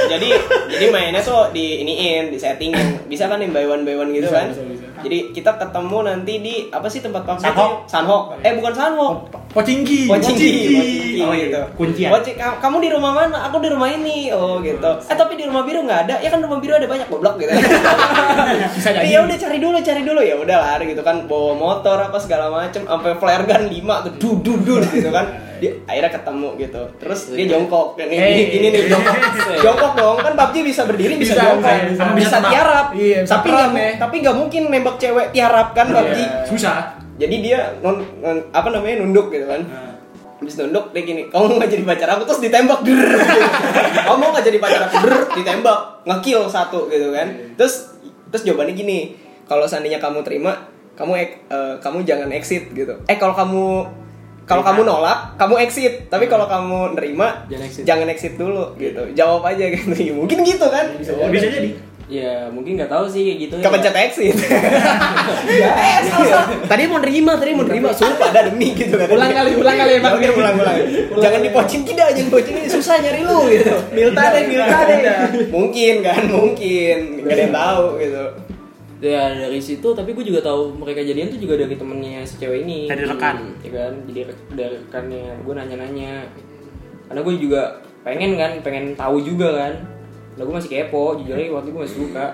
jadi 0.05 0.28
jadi 0.69 0.86
mainnya 0.93 1.17
tuh 1.17 1.49
di 1.49 1.82
iniin, 1.82 2.30
di 2.30 2.38
setting 2.38 2.69
bisa 3.09 3.26
kan 3.26 3.41
yang 3.41 3.49
by 3.49 3.65
one 3.65 3.82
by 3.82 3.97
one 3.97 4.13
gitu 4.13 4.30
Bisa, 4.30 4.38
kan. 4.38 4.47
bisa, 4.53 4.61
bisa. 4.61 4.72
Jadi 5.03 5.17
kita 5.31 5.51
ketemu 5.53 5.97
nanti 6.01 6.33
di 6.39 6.55
apa 6.67 6.87
sih 6.87 6.99
tempat 6.99 7.21
PUBG 7.21 7.43
Sanhok. 7.43 7.59
itu? 7.59 7.75
Sanhok. 7.85 8.23
Eh 8.39 8.53
bukan 8.53 8.71
Sanhok. 8.71 9.15
Pocingki. 9.51 10.07
Pocingki, 10.07 10.49
Pocingki. 10.73 11.21
oh 11.21 11.31
gitu. 11.31 11.61
Kuncian. 11.75 12.09
Poci- 12.09 12.33
ka- 12.33 12.57
kamu 12.57 12.77
di 12.79 12.89
rumah 12.89 13.11
mana? 13.13 13.37
Aku 13.45 13.59
di 13.59 13.67
rumah 13.67 13.85
ini. 13.85 14.31
Oh 14.31 14.57
gitu. 14.59 14.89
Eh 15.03 15.13
tapi 15.13 15.35
di 15.35 15.43
rumah 15.43 15.61
biru 15.61 15.83
nggak 15.83 15.99
ada. 16.03 16.15
Ya 16.17 16.27
kan 16.27 16.39
rumah 16.39 16.57
biru 16.57 16.73
ada 16.73 16.87
banyak 16.87 17.05
goblok 17.05 17.37
gitu. 17.37 17.53
Bisa 18.73 18.89
jadi. 18.91 19.05
ya 19.05 19.19
udah 19.21 19.37
cari 19.37 19.57
dulu, 19.57 19.77
cari 19.79 20.01
dulu 20.01 20.19
ya 20.19 20.35
udah 20.35 20.57
lari 20.57 20.89
gitu 20.89 21.01
kan 21.01 21.25
bawa 21.25 21.53
motor 21.53 21.99
apa 21.99 22.17
segala 22.17 22.49
macem 22.49 22.81
sampai 22.81 23.13
flare 23.13 23.43
gun 23.43 23.63
5 23.67 24.05
tuh 24.09 24.13
du 24.17 24.29
du 24.41 24.53
du 24.59 24.75
gitu 24.81 25.11
kan. 25.11 25.25
Dia 25.64 25.72
akhirnya 25.86 26.11
ketemu 26.11 26.49
gitu. 26.59 26.82
Terus 26.97 27.20
dia 27.32 27.45
jongkok 27.47 27.95
yang 27.95 28.11
ini 28.11 28.20
Eh, 28.36 28.47
gini 28.51 28.68
nih 28.70 28.82
jongkok. 28.86 29.16
jongkok 29.64 29.91
dong 29.95 30.18
kan 30.20 30.34
PUBG 30.36 30.55
bisa 30.66 30.82
berdiri 30.84 31.16
bisa, 31.16 31.34
Bisa, 31.34 31.43
jongkok. 31.45 31.72
bisa, 31.72 31.84
bisa. 31.88 32.03
Bisa, 32.20 32.38
tiarap. 32.43 32.88
Iya, 32.91 33.20
bisa 33.22 33.32
tapi 33.34 33.47
nggak 33.47 33.70
ya. 33.72 33.91
tapi 33.95 34.16
nggak 34.20 34.36
mungkin 34.36 34.61
nembak 34.68 34.95
cewek 34.97 35.28
tiarap 35.32 35.72
kan 35.72 35.88
PUBG. 35.88 36.18
Iya. 36.18 36.28
Susah. 36.45 36.78
Jadi 37.14 37.36
dia 37.41 37.59
non, 37.80 37.95
non- 38.20 38.45
apa 38.49 38.68
namanya 38.68 38.99
nunduk 38.99 39.32
gitu 39.32 39.45
kan. 39.45 39.64
Habis 40.36 40.59
nunduk 40.59 40.91
dia 40.91 41.01
gini, 41.01 41.22
kamu 41.26 41.43
mau 41.45 41.55
nggak 41.55 41.72
jadi 41.72 41.84
pacar 41.86 42.09
aku 42.11 42.24
terus 42.26 42.41
ditembak. 42.41 42.84
Drrrr, 42.84 43.16
gitu. 43.16 43.39
kamu 44.03 44.18
mau 44.18 44.30
nggak 44.30 44.43
jadi 44.43 44.59
pacar 44.59 44.82
aku? 44.84 44.95
Drrrr, 44.99 45.24
ditembak, 45.34 45.80
ngekill 46.03 46.41
satu 46.45 46.80
gitu 46.88 47.07
kan. 47.09 47.28
Terus 47.55 47.95
terus 48.28 48.43
jawabannya 48.43 48.74
gini, 48.74 49.16
kalau 49.45 49.64
seandainya 49.64 49.97
kamu 49.97 50.20
terima, 50.20 50.68
kamu 50.93 51.14
ek- 51.16 51.38
eh, 51.47 51.76
kamu 51.80 52.03
jangan 52.03 52.28
exit 52.30 52.68
gitu. 52.70 52.91
Eh 53.05 53.16
kalau 53.16 53.32
kamu 53.32 53.88
kalau 54.43 54.59
kamu 54.61 54.81
nolak, 54.83 55.35
kamu 55.35 55.55
exit. 55.61 55.93
Tapi 56.07 56.25
kalau 56.25 56.45
kamu 56.45 56.93
nerima, 56.93 57.47
Jangan 57.47 57.65
exit. 57.65 57.83
jangan 57.83 58.07
exit 58.07 58.33
dulu 58.35 58.75
gitu. 58.75 59.01
Jawab 59.13 59.43
aja 59.45 59.65
gitu. 59.73 59.91
Ya, 59.93 60.11
mungkin 60.11 60.37
gitu 60.41 60.65
kan. 60.65 60.85
Bisa 60.95 61.15
jadi. 61.41 61.71
ya 62.03 62.51
mungkin 62.51 62.75
nggak 62.75 62.91
tahu 62.91 63.07
sih 63.07 63.23
gitu 63.39 63.55
ya. 63.59 63.63
Kepencet 63.63 63.95
exit. 63.97 64.35
eh, 64.35 65.97
salah, 66.03 66.27
salah. 66.27 66.47
Tadi 66.63 66.83
mau 66.85 66.99
nerima, 66.99 67.39
tadi 67.39 67.51
mau 67.51 67.63
nerima. 67.63 67.89
Sumpah 67.89 68.29
ada 68.29 68.51
demi 68.51 68.75
gitu 68.75 68.93
kan. 68.93 69.07
Ulang 69.07 69.31
kali, 69.31 69.51
ulang 69.55 69.77
kali, 69.77 69.91
Bang. 69.97 70.13
Oke, 70.19 70.27
ulang, 70.29 70.55
ulang. 70.55 70.77
Jangan 71.17 71.39
dipocin 71.41 71.81
tidak, 71.81 72.11
jangan 72.11 72.27
dipocin 72.27 72.53
ini 72.55 72.67
susah 72.67 72.95
nyari 72.99 73.21
lu 73.23 73.47
gitu. 73.49 73.73
Milta 73.91 74.23
deh, 74.29 74.43
milta 74.45 74.79
deh. 74.83 74.99
Mungkin 75.49 75.93
kan, 76.03 76.23
mungkin. 76.27 76.97
Gak 77.23 77.33
ada 77.33 77.41
yang 77.41 77.55
tahu 77.55 77.85
gitu. 77.97 78.23
Ya 79.05 79.23
dari 79.29 79.57
situ 79.57 79.87
tapi 79.89 80.11
gue 80.11 80.23
juga 80.23 80.39
tahu 80.39 80.73
mereka 80.73 81.01
jadian 81.01 81.27
tuh 81.27 81.37
juga 81.37 81.55
dari 81.55 81.73
temennya 81.73 82.23
si 82.23 82.37
cewek 82.37 82.63
ini. 82.63 82.85
Dari 82.85 83.03
rekan. 83.03 83.35
ya 83.59 83.71
kan? 83.71 83.93
Jadi 84.05 84.19
dari 84.51 84.75
rekannya 84.79 85.25
gue 85.39 85.53
nanya-nanya. 85.53 86.13
Karena 87.05 87.19
gue 87.19 87.33
juga 87.35 87.61
pengen 88.01 88.31
kan 88.33 88.51
pengen 88.59 88.85
tahu 88.93 89.19
juga 89.19 89.49
kan. 89.53 89.73
Nah 90.33 90.43
gue 90.43 90.53
masih 90.53 90.69
kepo 90.69 91.15
jujur 91.15 91.33
aja 91.33 91.51
waktu 91.51 91.67
itu 91.67 91.73
gue 91.73 91.83
masih 91.83 91.99
suka. 92.01 92.25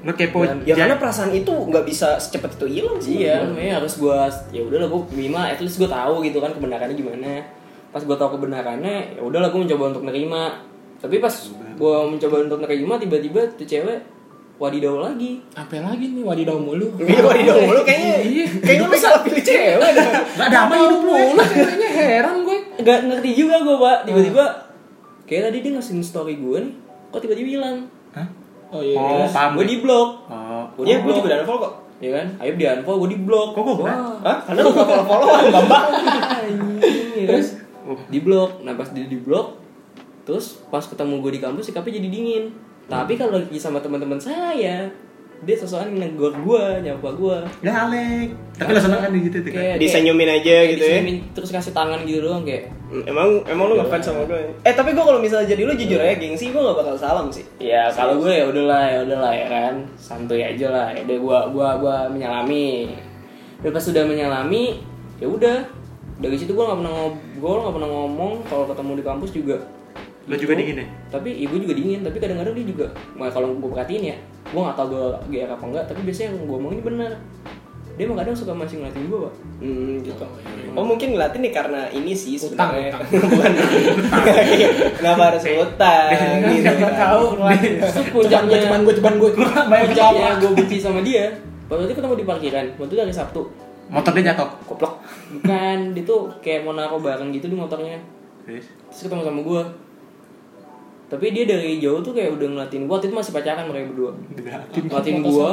Lu 0.00 0.12
kepo. 0.12 0.38
Dan- 0.42 0.62
Ya 0.62 0.72
jan- 0.72 0.78
karena 0.80 0.96
perasaan 0.98 1.30
itu 1.30 1.50
nggak 1.50 1.84
bisa 1.84 2.16
secepat 2.16 2.54
itu 2.54 2.66
hilang 2.70 2.98
sih. 2.98 3.20
iya 3.20 3.42
makanya 3.42 3.80
harus 3.80 3.96
gue 3.96 4.18
ya 4.50 4.62
udahlah 4.62 4.86
gue 4.86 5.00
minimal 5.12 5.44
at 5.44 5.58
least 5.58 5.76
gue 5.76 5.88
tahu 5.88 6.22
gitu 6.22 6.38
kan 6.38 6.52
kebenarannya 6.52 6.94
gimana. 6.94 7.42
Pas 7.88 8.00
gue 8.00 8.12
tahu 8.12 8.30
kebenarannya 8.34 9.16
ya 9.16 9.20
udahlah 9.20 9.48
gue 9.48 9.60
mencoba 9.60 9.84
untuk 9.90 10.04
nerima. 10.04 10.62
Tapi 10.98 11.18
pas 11.18 11.34
gue 11.74 11.96
mencoba 12.06 12.36
untuk 12.40 12.60
nerima 12.60 12.94
tiba-tiba 12.96 13.40
tuh 13.52 13.64
cewek 13.64 14.13
wadidaw 14.54 14.94
lagi 15.02 15.42
Apa 15.52 15.76
lagi 15.78 16.06
nih 16.08 16.22
wadidaw 16.22 16.54
mulu? 16.54 16.86
Iya, 17.00 17.20
wadidaw 17.20 17.56
mulu 17.60 17.80
kayaknya. 17.82 18.16
Iya. 18.22 18.46
Kayaknya 18.60 18.86
lu 18.86 18.96
salah 18.96 19.20
pilih 19.20 19.42
cewek. 19.42 19.78
Gak 20.34 20.46
ada 20.46 20.58
apa 20.64 20.74
hidup 20.76 21.00
lu. 21.00 21.12
mulu 21.12 21.42
kayaknya 21.42 21.88
heran 21.90 22.36
gue. 22.42 22.58
nggak 22.76 22.98
ngerti 23.06 23.30
juga 23.32 23.56
gue 23.60 23.76
pak 23.76 23.98
tiba-tiba 24.04 24.44
kayak 25.24 25.42
tadi 25.46 25.58
dia 25.58 25.70
ngasih 25.72 25.94
story 26.00 26.34
gue 26.36 26.58
nih 26.60 26.72
kok 27.08 27.20
tiba-tiba 27.20 27.48
hilang 27.52 27.76
Hah? 28.10 28.26
Oh 28.68 28.82
iya. 28.82 28.98
Oh, 28.98 29.26
paham 29.26 29.54
gue 29.54 29.62
gue. 29.62 29.70
di 29.70 29.76
blok 29.78 30.08
Oh. 30.26 30.64
Iya, 30.78 30.98
gue 30.98 31.06
di-block. 31.06 31.16
juga 31.16 31.26
udah 31.28 31.38
unfollow 31.40 31.60
kok. 31.60 31.72
ya 31.96 32.10
kan 32.12 32.26
ayo 32.36 32.50
di 32.52 32.64
unfollow 32.64 32.98
gue 33.00 33.10
di 33.10 33.18
blok 33.20 33.48
Kok 33.52 33.62
enggak? 33.64 33.96
Hah? 34.20 34.38
Karena 34.44 34.60
lu 34.60 34.70
gak 34.70 34.86
follow-followan, 34.86 35.44
Bambang. 35.48 35.84
terus 37.16 37.48
di 38.08 38.18
blok 38.18 38.50
nah 38.60 38.72
pas 38.72 38.88
dia 38.90 39.04
di 39.04 39.16
blok 39.16 39.60
terus 40.24 40.58
pas 40.66 40.80
ketemu 40.80 41.20
gue 41.20 41.32
di 41.32 41.40
kampus 41.40 41.68
sikapnya 41.68 42.00
jadi 42.00 42.08
dingin 42.10 42.44
tapi 42.86 43.12
kalau 43.14 43.32
lagi 43.34 43.56
sama 43.56 43.78
teman-teman 43.78 44.16
saya 44.16 44.88
dia 45.40 45.52
sosokan 45.54 45.92
negor 45.92 46.32
gue 46.32 46.62
nyapa 46.80 47.04
gue 47.10 47.36
Ya 47.60 47.84
Alek. 47.84 48.32
Tapi 48.54 48.70
lo 48.70 48.80
seneng 48.80 48.96
kan 48.98 49.12
gitu 49.12 49.38
tuh? 49.38 49.52
Kayak- 49.52 49.76
Disenyumin 49.76 50.30
aja 50.30 50.40
kayak 50.54 50.68
gitu 50.70 50.80
ya. 50.80 50.88
disenyumin, 50.96 51.16
terus 51.32 51.50
kasih 51.50 51.72
tangan 51.72 52.00
gitu 52.02 52.20
doang 52.22 52.42
kayak 52.42 52.72
Emang 53.04 53.42
emang 53.44 53.66
lu 53.66 53.76
ngefans 53.76 54.04
sama 54.06 54.24
gue? 54.24 54.40
Eh 54.62 54.72
tapi 54.72 54.92
gue 54.92 55.02
kalau 55.02 55.18
misalnya 55.18 55.44
jadi 55.46 55.62
lu 55.62 55.74
jujur 55.74 55.98
aja 55.98 56.14
gengsi 56.14 56.48
gue 56.48 56.56
gak 56.56 56.78
bakal 56.78 56.94
salam 56.94 57.26
sih. 57.28 57.44
Ya 57.58 57.90
kalau 57.90 58.16
gue 58.16 58.30
ya 58.30 58.44
udahlah 58.46 58.84
ya 58.86 58.98
udahlah 59.02 59.32
ya 59.34 59.46
kan 59.46 59.74
santuy 59.94 60.40
aja 60.40 60.66
lah 60.68 60.86
ya 60.90 61.02
udah 61.02 61.18
gua 61.18 61.38
gua 61.50 61.68
gua 61.76 61.96
menyalami. 62.08 62.94
Dan 63.58 63.70
pas 63.70 63.80
sudah 63.80 64.00
menyalami 64.02 64.80
ya 65.18 65.26
udah 65.26 65.56
dari 66.16 66.36
situ 66.36 66.52
gua 66.52 66.70
nggak 66.70 66.78
pernah 66.80 66.92
ngobrol 66.94 67.58
nggak 67.60 67.74
pernah 67.74 67.90
ngomong 67.90 68.32
kalau 68.44 68.64
ketemu 68.64 68.92
di 68.94 69.04
kampus 69.04 69.30
juga. 69.34 69.56
Lo 70.24 70.34
juga 70.40 70.52
dingin 70.56 70.80
ya? 70.80 70.86
Tapi 71.12 71.30
ibu 71.44 71.54
juga 71.60 71.74
dingin 71.76 72.00
tapi 72.00 72.16
kadang-kadang 72.16 72.54
dia 72.56 72.66
juga 72.66 72.86
nah, 73.16 73.28
kalau 73.28 73.54
gue 73.56 73.70
perhatiin 73.70 74.04
ya 74.12 74.16
gue 74.44 74.60
nggak 74.60 74.76
tahu 74.76 74.86
gue 74.92 75.04
GR 75.32 75.50
apa 75.50 75.64
enggak 75.66 75.84
tapi 75.88 76.00
biasanya 76.04 76.28
yang 76.32 76.38
gue 76.46 76.56
omongin 76.56 76.80
benar 76.84 77.12
dia 77.94 78.10
emang 78.10 78.18
kadang 78.18 78.34
suka 78.34 78.50
masih 78.50 78.82
ngeliatin 78.82 79.06
gue 79.06 79.20
pak 79.22 79.34
Hmm, 79.64 79.96
gitu. 80.02 80.26
Oh 80.74 80.84
mungkin 80.84 81.14
ngeliatin 81.14 81.40
nih 81.40 81.54
karena 81.54 81.86
ini 81.88 82.12
sih 82.12 82.34
sebenarnya. 82.36 82.90
utang. 82.90 83.06
Bukan. 83.32 83.52
Kenapa 84.98 85.22
harus 85.30 85.46
utang? 85.46 86.10
gitu 86.52 86.72
kan. 86.84 86.92
tahu 86.92 87.24
Ceban 87.38 88.04
puncaknya 88.12 88.58
gue, 88.82 88.92
ceban 88.98 89.14
gue, 89.16 89.30
puncaknya 89.32 90.28
gue 90.42 90.50
benci 90.52 90.76
sama 90.82 91.00
dia 91.00 91.32
waktu 91.68 91.90
itu 91.90 91.94
ketemu 91.96 92.14
di 92.14 92.24
parkiran 92.26 92.66
waktu 92.76 92.92
itu 92.92 93.02
hari 93.02 93.14
Sabtu 93.14 93.42
Motor 93.84 94.12
dia 94.16 94.32
jatuh. 94.32 94.48
koplok 94.64 94.94
bukan 95.38 95.78
dia 95.92 96.04
tuh 96.04 96.32
kayak 96.40 96.64
mau 96.64 96.72
naruh 96.72 97.00
barang 97.00 97.28
gitu 97.32 97.46
di 97.52 97.56
motornya 97.56 98.00
terus 98.44 98.68
ketemu 99.00 99.22
sama 99.24 99.40
gue 99.40 99.62
tapi 101.14 101.30
dia 101.30 101.44
dari 101.46 101.78
jauh 101.78 102.02
tuh 102.02 102.10
kayak 102.10 102.34
udah 102.34 102.46
ngeliatin 102.50 102.90
gue 102.90 102.94
waktu 102.94 103.06
itu 103.06 103.14
masih 103.14 103.32
pacaran 103.32 103.64
mereka 103.70 103.94
berdua. 103.94 104.10
Ngeliatin. 104.74 105.14
Gue 105.22 105.50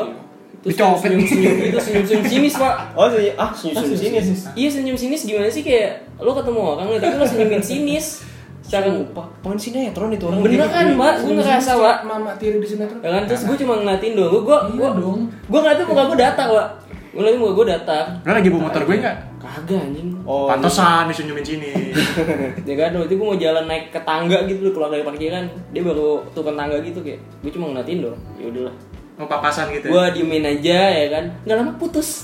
terus 0.62 0.78
senyum 0.78 1.26
senyum 1.26 1.56
gitu 1.58 1.78
senyum 1.82 2.06
senyum 2.06 2.26
sinis 2.26 2.54
pak. 2.58 2.76
Oh 2.98 3.10
senyum, 3.10 3.34
ah 3.38 3.50
senyum 3.54 3.76
senyum 3.82 3.98
sini 3.98 4.20
sih. 4.22 4.50
iya 4.58 4.70
senyum 4.74 4.98
sinis. 4.98 5.22
Gimana 5.30 5.50
sih 5.54 5.62
kayak 5.62 6.06
lo 6.18 6.34
ketemu 6.34 6.62
orang 6.62 6.86
tapi 6.98 7.16
lo 7.18 7.26
senyumin 7.26 7.62
sinis 7.62 8.26
secara 8.62 8.88
Pak, 8.88 9.28
pohon 9.44 9.58
sinetron 9.58 10.14
itu 10.14 10.26
orang. 10.30 10.46
bener 10.46 10.70
kan 10.70 10.88
pak? 10.96 11.14
Gue 11.26 11.34
ngerasa 11.34 11.72
pak. 11.76 11.98
Mama 12.08 12.32
tiri 12.40 12.62
di 12.62 12.68
sinetron. 12.70 13.04
ya 13.04 13.10
kan? 13.20 13.24
Terus 13.28 13.42
gue 13.50 13.56
cuma 13.66 13.74
ngeliatin 13.82 14.14
doang. 14.16 14.32
Gue 14.32 14.42
gue 14.48 14.58
Iya 14.80 14.90
dong. 14.96 15.22
gue 15.28 15.60
ngeliatin 15.60 15.86
muka 15.92 16.04
gue 16.08 16.18
datar 16.18 16.48
pak 16.48 16.68
gue 17.12 17.20
ngeliatin 17.20 17.40
muka 17.40 17.54
gue 17.54 17.66
datar 17.70 18.06
Lo 18.20 18.32
lagi 18.32 18.48
bawa 18.48 18.62
motor 18.66 18.82
gue 18.84 18.96
enggak? 18.98 19.18
kagak 19.38 19.80
anjing 19.82 20.10
Oh, 20.22 20.46
Pantesan 20.46 21.10
disenyumin 21.10 21.42
sini. 21.42 21.72
ya 22.70 22.76
kan 22.78 22.94
waktu 22.94 23.10
itu 23.10 23.16
gue 23.16 23.28
mau 23.28 23.36
jalan 23.36 23.66
naik 23.66 23.90
ke 23.90 24.00
tangga 24.00 24.38
gitu 24.46 24.70
keluar 24.70 24.88
dari 24.88 25.02
parkiran 25.02 25.44
dia 25.70 25.82
baru 25.82 26.24
turun 26.32 26.54
tangga 26.54 26.78
gitu 26.80 27.02
kayak 27.02 27.20
gue 27.42 27.52
cuma 27.52 27.70
ngeliatin 27.70 28.00
doang 28.02 28.22
ya 28.36 28.48
udahlah 28.48 28.76
Mau 29.14 29.28
papasan 29.28 29.70
gitu. 29.70 29.86
gue 29.88 30.04
diemin 30.14 30.42
aja 30.42 30.80
ya 30.90 31.06
kan 31.10 31.24
nggak 31.44 31.54
lama 31.56 31.72
putus 31.76 32.24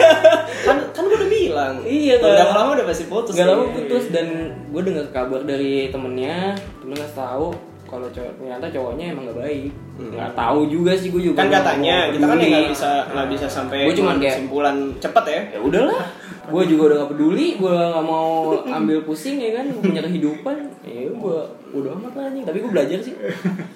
kan 0.66 0.76
kan 0.90 1.02
gue 1.02 1.14
udah 1.14 1.30
bilang. 1.30 1.74
Iya, 1.80 2.18
kan. 2.18 2.26
udah 2.26 2.46
lama 2.50 2.70
udah 2.74 2.86
pasti 2.86 3.04
putus. 3.06 3.32
nggak 3.32 3.46
lama 3.46 3.64
putus 3.70 4.04
dan 4.10 4.26
gue 4.66 4.82
dengar 4.82 5.06
kabar 5.08 5.40
dari 5.40 5.88
temennya 5.88 6.52
temen 6.82 6.92
nggak 6.92 7.14
tahu 7.14 7.54
kalau 7.84 8.08
cowok 8.08 8.32
ternyata 8.36 8.66
cowoknya 8.66 9.04
emang 9.12 9.24
nggak 9.28 9.38
baik 9.38 9.70
nggak 9.94 10.32
tahu 10.34 10.60
juga 10.66 10.92
sih 10.92 11.08
gue 11.08 11.22
juga 11.24 11.36
Kan 11.40 11.48
katanya 11.52 11.96
kita 12.10 12.24
kan 12.24 12.36
nggak 12.36 12.66
bisa 12.68 12.90
nggak 13.08 13.28
bisa 13.30 13.46
sampai 13.46 13.78
Gua 13.84 13.94
cuman 13.94 14.14
kayak- 14.16 14.34
kesimpulan 14.34 14.76
cepet 14.98 15.24
ya. 15.24 15.40
ya 15.54 15.60
udahlah 15.60 16.02
gue 16.44 16.62
juga 16.66 16.82
udah 16.84 16.96
gak 16.98 17.10
peduli 17.16 17.46
gue 17.56 17.72
nggak 17.72 18.04
mau 18.04 18.28
ambil 18.60 18.98
pusing 19.00 19.36
ya 19.38 19.50
kan 19.54 19.64
gue 19.64 19.80
punya 19.80 20.02
kehidupan 20.02 20.56
ya 20.82 21.08
gue 21.08 21.38
udah 21.72 21.90
amat 21.94 22.12
lah 22.12 22.24
anjing 22.28 22.44
tapi 22.44 22.58
gue 22.60 22.70
belajar 22.70 22.98
sih 23.00 23.14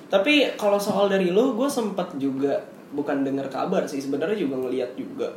Tapi 0.08 0.32
kalau 0.54 0.76
soal 0.76 1.06
dari 1.06 1.28
lo, 1.28 1.52
gue 1.52 1.68
sempat 1.68 2.16
juga 2.16 2.56
bukan 2.90 3.20
dengar 3.20 3.44
kabar 3.46 3.84
sih 3.84 4.00
sebenarnya 4.00 4.36
juga 4.38 4.56
ngeliat 4.58 4.96
juga. 4.96 5.28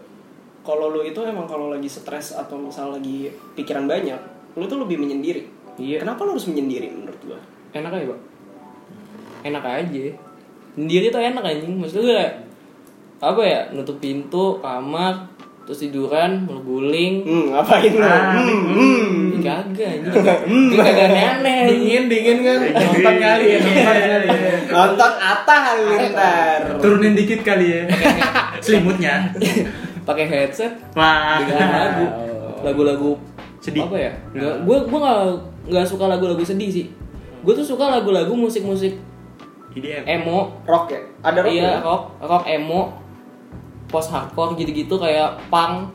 Kalau 0.61 0.87
lo 0.87 1.01
itu 1.01 1.19
emang 1.19 1.43
kalau 1.43 1.67
lagi 1.67 1.87
stres 1.87 2.31
atau 2.31 2.55
misal 2.55 2.95
lagi 2.95 3.27
pikiran 3.51 3.83
banyak, 3.83 4.15
lo 4.53 4.63
tuh 4.65 4.79
lebih 4.79 4.95
menyendiri. 4.95 5.43
Iya. 5.75 5.99
Kenapa 5.99 6.23
lo 6.23 6.35
harus 6.35 6.47
menyendiri 6.47 6.87
menurut 6.89 7.19
gue? 7.21 7.39
enak 7.71 7.91
aja 7.93 8.05
pak 8.05 8.19
enak 9.41 9.63
aja 9.63 10.05
sendiri 10.71 11.05
tuh 11.09 11.19
enak 11.19 11.41
anjing 11.41 11.73
maksudnya 11.75 12.01
gue 12.01 12.15
kayak 12.15 12.33
apa 13.21 13.41
ya 13.41 13.59
nutup 13.71 13.97
pintu 13.97 14.57
kamar 14.57 15.29
terus 15.61 15.85
tiduran 15.85 16.49
berguling 16.49 17.21
Hmm, 17.21 17.53
ngapain 17.53 17.91
lu? 17.91 18.01
Ah, 18.01 18.33
Hmm, 18.33 18.63
hmm. 18.73 19.41
Kagak 19.41 19.87
anjing 19.93 20.13
Ini 20.49 20.75
kagak 20.75 21.07
anjing. 21.11 21.67
Dingin 21.69 22.03
dingin 22.07 22.37
kan. 22.41 22.57
Nonton 22.65 23.15
kali 23.15 23.45
ya, 23.45 23.57
nonton 23.59 23.85
kali 23.85 24.27
ya. 24.27 24.37
Nonton 24.67 25.11
Atta 25.21 25.55
Halilintar. 25.61 26.59
Turunin 26.81 27.13
dikit 27.13 27.41
kali 27.41 27.65
ya. 27.67 27.81
Selimutnya. 28.65 29.29
pakai 30.01 30.25
headset 30.25 30.73
Wah. 30.91 31.37
lagu 31.45 32.05
lagu-lagu 32.61 33.11
Sedih. 33.61 33.85
apa 33.85 33.93
ya 33.95 34.11
gue 34.33 34.77
gue 34.81 34.97
nggak 34.97 35.19
nggak 35.69 35.85
suka 35.85 36.09
lagu-lagu 36.09 36.41
sedih 36.41 36.73
sih 36.73 36.85
gue 37.39 37.53
tuh 37.53 37.61
suka 37.63 37.85
lagu-lagu 37.87 38.33
musik-musik 38.33 38.97
IDM. 39.71 40.03
emo 40.03 40.61
Rock 40.67 40.85
ya? 40.91 41.01
Ada 41.23 41.39
rock 41.43 41.53
iya 41.53 41.63
ya? 41.63 41.75
rock 41.79 42.03
rock 42.19 42.43
emo 42.47 42.81
post 43.91 44.09
hardcore 44.11 44.55
gitu-gitu 44.55 44.95
kayak 44.99 45.39
punk 45.51 45.91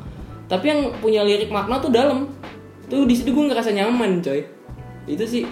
tapi 0.46 0.70
yang 0.70 0.80
punya 1.00 1.24
lirik 1.26 1.50
makna 1.50 1.80
tuh 1.80 1.90
dalam 1.90 2.30
tuh 2.86 3.08
di 3.08 3.14
situ 3.16 3.34
gue 3.34 3.50
ngerasa 3.50 3.74
nyaman 3.74 4.22
coy 4.22 4.46
itu 5.08 5.24
sih 5.26 5.42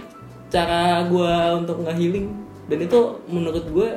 cara 0.53 1.03
gue 1.09 1.35
untuk 1.59 1.83
nggak 1.83 1.97
healing 1.99 2.31
dan 2.71 2.79
itu 2.79 2.99
menurut 3.27 3.65
gue 3.67 3.89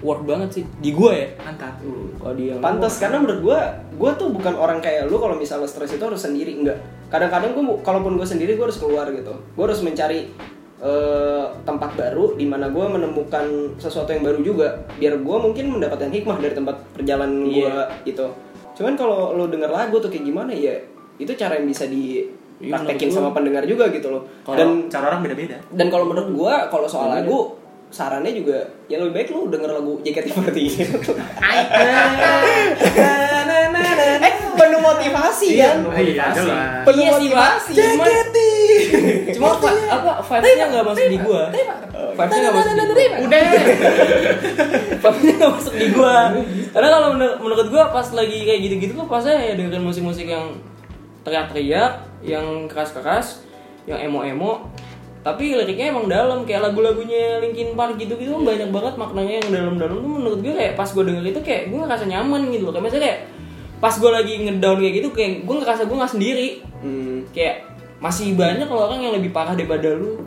work 0.00 0.24
banget 0.24 0.48
sih 0.60 0.64
di 0.80 0.90
gue 0.96 1.12
ya 1.12 1.28
Mantap. 1.44 1.78
kalau 2.18 2.34
dia 2.34 2.56
Pantas 2.58 2.96
karena 2.96 3.20
menurut 3.20 3.40
gua, 3.44 3.60
gua 4.00 4.10
tuh 4.16 4.32
bukan 4.32 4.54
orang 4.56 4.80
kayak 4.80 5.10
lu 5.10 5.20
kalau 5.20 5.36
misalnya 5.36 5.68
stres 5.68 5.92
itu 5.92 6.00
harus 6.00 6.22
sendiri 6.22 6.54
enggak. 6.54 6.78
Kadang-kadang 7.12 7.52
gua 7.52 7.76
kalaupun 7.84 8.16
gua 8.16 8.24
sendiri 8.24 8.56
gua 8.56 8.70
harus 8.70 8.80
keluar 8.80 9.10
gitu. 9.10 9.34
Gua 9.52 9.64
harus 9.68 9.82
mencari 9.84 10.32
eh, 10.82 11.44
tempat 11.62 11.94
baru 11.94 12.34
di 12.34 12.44
mana 12.44 12.66
gua 12.68 12.86
menemukan 12.88 13.46
sesuatu 13.76 14.10
yang 14.10 14.20
baru 14.20 14.42
juga 14.42 14.66
biar 14.92 15.14
gua 15.18 15.38
mungkin 15.38 15.70
mendapatkan 15.72 16.10
hikmah 16.10 16.36
dari 16.36 16.52
tempat 16.52 16.76
perjalanan 16.92 17.46
gua 17.46 17.70
Iya. 17.88 18.02
gitu. 18.04 18.26
Cuman 18.72 18.94
kalau 18.94 19.32
lu 19.32 19.46
denger 19.46 19.68
lagu 19.68 19.96
tuh 19.96 20.08
kayak 20.08 20.24
gimana 20.24 20.50
ya? 20.50 20.74
Itu 21.16 21.32
cara 21.32 21.54
yang 21.54 21.66
bisa 21.66 21.84
Iya, 21.84 22.26
dipraktekin 22.58 23.08
menurut 23.08 23.16
sama 23.16 23.30
pendengar 23.30 23.62
juga 23.62 23.84
gitu 23.88 24.08
loh. 24.08 24.22
Kalau- 24.42 24.58
Dan 24.58 24.68
Cara 24.88 25.04
orang 25.08 25.22
beda-beda. 25.22 25.56
dan 25.68 25.86
kalau 25.86 26.04
menurut 26.04 26.28
gua 26.32 26.54
kalau 26.66 26.84
soal 26.84 27.08
Beda. 27.08 27.22
lagu 27.22 27.38
sarannya 27.88 28.32
juga 28.32 28.56
ya 28.88 28.96
lebih 28.96 29.12
baik 29.12 29.28
lu 29.30 29.46
denger 29.46 29.68
lagu 29.70 30.00
JKT48 30.00 30.56
eh 34.18 34.34
penuh 34.52 34.80
motivasi 34.80 35.46
kan 35.54 35.76
Iya, 35.92 36.26
jelas. 36.32 36.82
penuh 36.82 37.04
Iya 37.04 37.12
sih, 37.12 37.28
Pak. 37.28 37.52
motivasi 37.60 37.72
Cuma- 37.74 38.06
cuma 39.36 39.46
apa 39.56 40.12
vibes-nya 40.22 40.66
nggak 40.70 40.84
masuk 40.84 41.06
di 41.08 41.18
gua? 41.20 41.42
vibes-nya 42.16 42.40
nggak 42.42 42.56
masuk 42.56 42.72
di 42.72 42.84
gua. 42.84 43.18
Udah. 43.22 43.44
vibes-nya 45.02 45.34
nggak 45.36 45.52
masuk 45.52 45.74
di 45.74 45.86
gua. 45.92 46.16
Karena 46.72 46.88
kalau 46.88 47.08
menur- 47.16 47.38
menurut 47.40 47.66
gua 47.68 47.84
pas 47.90 48.08
lagi 48.12 48.38
kayak 48.44 48.60
gitu-gitu 48.64 48.92
kok 48.94 49.08
pasnya 49.08 49.36
ya 49.38 49.52
dengerin 49.58 49.84
musik-musik 49.84 50.26
yang 50.26 50.56
teriak-teriak 51.22 51.92
yang 52.22 52.66
keras-keras 52.66 53.42
yang 53.86 53.98
emo-emo. 53.98 54.70
Tapi 55.22 55.54
liriknya 55.54 55.94
emang 55.94 56.10
dalam 56.10 56.42
kayak 56.42 56.66
lagu-lagunya 56.66 57.38
Linkin 57.38 57.78
Park 57.78 57.94
gitu-gitu 57.94 58.34
kan 58.34 58.42
banyak 58.42 58.74
banget 58.74 58.94
maknanya 58.98 59.34
yang 59.38 59.48
dalam-dalam 59.54 60.02
tuh 60.02 60.10
menurut 60.10 60.38
gue 60.42 60.50
kayak 60.50 60.74
pas 60.74 60.90
gue 60.90 60.98
denger 60.98 61.24
itu 61.30 61.40
kayak 61.46 61.62
gue 61.70 61.78
ngerasa 61.78 62.04
nyaman 62.10 62.50
gitu 62.50 62.66
loh. 62.66 62.74
Kayak 62.74 62.84
misalnya 62.90 63.04
kayak 63.06 63.20
pas 63.78 63.94
gue 63.98 64.10
lagi 64.10 64.34
ngedown 64.46 64.78
kayak 64.82 64.94
gitu 64.98 65.08
kayak 65.14 65.30
gue 65.46 65.54
ngerasa 65.62 65.82
gue 65.86 65.96
nggak 65.98 66.12
sendiri. 66.12 66.48
Hmm. 66.82 67.22
kayak 67.30 67.71
masih 68.02 68.34
banyak 68.34 68.66
loh 68.66 68.90
orang 68.90 68.98
yang 68.98 69.14
lebih 69.14 69.30
parah 69.30 69.54
daripada 69.54 69.94
lu. 69.94 70.18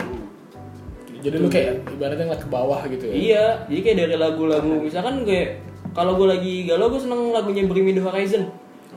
Jadi 1.20 1.36
lu 1.42 1.52
kayak 1.52 1.84
ibaratnya 1.92 2.32
ngeliat 2.32 2.44
ke 2.46 2.50
bawah 2.54 2.80
gitu 2.86 3.04
ya. 3.10 3.14
iya 3.18 3.46
jadi 3.66 3.80
kayak 3.82 3.98
dari 3.98 4.16
lagu-lagu 4.16 4.78
misalkan 4.78 5.26
kayak 5.26 5.58
kalau 5.98 6.22
gue 6.22 6.28
lagi 6.30 6.70
galau 6.70 6.94
gue 6.94 7.02
seneng 7.02 7.34
lagunya 7.34 7.66
Bring 7.68 7.84
Me 7.84 7.92
The 7.98 8.04
Horizon. 8.06 8.48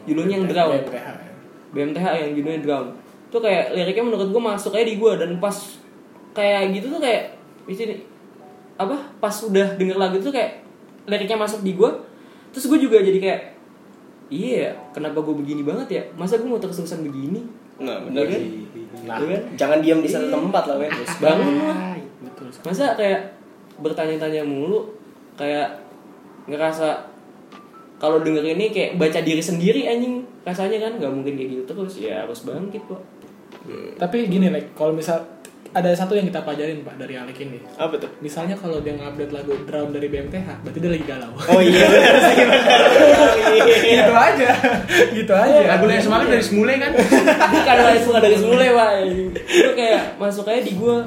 Judulnya 0.05 0.39
yang 0.39 0.47
Drown. 0.47 0.77
BMTH 0.77 0.95
ya. 0.95 1.15
BMTH 1.73 2.07
yang 2.21 2.31
judulnya 2.37 2.61
Drown. 2.63 2.87
Itu 3.33 3.39
kayak 3.41 3.65
liriknya 3.75 4.05
menurut 4.07 4.29
gue 4.31 4.43
masuk 4.45 4.77
aja 4.77 4.87
di 4.87 4.97
gue 5.01 5.13
dan 5.17 5.31
pas 5.41 5.57
kayak 6.37 6.63
gitu 6.77 6.87
tuh 6.95 7.01
kayak 7.03 7.35
di 7.65 7.75
sini 7.75 7.95
apa 8.79 8.95
pas 9.19 9.35
udah 9.43 9.75
denger 9.75 9.97
lagu 9.99 10.23
itu 10.23 10.31
kayak 10.31 10.63
liriknya 11.11 11.35
masuk 11.35 11.67
di 11.67 11.75
gue 11.75 11.91
terus 12.55 12.71
gue 12.71 12.79
juga 12.79 13.03
jadi 13.03 13.19
kayak 13.19 13.41
iya 14.29 14.53
ya, 14.55 14.71
kenapa 14.93 15.25
gue 15.25 15.35
begini 15.35 15.65
banget 15.65 15.89
ya? 15.89 16.03
Masa 16.15 16.37
gue 16.37 16.47
mau 16.47 16.61
terus-terusan 16.61 17.01
begini 17.01 17.49
nah 17.79 17.97
Iya 18.11 18.23
kan? 18.27 18.43
Nah, 19.07 19.17
Iya 19.23 19.27
kan? 19.39 19.43
jangan 19.55 19.79
diam 19.79 20.01
di 20.03 20.11
satu 20.11 20.27
tempat 20.29 20.63
lah 20.67 20.77
men 20.79 20.91
bangun 21.23 21.53
lah 21.63 21.95
betul. 22.19 22.49
masa 22.67 22.99
kayak 22.99 23.21
bertanya-tanya 23.79 24.43
mulu 24.43 24.91
kayak 25.39 25.71
ngerasa 26.51 27.07
kalau 27.99 28.23
denger 28.23 28.43
ini 28.47 28.71
kayak 28.71 28.95
baca 28.95 29.19
diri 29.23 29.43
sendiri 29.43 29.87
anjing 29.87 30.23
rasanya 30.47 30.79
kan? 30.87 30.93
Nggak 31.03 31.13
mungkin 31.15 31.35
kayak 31.35 31.51
gitu 31.51 31.63
terus. 31.67 31.95
Ya 31.99 32.23
harus 32.23 32.47
bangkit 32.47 32.83
kok. 32.87 33.03
Tapi 33.99 34.31
gini, 34.31 34.49
like, 34.49 34.71
kalau 34.79 34.95
misal 34.95 35.19
ada 35.69 35.91
satu 35.93 36.17
yang 36.17 36.27
kita 36.27 36.41
pelajarin 36.41 36.81
Pak 36.81 36.97
dari 36.97 37.15
Alek 37.15 37.39
ini. 37.45 37.59
apa 37.77 37.95
tuh 37.97 38.09
Misalnya 38.19 38.57
kalau 38.57 38.81
dia 38.81 38.97
ngupdate 38.97 39.33
lagu 39.37 39.53
Drown 39.69 39.93
dari 39.93 40.09
BMTH, 40.09 40.65
berarti 40.65 40.79
dia 40.81 40.91
lagi 40.91 41.05
galau. 41.05 41.33
oh 41.37 41.61
iya 41.61 41.85
benar 41.87 42.15
sih 42.25 42.45
benar 42.49 42.81
gitu 43.85 44.15
aja. 44.17 44.49
gitu 45.13 45.33
aja. 45.37 45.59
Lagu 45.69 45.85
yang 45.87 46.05
semalam 46.05 46.27
dari 46.27 46.45
Semule 46.45 46.75
kan? 46.81 46.93
bukan 47.49 47.77
lah 47.77 47.93
suka 48.01 48.19
dari 48.19 48.37
semula 48.37 48.65
pak 48.65 48.91
itu 49.35 49.71
kayak 49.77 50.03
masuk 50.17 50.45
aja 50.49 50.61
di 50.65 50.73
gua 50.77 51.05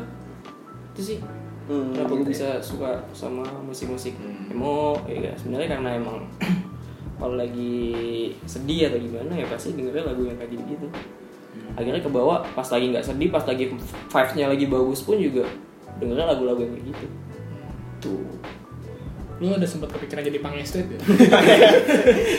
itu 0.93 1.01
sih 1.01 1.19
Hmm, 1.61 1.93
kenapa 1.95 2.11
gue 2.11 2.19
gitu 2.25 2.31
bisa 2.35 2.49
suka 2.59 2.99
sama 3.15 3.47
musik-musik 3.63 4.11
emo 4.51 4.97
ya 5.07 5.31
sebenarnya 5.39 5.77
karena 5.79 5.89
emang 5.95 6.19
kalau 7.21 7.39
lagi 7.39 7.79
sedih 8.43 8.91
atau 8.91 8.99
gimana 8.99 9.31
ya 9.39 9.45
pasti 9.47 9.77
dengernya 9.77 10.03
lagu 10.11 10.27
yang 10.27 10.35
kayak 10.35 10.51
gitu 10.57 10.87
akhirnya 11.75 12.01
ke 12.03 12.11
bawah 12.11 12.43
pas 12.51 12.67
lagi 12.67 12.91
nggak 12.91 13.05
sedih 13.05 13.29
pas 13.31 13.43
lagi 13.47 13.71
vibes-nya 14.11 14.45
lagi 14.51 14.65
bagus 14.67 14.99
pun 15.07 15.17
juga 15.17 15.47
dengernya 15.99 16.35
lagu-lagu 16.35 16.59
yang 16.63 16.73
kayak 16.75 16.85
gitu 16.91 17.05
tuh 18.01 18.25
Lu 19.41 19.57
udah 19.57 19.65
sempat 19.65 19.89
kepikiran 19.89 20.21
jadi 20.21 20.37
pangestrit 20.37 20.85
ya? 20.85 21.01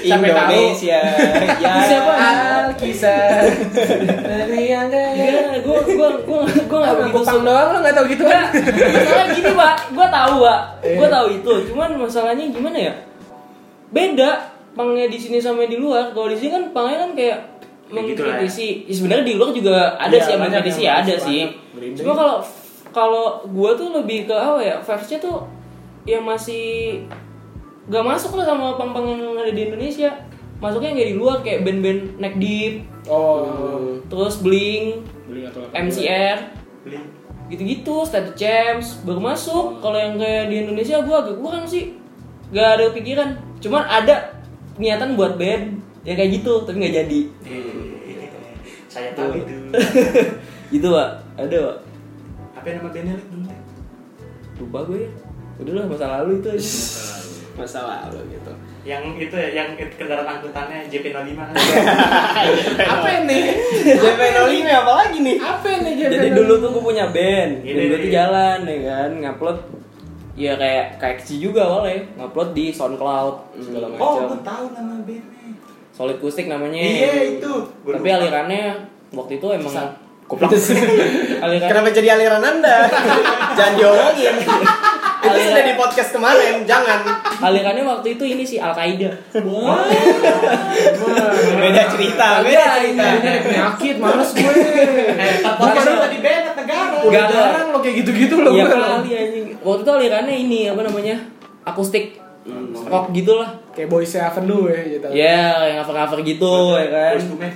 Indonesia 0.15 1.03
ya 1.67 1.73
Siapa? 1.83 2.15
Alkisah 2.15 3.43
Dari 4.23 4.71
yang 4.71 4.87
Iya, 4.87 5.59
gue 5.67 5.79
gue 5.83 6.09
gue 6.23 6.41
gue 6.47 6.79
nggak 6.79 6.97
begitu 7.11 7.37
doang 7.43 7.69
lu 7.75 7.79
gak 7.83 7.95
tau 7.99 8.07
gitu 8.07 8.23
kan? 8.23 8.55
Masalahnya 8.55 9.35
gini 9.35 9.51
pak, 9.51 9.75
gue 9.91 10.07
tahu 10.15 10.35
pak, 10.47 10.61
gue 10.83 11.09
tahu 11.11 11.27
itu. 11.43 11.53
Cuman 11.75 11.91
masalahnya 11.99 12.45
gimana 12.55 12.79
ya? 12.79 12.95
Beda 13.91 14.31
pangnya 14.79 15.11
di 15.11 15.19
sini 15.19 15.43
sama 15.43 15.67
di 15.67 15.77
luar. 15.77 16.15
Kalau 16.15 16.31
di 16.31 16.39
sini 16.39 16.51
kan 16.55 16.65
pangnya 16.71 16.97
kan 17.03 17.11
kayak 17.19 17.39
Ya 17.93 18.01
gitu 18.03 18.21
ya. 18.21 18.33
mengkritisi. 18.35 18.69
Ya, 18.85 18.93
sebenarnya 18.93 19.25
di 19.25 19.35
luar 19.37 19.51
juga 19.51 19.77
ada 19.95 20.11
Iya, 20.11 20.21
sih 20.21 20.31
yang 20.31 20.41
mengkritisi 20.43 20.81
yang 20.83 20.97
ada 20.99 21.15
sih. 21.17 21.41
Cuma 21.95 22.13
kalau 22.13 22.37
kalau 22.91 23.25
gue 23.45 23.71
tuh 23.75 23.89
lebih 23.93 24.25
ke 24.25 24.33
apa 24.33 24.59
ya? 24.59 24.77
Verse-nya 24.79 25.19
tuh 25.19 25.45
yang 26.03 26.23
masih 26.23 26.99
gak 27.85 28.03
masuk 28.03 28.35
lah 28.35 28.45
sama 28.45 28.75
pang-pang 28.75 29.07
yang 29.07 29.37
ada 29.37 29.49
di 29.49 29.63
Indonesia. 29.67 30.11
Masuknya 30.57 30.89
yang 30.89 30.99
kayak 30.99 31.11
di 31.11 31.17
luar 31.17 31.37
kayak 31.41 31.61
band-band 31.63 32.01
Neck 32.17 32.35
Deep, 32.37 32.75
Oh, 33.05 33.99
terus 34.07 34.39
Blink, 34.39 35.03
beli 35.27 35.43
atau 35.43 35.67
apa? 35.67 35.75
MCR, 35.75 36.39
Beli. 36.87 37.03
gitu-gitu 37.49 38.07
state 38.07 38.33
champs 38.33 39.03
baru 39.03 39.19
masuk 39.21 39.83
kalau 39.83 39.99
yang 39.99 40.15
kayak 40.15 40.47
di 40.49 40.63
Indonesia 40.63 41.03
gua 41.03 41.21
agak 41.21 41.37
kurang 41.37 41.67
sih 41.67 41.99
gak 42.49 42.79
ada 42.79 42.95
pikiran 42.95 43.29
cuman 43.59 43.83
ada 43.83 44.39
niatan 44.75 45.19
buat 45.19 45.35
band 45.35 45.83
yang 46.03 46.17
kayak 46.19 46.31
gitu 46.35 46.53
tapi 46.67 46.77
nggak 46.83 46.95
jadi. 47.05 47.21
Eh, 47.47 47.63
Saya 48.87 49.15
tahu 49.15 49.39
itu. 49.39 49.55
gitu 50.75 50.87
pak. 50.91 51.09
Ada 51.39 51.57
pak. 51.57 51.77
Apa 52.59 52.67
nama 52.75 52.89
bandnya 52.91 53.15
dulu? 53.17 53.49
Lupa 54.61 54.79
gue 54.87 54.99
ya. 55.07 55.11
Udah 55.59 55.73
lah 55.73 55.85
masa 55.87 56.07
lalu 56.19 56.43
itu 56.43 56.49
aja. 56.51 56.69
Masa 57.53 57.85
lalu 57.85 58.33
gitu. 58.33 58.53
Yang 58.83 59.29
itu 59.29 59.37
ya, 59.37 59.49
yang 59.53 59.69
kendaraan 59.77 60.25
angkutannya 60.25 60.89
JP05 60.89 61.37
kan? 61.37 61.53
Apa 62.97 63.09
ini? 63.23 63.41
JP05 63.93 64.67
apa 64.67 64.93
lagi 64.97 65.19
nih? 65.21 65.37
Apa 65.37 65.67
ini? 65.71 65.91
jadi 66.01 66.29
dulu 66.33 66.59
tuh 66.59 66.69
gue 66.73 66.83
punya 66.83 67.13
band. 67.13 67.61
Gini 67.63 67.77
dan 67.77 67.85
gue 67.93 67.99
tuh 68.01 68.09
nih. 68.09 68.15
jalan 68.17 68.59
ya 68.65 68.79
kan? 68.89 69.11
Ngupload 69.21 69.59
ya 70.33 70.53
kayak 70.57 70.87
kayak 70.97 71.17
juga 71.29 71.61
awalnya 71.69 72.09
ngupload 72.17 72.57
di 72.57 72.73
SoundCloud 72.73 73.35
segala 73.61 73.87
Oh, 73.87 73.95
macam. 74.01 74.25
Gue 74.33 74.41
tahu 74.43 74.65
nama 74.73 74.95
bandnya. 75.05 75.52
Solid 75.93 76.19
Kustik 76.19 76.49
namanya 76.49 76.81
Iya 76.81 77.37
itu. 77.37 77.53
Gua 77.85 77.93
tapi 77.95 78.09
lupa. 78.09 78.19
alirannya 78.19 78.63
waktu 79.13 79.33
itu 79.37 79.47
emang. 79.53 79.75
Goblok. 80.25 80.49
aliran 81.45 81.69
Kenapa 81.69 81.89
jadi 81.93 82.09
aliran 82.17 82.41
anda? 82.41 82.89
Jangan 83.59 83.73
diomongin. 83.77 84.35
Itu 85.23 85.39
sudah 85.39 85.63
di 85.63 85.79
podcast 85.79 86.11
kemarin, 86.11 86.67
jangan. 86.67 86.99
alirannya 87.39 87.87
waktu 87.87 88.19
itu 88.19 88.27
ini 88.27 88.43
sih 88.43 88.59
Al 88.59 88.75
Qaeda. 88.75 89.07
Beda 91.55 91.83
cerita, 91.89 92.43
beda 92.43 92.65
cerita. 92.75 93.05
Ini 93.23 93.39
penyakit, 93.41 93.97
males 93.99 94.31
gue. 94.35 94.51
Eh, 95.15 95.35
Bukan 95.47 95.83
lu 95.85 95.99
tadi 96.01 96.19
band 96.19 96.45
negara. 96.59 96.97
Udah 96.99 97.23
Enggak, 97.23 97.27
jarang 97.31 97.67
lo 97.71 97.79
kayak 97.79 97.95
gitu-gitu 98.03 98.35
lo. 98.37 98.51
Iya 98.51 98.65
gue. 98.67 98.75
kali 98.75 99.11
anjing. 99.15 99.45
Waktu 99.63 99.81
itu 99.83 99.93
alirannya 99.95 100.35
ini 100.37 100.61
apa 100.67 100.81
namanya? 100.83 101.17
Akustik 101.63 102.19
rock 102.85 103.07
gitu 103.11 103.33
lah 103.35 103.51
Kayak 103.71 103.89
Boys 103.89 104.13
Avenue 104.13 104.67
ya 104.67 104.81
gitu. 104.89 105.07
ya 105.09 105.41
yang 105.65 105.77
cover 105.81 105.97
cover 105.97 106.19
gitu 106.21 106.55
ya 106.75 106.87
kan 106.87 107.15
Boys 107.15 107.27
to 107.27 107.37
Men. 107.37 107.53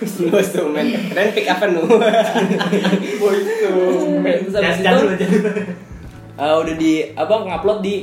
Bos 0.00 0.48
tuh 0.48 0.64
men. 0.66 0.86
Keren 1.12 1.28
pick 1.30 1.44
Avenue. 1.46 1.84
Boys 3.18 3.42
tuh. 3.44 4.16
terus 4.16 4.48
Jangan 4.48 4.64
habis 4.64 4.78
itu 4.78 4.82
jangan 4.82 4.96
dulu, 4.98 5.12
jangan 5.12 5.34
dulu. 5.36 5.50
eh, 6.38 6.54
udah 6.56 6.74
di 6.74 6.92
apa 7.12 7.34
ngupload 7.38 7.78
di 7.80 7.94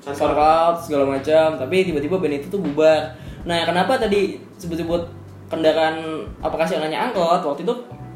SoundCloud 0.00 0.74
segala 0.78 1.04
macam 1.10 1.46
tapi 1.58 1.76
tiba-tiba 1.82 2.16
band 2.16 2.36
itu 2.36 2.48
tuh 2.48 2.56
bubar 2.58 3.12
nah 3.42 3.58
kenapa 3.62 3.98
tadi 3.98 4.38
sebut-sebut 4.54 5.02
kendaraan 5.46 5.98
aplikasi 6.40 6.74
yang 6.74 6.86
nanya 6.86 6.98
angkot 7.04 7.42
waktu 7.44 7.62
itu 7.62 7.74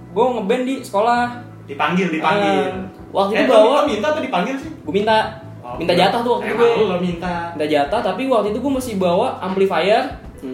gue 0.08 0.24
ngeband 0.32 0.64
di 0.64 0.74
sekolah 0.80 1.22
Dipanggil, 1.66 2.10
dipanggil. 2.10 2.66
Ah, 2.66 2.82
waktu 3.12 3.32
Eh, 3.32 3.40
itu 3.40 3.52
bawa- 3.52 3.84
minta 3.84 4.06
atau 4.08 4.18
dipanggil 4.20 4.54
sih? 4.56 4.70
gue 4.72 4.90
minta 4.92 5.38
minta 5.76 5.92
jatah 5.92 6.20
tuh 6.20 6.32
waktu 6.34 6.46
itu 6.46 6.54
Emang 6.54 6.68
gue 6.68 6.78
lu 6.78 6.86
lo 6.86 6.96
minta. 6.98 7.34
minta 7.52 7.66
jatah 7.66 8.00
tapi 8.00 8.22
waktu 8.26 8.48
itu 8.50 8.58
gue 8.58 8.72
masih 8.72 8.94
bawa 8.96 9.38
amplifier 9.40 10.02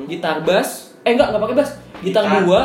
gitar 0.05 0.43
bass 0.43 0.97
eh 1.01 1.12
enggak 1.12 1.31
enggak 1.31 1.43
pakai 1.43 1.57
bass 1.57 1.71
gitar 2.01 2.23
Gitar. 2.23 2.43
dua 2.43 2.62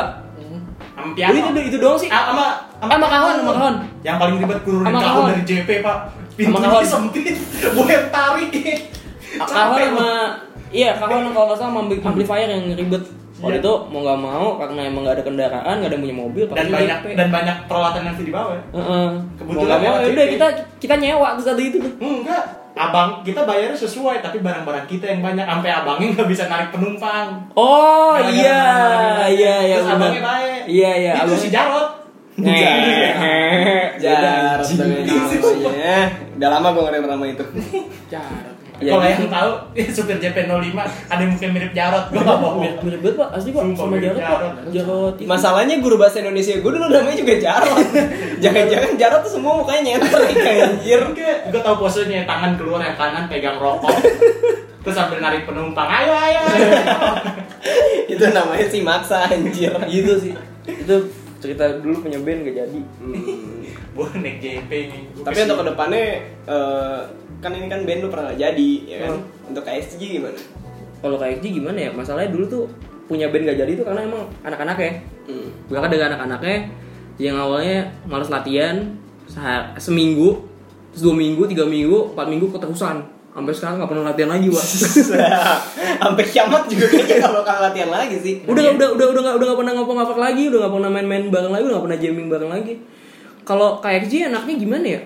Sama 0.92 1.08
Udah, 1.08 1.14
piano. 1.16 1.34
itu 1.54 1.60
itu 1.66 1.78
doang 1.78 1.96
sih 1.96 2.06
Ah, 2.06 2.22
sama 2.28 2.46
sama 2.84 3.06
kahon 3.06 3.34
sama 3.38 3.52
kahon 3.54 3.74
Yang 4.02 4.16
paling 4.18 4.36
ribet 4.38 4.58
kahon 4.60 4.82
kahon. 5.00 5.24
dari 5.30 5.42
JP, 5.42 5.68
Pak. 5.80 5.98
Pintunya 6.32 6.68
sempit. 6.84 7.36
Gue 7.64 7.86
yang 7.86 8.06
tarik. 8.08 8.50
kahon 9.32 9.48
Capek, 9.48 9.84
sama 9.88 10.10
iya 10.68 10.90
kahon 10.94 11.28
kalau 11.28 11.46
nggak 11.46 11.58
salah 11.58 11.72
amplifier 12.02 12.44
yang 12.46 12.64
ribet 12.70 13.02
waktu 13.42 13.52
Iya. 13.52 13.60
itu 13.60 13.72
mau 13.90 14.00
nggak 14.00 14.20
mau 14.20 14.46
karena 14.56 14.80
emang 14.84 15.02
nggak 15.02 15.16
ada 15.18 15.24
kendaraan 15.24 15.74
nggak 15.74 15.84
ada 15.84 15.94
yang 15.94 16.04
punya 16.04 16.16
mobil 16.16 16.44
dan 16.48 16.66
banyak 16.68 16.98
JP. 17.00 17.06
dan 17.12 17.28
banyak 17.28 17.56
peralatan 17.66 17.98
yang 18.00 18.08
harus 18.08 18.22
dibawa. 18.24 18.52
ya. 18.52 18.62
Heeh. 18.72 19.08
Kebetulan 19.34 19.76
mau 19.76 19.90
mau 19.90 19.96
udah 20.00 20.26
kita 20.28 20.46
kita 20.78 20.94
nyewa 20.96 21.28
ke 21.34 21.42
satu 21.42 21.60
itu 21.60 21.78
Enggak, 21.98 22.44
abang 22.72 23.10
kita 23.20 23.40
bayarnya 23.42 23.76
sesuai 23.76 24.16
tapi 24.18 24.38
barang-barang 24.38 24.86
kita 24.86 25.04
yang 25.06 25.20
banyak 25.20 25.44
sampai 25.44 25.70
abangnya 25.70 26.06
nggak 26.14 26.28
bisa 26.28 26.44
narik 26.46 26.70
penumpang. 26.70 27.28
oh 27.52 28.14
iya 28.24 28.62
mana-mana. 28.62 29.26
iya 29.28 29.54
iya 29.62 29.76
Terus 29.76 29.90
abangnya 29.92 30.22
baik. 30.22 30.60
iya 30.66 30.90
iya 30.96 31.12
Itu 31.14 31.22
abang- 31.28 31.38
si 31.38 31.50
Jarot. 31.50 31.88
Ngehe. 32.32 33.92
Jar, 33.98 34.16
Beda, 34.16 34.32
anjing. 34.56 34.78
namanya. 35.52 35.96
Udah 36.32 36.48
lama 36.50 36.68
gue 36.70 36.82
ngedenger 36.82 37.10
nama 37.10 37.24
itu. 37.28 37.44
Jarot. 38.08 38.56
Iya, 38.82 38.90
Kalau 38.90 39.02
gitu. 39.02 39.14
yang 39.14 39.30
tahu 39.30 39.50
supir 39.96 40.16
JP05 40.18 40.74
ada 41.06 41.20
yang 41.20 41.30
mungkin 41.30 41.48
mirip 41.54 41.72
Jarot, 41.72 42.04
gua 42.10 42.18
enggak 42.18 42.38
bohong. 42.38 42.60
mirip 42.60 42.78
mirip 42.82 43.00
banget 43.00 43.16
pak 43.16 43.28
asli 43.32 43.48
pak 43.48 43.62
Sumpah, 43.62 43.78
sama 43.78 43.92
mirip 43.94 44.04
Jarot 44.04 44.18
pak 44.18 44.28
Jarot. 44.28 44.54
Jarot 44.74 45.14
itu. 45.16 45.28
Masalahnya 45.30 45.74
guru 45.78 45.96
bahasa 45.96 46.16
Indonesia 46.18 46.52
gue 46.54 46.72
dulu 46.72 46.86
namanya 46.86 47.16
juga 47.16 47.34
Jarot. 47.38 47.78
Jangan-jangan 48.44 48.92
Jarot 48.98 49.20
tuh 49.22 49.32
semua 49.32 49.52
mukanya 49.54 49.80
nyenter 49.86 50.20
kayak 50.28 50.64
anjir. 50.68 51.00
Gua 51.52 51.60
tahu 51.62 51.76
posenya 51.80 52.26
tangan 52.26 52.58
keluar 52.58 52.82
yang 52.82 52.96
kanan 52.96 53.24
pegang 53.26 53.56
rokok. 53.56 53.94
Terus 54.82 54.98
sambil 54.98 55.22
narik 55.22 55.46
penumpang, 55.46 55.86
ayo 55.86 56.10
ayo. 56.10 56.42
ayo. 56.42 56.66
Itu 58.10 58.24
namanya 58.28 58.66
si 58.66 58.82
maksa 58.82 59.30
anjir. 59.30 59.70
gitu 59.86 60.18
sih 60.18 60.34
itu 60.62 60.94
cerita 61.38 61.66
dulu 61.78 62.06
punya 62.06 62.22
band 62.22 62.46
gak 62.46 62.54
jadi 62.54 62.80
Gua 63.92 64.08
naik 64.14 64.40
JP 64.40 64.70
nih. 64.70 65.02
Gua 65.12 65.24
Tapi 65.28 65.38
untuk 65.44 65.58
ke 65.60 65.64
depannya 65.68 66.04
eh, 66.48 67.00
kan 67.42 67.50
ini 67.50 67.66
kan 67.66 67.82
band 67.82 68.00
lu 68.00 68.08
pernah 68.08 68.30
gak 68.30 68.38
jadi 68.40 68.70
ya 68.86 68.96
kan. 69.02 69.18
Untuk 69.50 69.62
KSG 69.62 69.98
gimana? 69.98 70.38
kalau 71.02 71.18
XG 71.18 71.44
gimana 71.50 71.74
ya 71.76 71.90
masalahnya 71.90 72.30
dulu 72.30 72.44
tuh 72.46 72.64
punya 73.04 73.26
band 73.26 73.42
gak 73.44 73.58
jadi 73.58 73.72
tuh 73.74 73.82
karena 73.82 74.06
emang 74.06 74.22
anak-anak 74.40 74.78
ya 74.78 74.92
Hmm. 75.22 75.50
bahkan 75.66 75.86
dengan 75.86 76.10
anak-anaknya 76.12 76.66
yang 77.16 77.38
awalnya 77.38 77.86
males 78.06 78.26
latihan 78.26 78.74
seminggu 79.76 80.42
terus 80.90 81.02
dua 81.02 81.14
minggu 81.14 81.46
tiga 81.46 81.62
minggu 81.62 82.10
empat 82.10 82.26
minggu 82.26 82.50
keterusan 82.50 83.06
sampai 83.32 83.52
sekarang 83.54 83.78
nggak 83.78 83.86
pernah 83.88 84.04
latihan 84.10 84.30
lagi 84.34 84.50
wah 84.50 84.60
Sampai 86.02 86.24
kiamat 86.26 86.66
juga 86.66 86.84
kayaknya 86.86 87.16
kalau 87.22 87.40
bakal 87.40 87.56
latihan 87.64 87.88
lagi 87.88 88.16
sih. 88.18 88.34
udah 88.44 88.76
udah 88.76 88.88
udah 88.92 89.06
udah 89.08 89.20
nggak 89.22 89.34
udah 89.38 89.46
nggak 89.46 89.58
pernah 89.62 89.72
ngopong 89.78 89.96
ngapok 90.02 90.18
lagi 90.18 90.42
udah 90.50 90.58
nggak 90.58 90.72
pernah 90.74 90.90
main-main 90.90 91.24
bareng 91.30 91.52
lagi 91.54 91.62
udah 91.64 91.74
nggak 91.78 91.86
pernah 91.86 91.98
jamming 92.02 92.28
bareng 92.28 92.50
lagi 92.50 92.72
kalau 93.42 93.68
KXG 93.78 94.12
enaknya 94.28 94.54
gimana 94.58 94.86
ya 94.86 95.00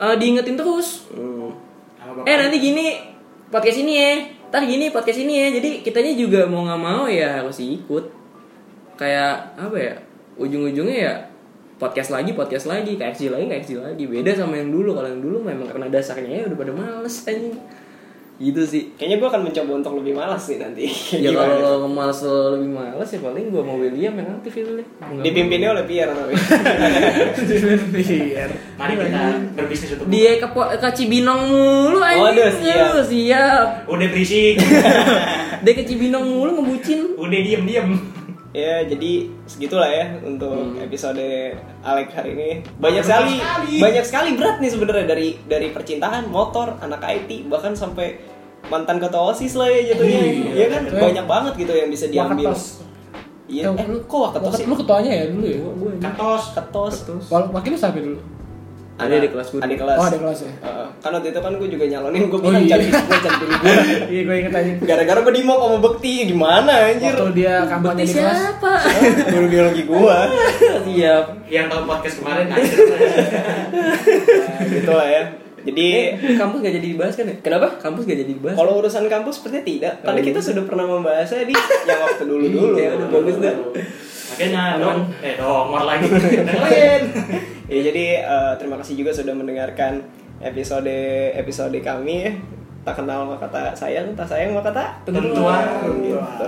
Eh, 0.00 0.14
diingetin 0.16 0.56
terus. 0.56 1.04
Hmm. 1.12 1.52
Eh 2.24 2.36
nanti 2.40 2.56
gini 2.56 2.96
podcast 3.52 3.84
ini 3.84 3.92
ya. 4.00 4.12
Ntar 4.48 4.64
gini 4.64 4.88
podcast 4.88 5.20
ini 5.20 5.34
ya. 5.36 5.46
Jadi 5.60 5.84
kitanya 5.84 6.12
juga 6.16 6.48
mau 6.48 6.64
nggak 6.64 6.80
mau 6.80 7.04
ya 7.04 7.44
harus 7.44 7.60
ikut. 7.60 8.08
Kayak 8.96 9.60
apa 9.60 9.76
ya 9.76 9.94
ujung-ujungnya 10.40 10.96
ya 10.96 11.14
podcast 11.76 12.16
lagi 12.16 12.32
podcast 12.32 12.64
lagi. 12.64 12.96
KXG 12.96 13.28
lagi 13.28 13.44
KXG 13.52 13.72
lagi. 13.76 14.04
Beda 14.08 14.32
sama 14.32 14.56
yang 14.56 14.72
dulu. 14.72 14.96
Kalau 14.96 15.08
yang 15.12 15.20
dulu 15.20 15.44
memang 15.44 15.68
karena 15.68 15.92
dasarnya 15.92 16.32
ya 16.32 16.44
udah 16.48 16.58
pada 16.58 16.72
males 16.72 17.16
anjing 17.28 17.60
gitu 18.40 18.64
sih 18.64 18.96
Kayaknya 18.96 19.16
gue 19.16 19.28
akan 19.28 19.42
mencoba 19.44 19.70
untuk 19.74 19.92
lebih 19.94 20.12
malas 20.14 20.40
sih 20.42 20.56
nanti. 20.56 20.88
ya 20.88 21.28
Gimana? 21.28 21.52
kalau 21.52 21.84
lo 21.84 21.92
lebih 22.50 22.72
males 22.72 23.06
ya 23.06 23.20
paling 23.20 23.44
gua 23.46 23.62
mau 23.62 23.76
William 23.76 24.14
yang 24.14 24.28
aktif 24.34 24.52
itu 24.56 24.70
deh 24.74 24.86
dipimpinnya 25.20 25.68
oleh 25.70 25.84
Pierre 25.84 26.08
namanya. 26.16 26.40
Biar. 27.92 28.50
Mari 28.74 28.92
kita 28.96 29.22
berbisnis 29.54 29.90
untuk 29.92 30.06
dia 30.08 30.32
ke, 30.36 30.46
ke 30.48 30.88
Cibinong 30.90 31.42
mulu 31.46 32.00
anjing 32.00 32.24
Waduh, 32.32 32.50
siap. 32.54 32.92
Siap 33.04 33.66
Udah 33.86 34.08
berisik. 34.08 34.56
dia 35.64 35.72
ke 35.74 35.84
Cibinong 35.84 36.24
mulu 36.24 36.50
ngebucin 36.58 37.12
Udah 37.14 37.38
diem 37.38 37.62
diem. 37.62 37.88
ya 38.50 38.82
jadi 38.82 39.30
segitulah 39.46 39.86
ya 39.86 40.18
untuk 40.20 40.50
Hmm. 40.50 40.82
episode 40.82 41.22
Alek 41.80 42.10
hari 42.10 42.30
ini. 42.32 42.50
Banyak 42.76 43.04
sekali, 43.04 43.38
sekali. 43.38 43.74
banyak 43.78 44.04
sekali 44.04 44.28
berat 44.34 44.56
nih 44.58 44.70
sebenarnya 44.70 45.06
dari 45.06 45.38
dari 45.40 45.68
percintaan, 45.68 46.26
motor, 46.26 46.74
anak 46.78 46.98
IT, 47.00 47.46
bahkan 47.46 47.72
sampai 47.72 48.18
mantan 48.70 48.96
ketua 48.96 49.20
osis 49.28 49.52
lah 49.54 49.66
ya 49.66 49.80
jatuhnya. 49.84 50.20
Iya. 50.22 50.50
Iya 50.54 50.66
kan 50.68 50.82
Eh. 50.86 51.00
banyak 51.02 51.24
banget 51.26 51.52
gitu 51.58 51.72
yang 51.74 51.88
bisa 51.88 52.06
diambil. 52.06 52.48
Wakatos. 52.48 52.80
Iya, 53.44 53.68
Eh, 53.68 53.84
lu- 53.84 54.00
kok 54.06 54.20
wakatos 54.24 54.52
sih? 54.54 54.64
Lu 54.64 54.72
ketuanya 54.72 55.12
ya 55.12 55.24
dulu 55.28 55.44
ya? 55.44 55.58
gue 55.58 55.90
Ketos. 55.98 56.42
Ketos. 56.54 56.94
Wal 57.26 57.50
wakilnya 57.50 57.76
siapa 57.76 57.98
dulu? 57.98 58.14
Ada 58.94 59.16
di 59.16 59.26
kelas 59.26 59.48
gue. 59.48 59.58
Ada 59.58 59.74
kelas. 59.74 59.96
Oh, 59.96 60.04
ada 60.04 60.18
kelas 60.20 60.40
ya? 60.40 60.52
Heeh. 60.54 60.86
kan 61.00 61.10
waktu 61.10 61.32
itu 61.32 61.40
kan 61.40 61.52
gue 61.56 61.66
juga 61.66 61.84
nyalonin, 61.88 62.22
gue 62.22 62.30
Oh, 62.30 62.38
bilang 62.38 62.60
iya. 62.60 62.76
cantik, 62.76 62.92
gue 62.92 63.18
cantik 63.18 63.48
gue. 63.48 63.72
Iya, 64.12 64.22
gue 64.22 64.36
inget 64.38 64.52
aja. 64.52 64.72
Gara-gara 64.84 65.18
gue 65.18 65.32
di 65.32 65.40
sama 65.40 65.80
Bekti, 65.80 66.28
gimana 66.28 66.72
anjir? 66.86 67.10
Waktu 67.10 67.32
dia 67.32 67.64
kampanye 67.64 68.04
di 68.04 68.12
kelas. 68.12 68.36
siapa? 68.36 68.72
Guru 69.32 69.46
biologi 69.48 69.82
gue. 69.82 70.16
siap 70.84 71.24
Yang 71.48 71.66
tahu 71.66 71.82
podcast 71.88 72.14
kemarin 72.20 72.44
nah, 72.52 72.56
Nah, 72.60 72.68
gitu 74.68 74.92
lah 74.92 75.08
ya. 75.08 75.22
Jadi 75.60 75.86
eh, 76.16 76.36
kampus 76.40 76.58
gak 76.64 76.74
jadi 76.80 76.86
dibahas 76.96 77.14
kan 77.20 77.26
ya 77.28 77.36
Kenapa? 77.44 77.66
kampus 77.76 78.08
gak 78.08 78.18
jadi 78.24 78.32
dibahas 78.32 78.56
Kalau 78.56 78.72
urusan 78.80 79.04
kampus 79.12 79.34
sepertinya 79.40 79.64
tidak, 79.64 79.94
karena 80.00 80.20
Oh, 80.20 80.24
kita 80.24 80.40
sudah 80.40 80.62
pernah 80.64 80.86
membahasnya 80.88 81.44
di 81.44 81.54
yang 81.84 82.00
waktu 82.00 82.24
dulu-dulu. 82.24 82.74
Iya, 82.80 82.88
udah 82.96 83.08
bagus 83.12 83.36
dah. 83.40 83.54
Makanya 84.30 84.62
dong, 84.80 85.00
eh 85.20 85.34
dongor 85.36 85.82
lagi. 85.84 86.06
Dengerin. 86.48 87.02
Ya 87.70 87.80
jadi 87.92 88.04
eh, 88.24 88.52
terima 88.56 88.76
kasih 88.80 88.94
juga 88.96 89.10
sudah 89.12 89.34
mendengarkan 89.36 90.00
episode 90.40 90.96
episode 91.36 91.76
kami 91.84 92.14
ya. 92.24 92.32
Tak 92.80 93.04
kenal 93.04 93.28
maka 93.28 93.44
tak 93.52 93.76
sayang, 93.76 94.16
tak 94.16 94.24
sayang 94.24 94.56
maka 94.56 94.72
tak 94.72 94.88
Tentuan. 95.04 95.66
Gitu. 96.00 96.46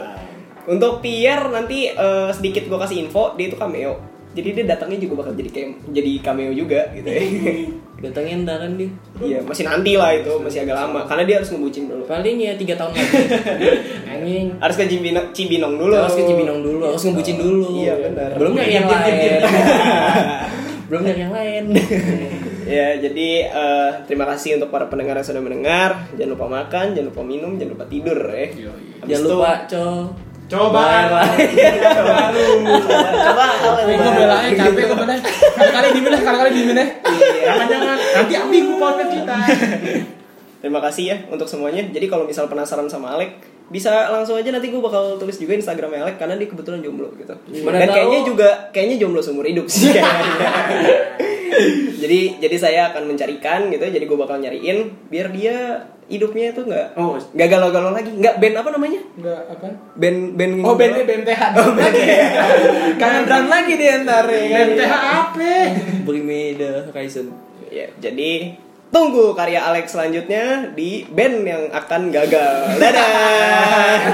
Untuk 0.63 1.03
Pierre 1.05 1.53
nanti 1.53 1.91
eh, 1.93 2.31
sedikit 2.33 2.65
gue 2.71 2.79
kasih 2.81 3.05
info, 3.05 3.37
dia 3.37 3.51
itu 3.53 3.59
cameo. 3.59 4.12
Jadi 4.33 4.49
dia 4.53 4.64
datangnya 4.66 4.99
juga 4.99 5.14
bakal 5.20 5.33
jadi 5.35 5.51
cam- 5.51 5.78
jadi 5.89 6.11
cameo 6.20 6.53
juga 6.53 6.80
gitu 6.91 7.05
ya. 7.05 7.20
datangin 8.03 8.43
ntar 8.43 8.59
kan 8.59 8.74
dia 8.74 8.91
Iya, 9.20 9.39
masih 9.41 9.62
nanti 9.62 9.95
lah 9.95 10.11
itu, 10.11 10.35
masih 10.37 10.66
agak 10.66 10.74
lama 10.74 11.07
karena 11.07 11.22
dia 11.22 11.37
harus 11.39 11.49
ngebucin 11.49 11.87
dulu. 11.87 12.03
paling 12.03 12.35
ya 12.37 12.53
tiga 12.53 12.74
tahun 12.74 12.91
lagi 12.93 13.14
anjing 14.11 14.47
Harus 14.59 14.74
ke 14.74 14.85
Cibinong, 14.89 15.26
Cibinong 15.30 15.74
dulu. 15.76 15.95
harus 15.95 16.11
ke 16.12 16.24
Cibinong 16.24 16.61
dulu 16.61 16.83
harus 16.85 16.99
ngebucin 17.01 17.37
dulu 17.39 17.66
Iya, 17.78 17.95
benar. 18.03 18.30
belum 18.35 18.53
dari 18.53 18.72
yang 18.74 18.89
lain 18.89 19.39
belum 20.89 21.03
dari 21.03 21.20
yang 21.20 21.33
lain 21.33 21.64
Ya, 22.62 22.95
jadi 22.97 23.28
eh, 23.45 23.91
terima 24.07 24.24
kasih 24.24 24.57
untuk 24.57 24.70
para 24.70 24.87
pendengar 24.87 25.14
yang 25.14 25.26
sudah 25.26 25.43
mendengar. 25.43 26.07
Jangan 26.14 26.30
lupa 26.30 26.47
makan, 26.49 26.95
jangan 26.95 27.11
lupa 27.11 27.22
minum, 27.22 27.59
jangan 27.59 27.74
lupa 27.74 27.85
tidur 27.85 28.14
ya. 28.24 28.49
Habis 28.49 29.03
jangan 29.05 29.22
lupa 29.28 29.51
co 29.66 29.85
Coba. 30.53 30.85
coba 33.25 33.45
Eh, 33.83 33.97
gue 33.97 34.13
belanya 34.13 34.51
capek 34.53 34.85
gue 34.85 34.99
bener. 35.01 35.19
Kali-kali 35.57 35.89
deh, 35.97 36.21
kali-kali 36.21 36.51
diemin 36.53 36.77
deh. 36.77 36.89
Jangan-jangan 37.43 37.97
nanti 37.97 38.35
ambigu 38.37 38.73
podcast 38.77 39.11
kita. 39.17 39.35
Terima 40.63 40.81
kasih 40.85 41.05
ya 41.09 41.17
untuk 41.33 41.49
semuanya. 41.49 41.83
Jadi 41.89 42.07
kalau 42.07 42.29
misal 42.29 42.47
penasaran 42.47 42.87
sama 42.87 43.17
Alek, 43.17 43.41
bisa 43.73 44.13
langsung 44.13 44.37
aja 44.37 44.53
nanti 44.53 44.69
gue 44.69 44.79
bakal 44.79 45.17
tulis 45.17 45.35
juga 45.41 45.57
Instagram 45.57 46.05
Alek 46.05 46.21
karena 46.21 46.37
dia 46.37 46.47
kebetulan 46.53 46.85
jomblo 46.85 47.09
gitu. 47.17 47.35
Mana 47.65 47.83
Dan 47.83 47.89
tahu. 47.89 47.97
kayaknya 47.97 48.21
juga 48.23 48.49
kayaknya 48.71 48.97
jomblo 49.01 49.21
seumur 49.25 49.49
hidup 49.49 49.67
sih 49.67 49.89
kayaknya. 49.91 50.49
jadi 52.03 52.21
jadi 52.45 52.57
saya 52.61 52.81
akan 52.93 53.09
mencarikan 53.09 53.73
gitu. 53.73 53.89
Jadi 53.89 54.05
gue 54.05 54.19
bakal 54.21 54.37
nyariin 54.39 55.09
biar 55.09 55.33
dia 55.33 55.89
hidupnya 56.13 56.53
itu 56.53 56.61
nggak 56.61 56.87
Oh. 56.95 57.17
nggak 57.17 57.49
galau-galau 57.49 57.91
lagi. 57.91 58.13
Nggak 58.13 58.37
band 58.37 58.55
apa 58.55 58.69
namanya? 58.71 59.01
Enggak 59.17 59.41
apa? 59.49 59.67
Band 59.97 60.19
band 60.37 60.53
Oh, 60.61 60.77
bandnya 60.77 61.05
BMTH. 61.09 61.43
Oh, 61.57 61.73
Kangen 63.01 63.23
drum 63.25 63.47
lagi 63.49 63.73
dia 63.75 64.05
ntar 64.05 64.29
ya 64.29 64.45
kan? 64.47 64.67
BMTH 64.69 64.93
apa? 64.93 65.53
Brimeda 66.07 66.73
Horizon 66.93 67.33
Ya, 67.73 67.89
jadi 67.97 68.53
tunggu 68.93 69.33
karya 69.33 69.65
Alex 69.65 69.97
selanjutnya 69.97 70.69
di 70.77 71.09
band 71.09 71.49
yang 71.49 71.65
akan 71.73 72.13
gagal. 72.13 72.77
Dadah. 72.77 73.97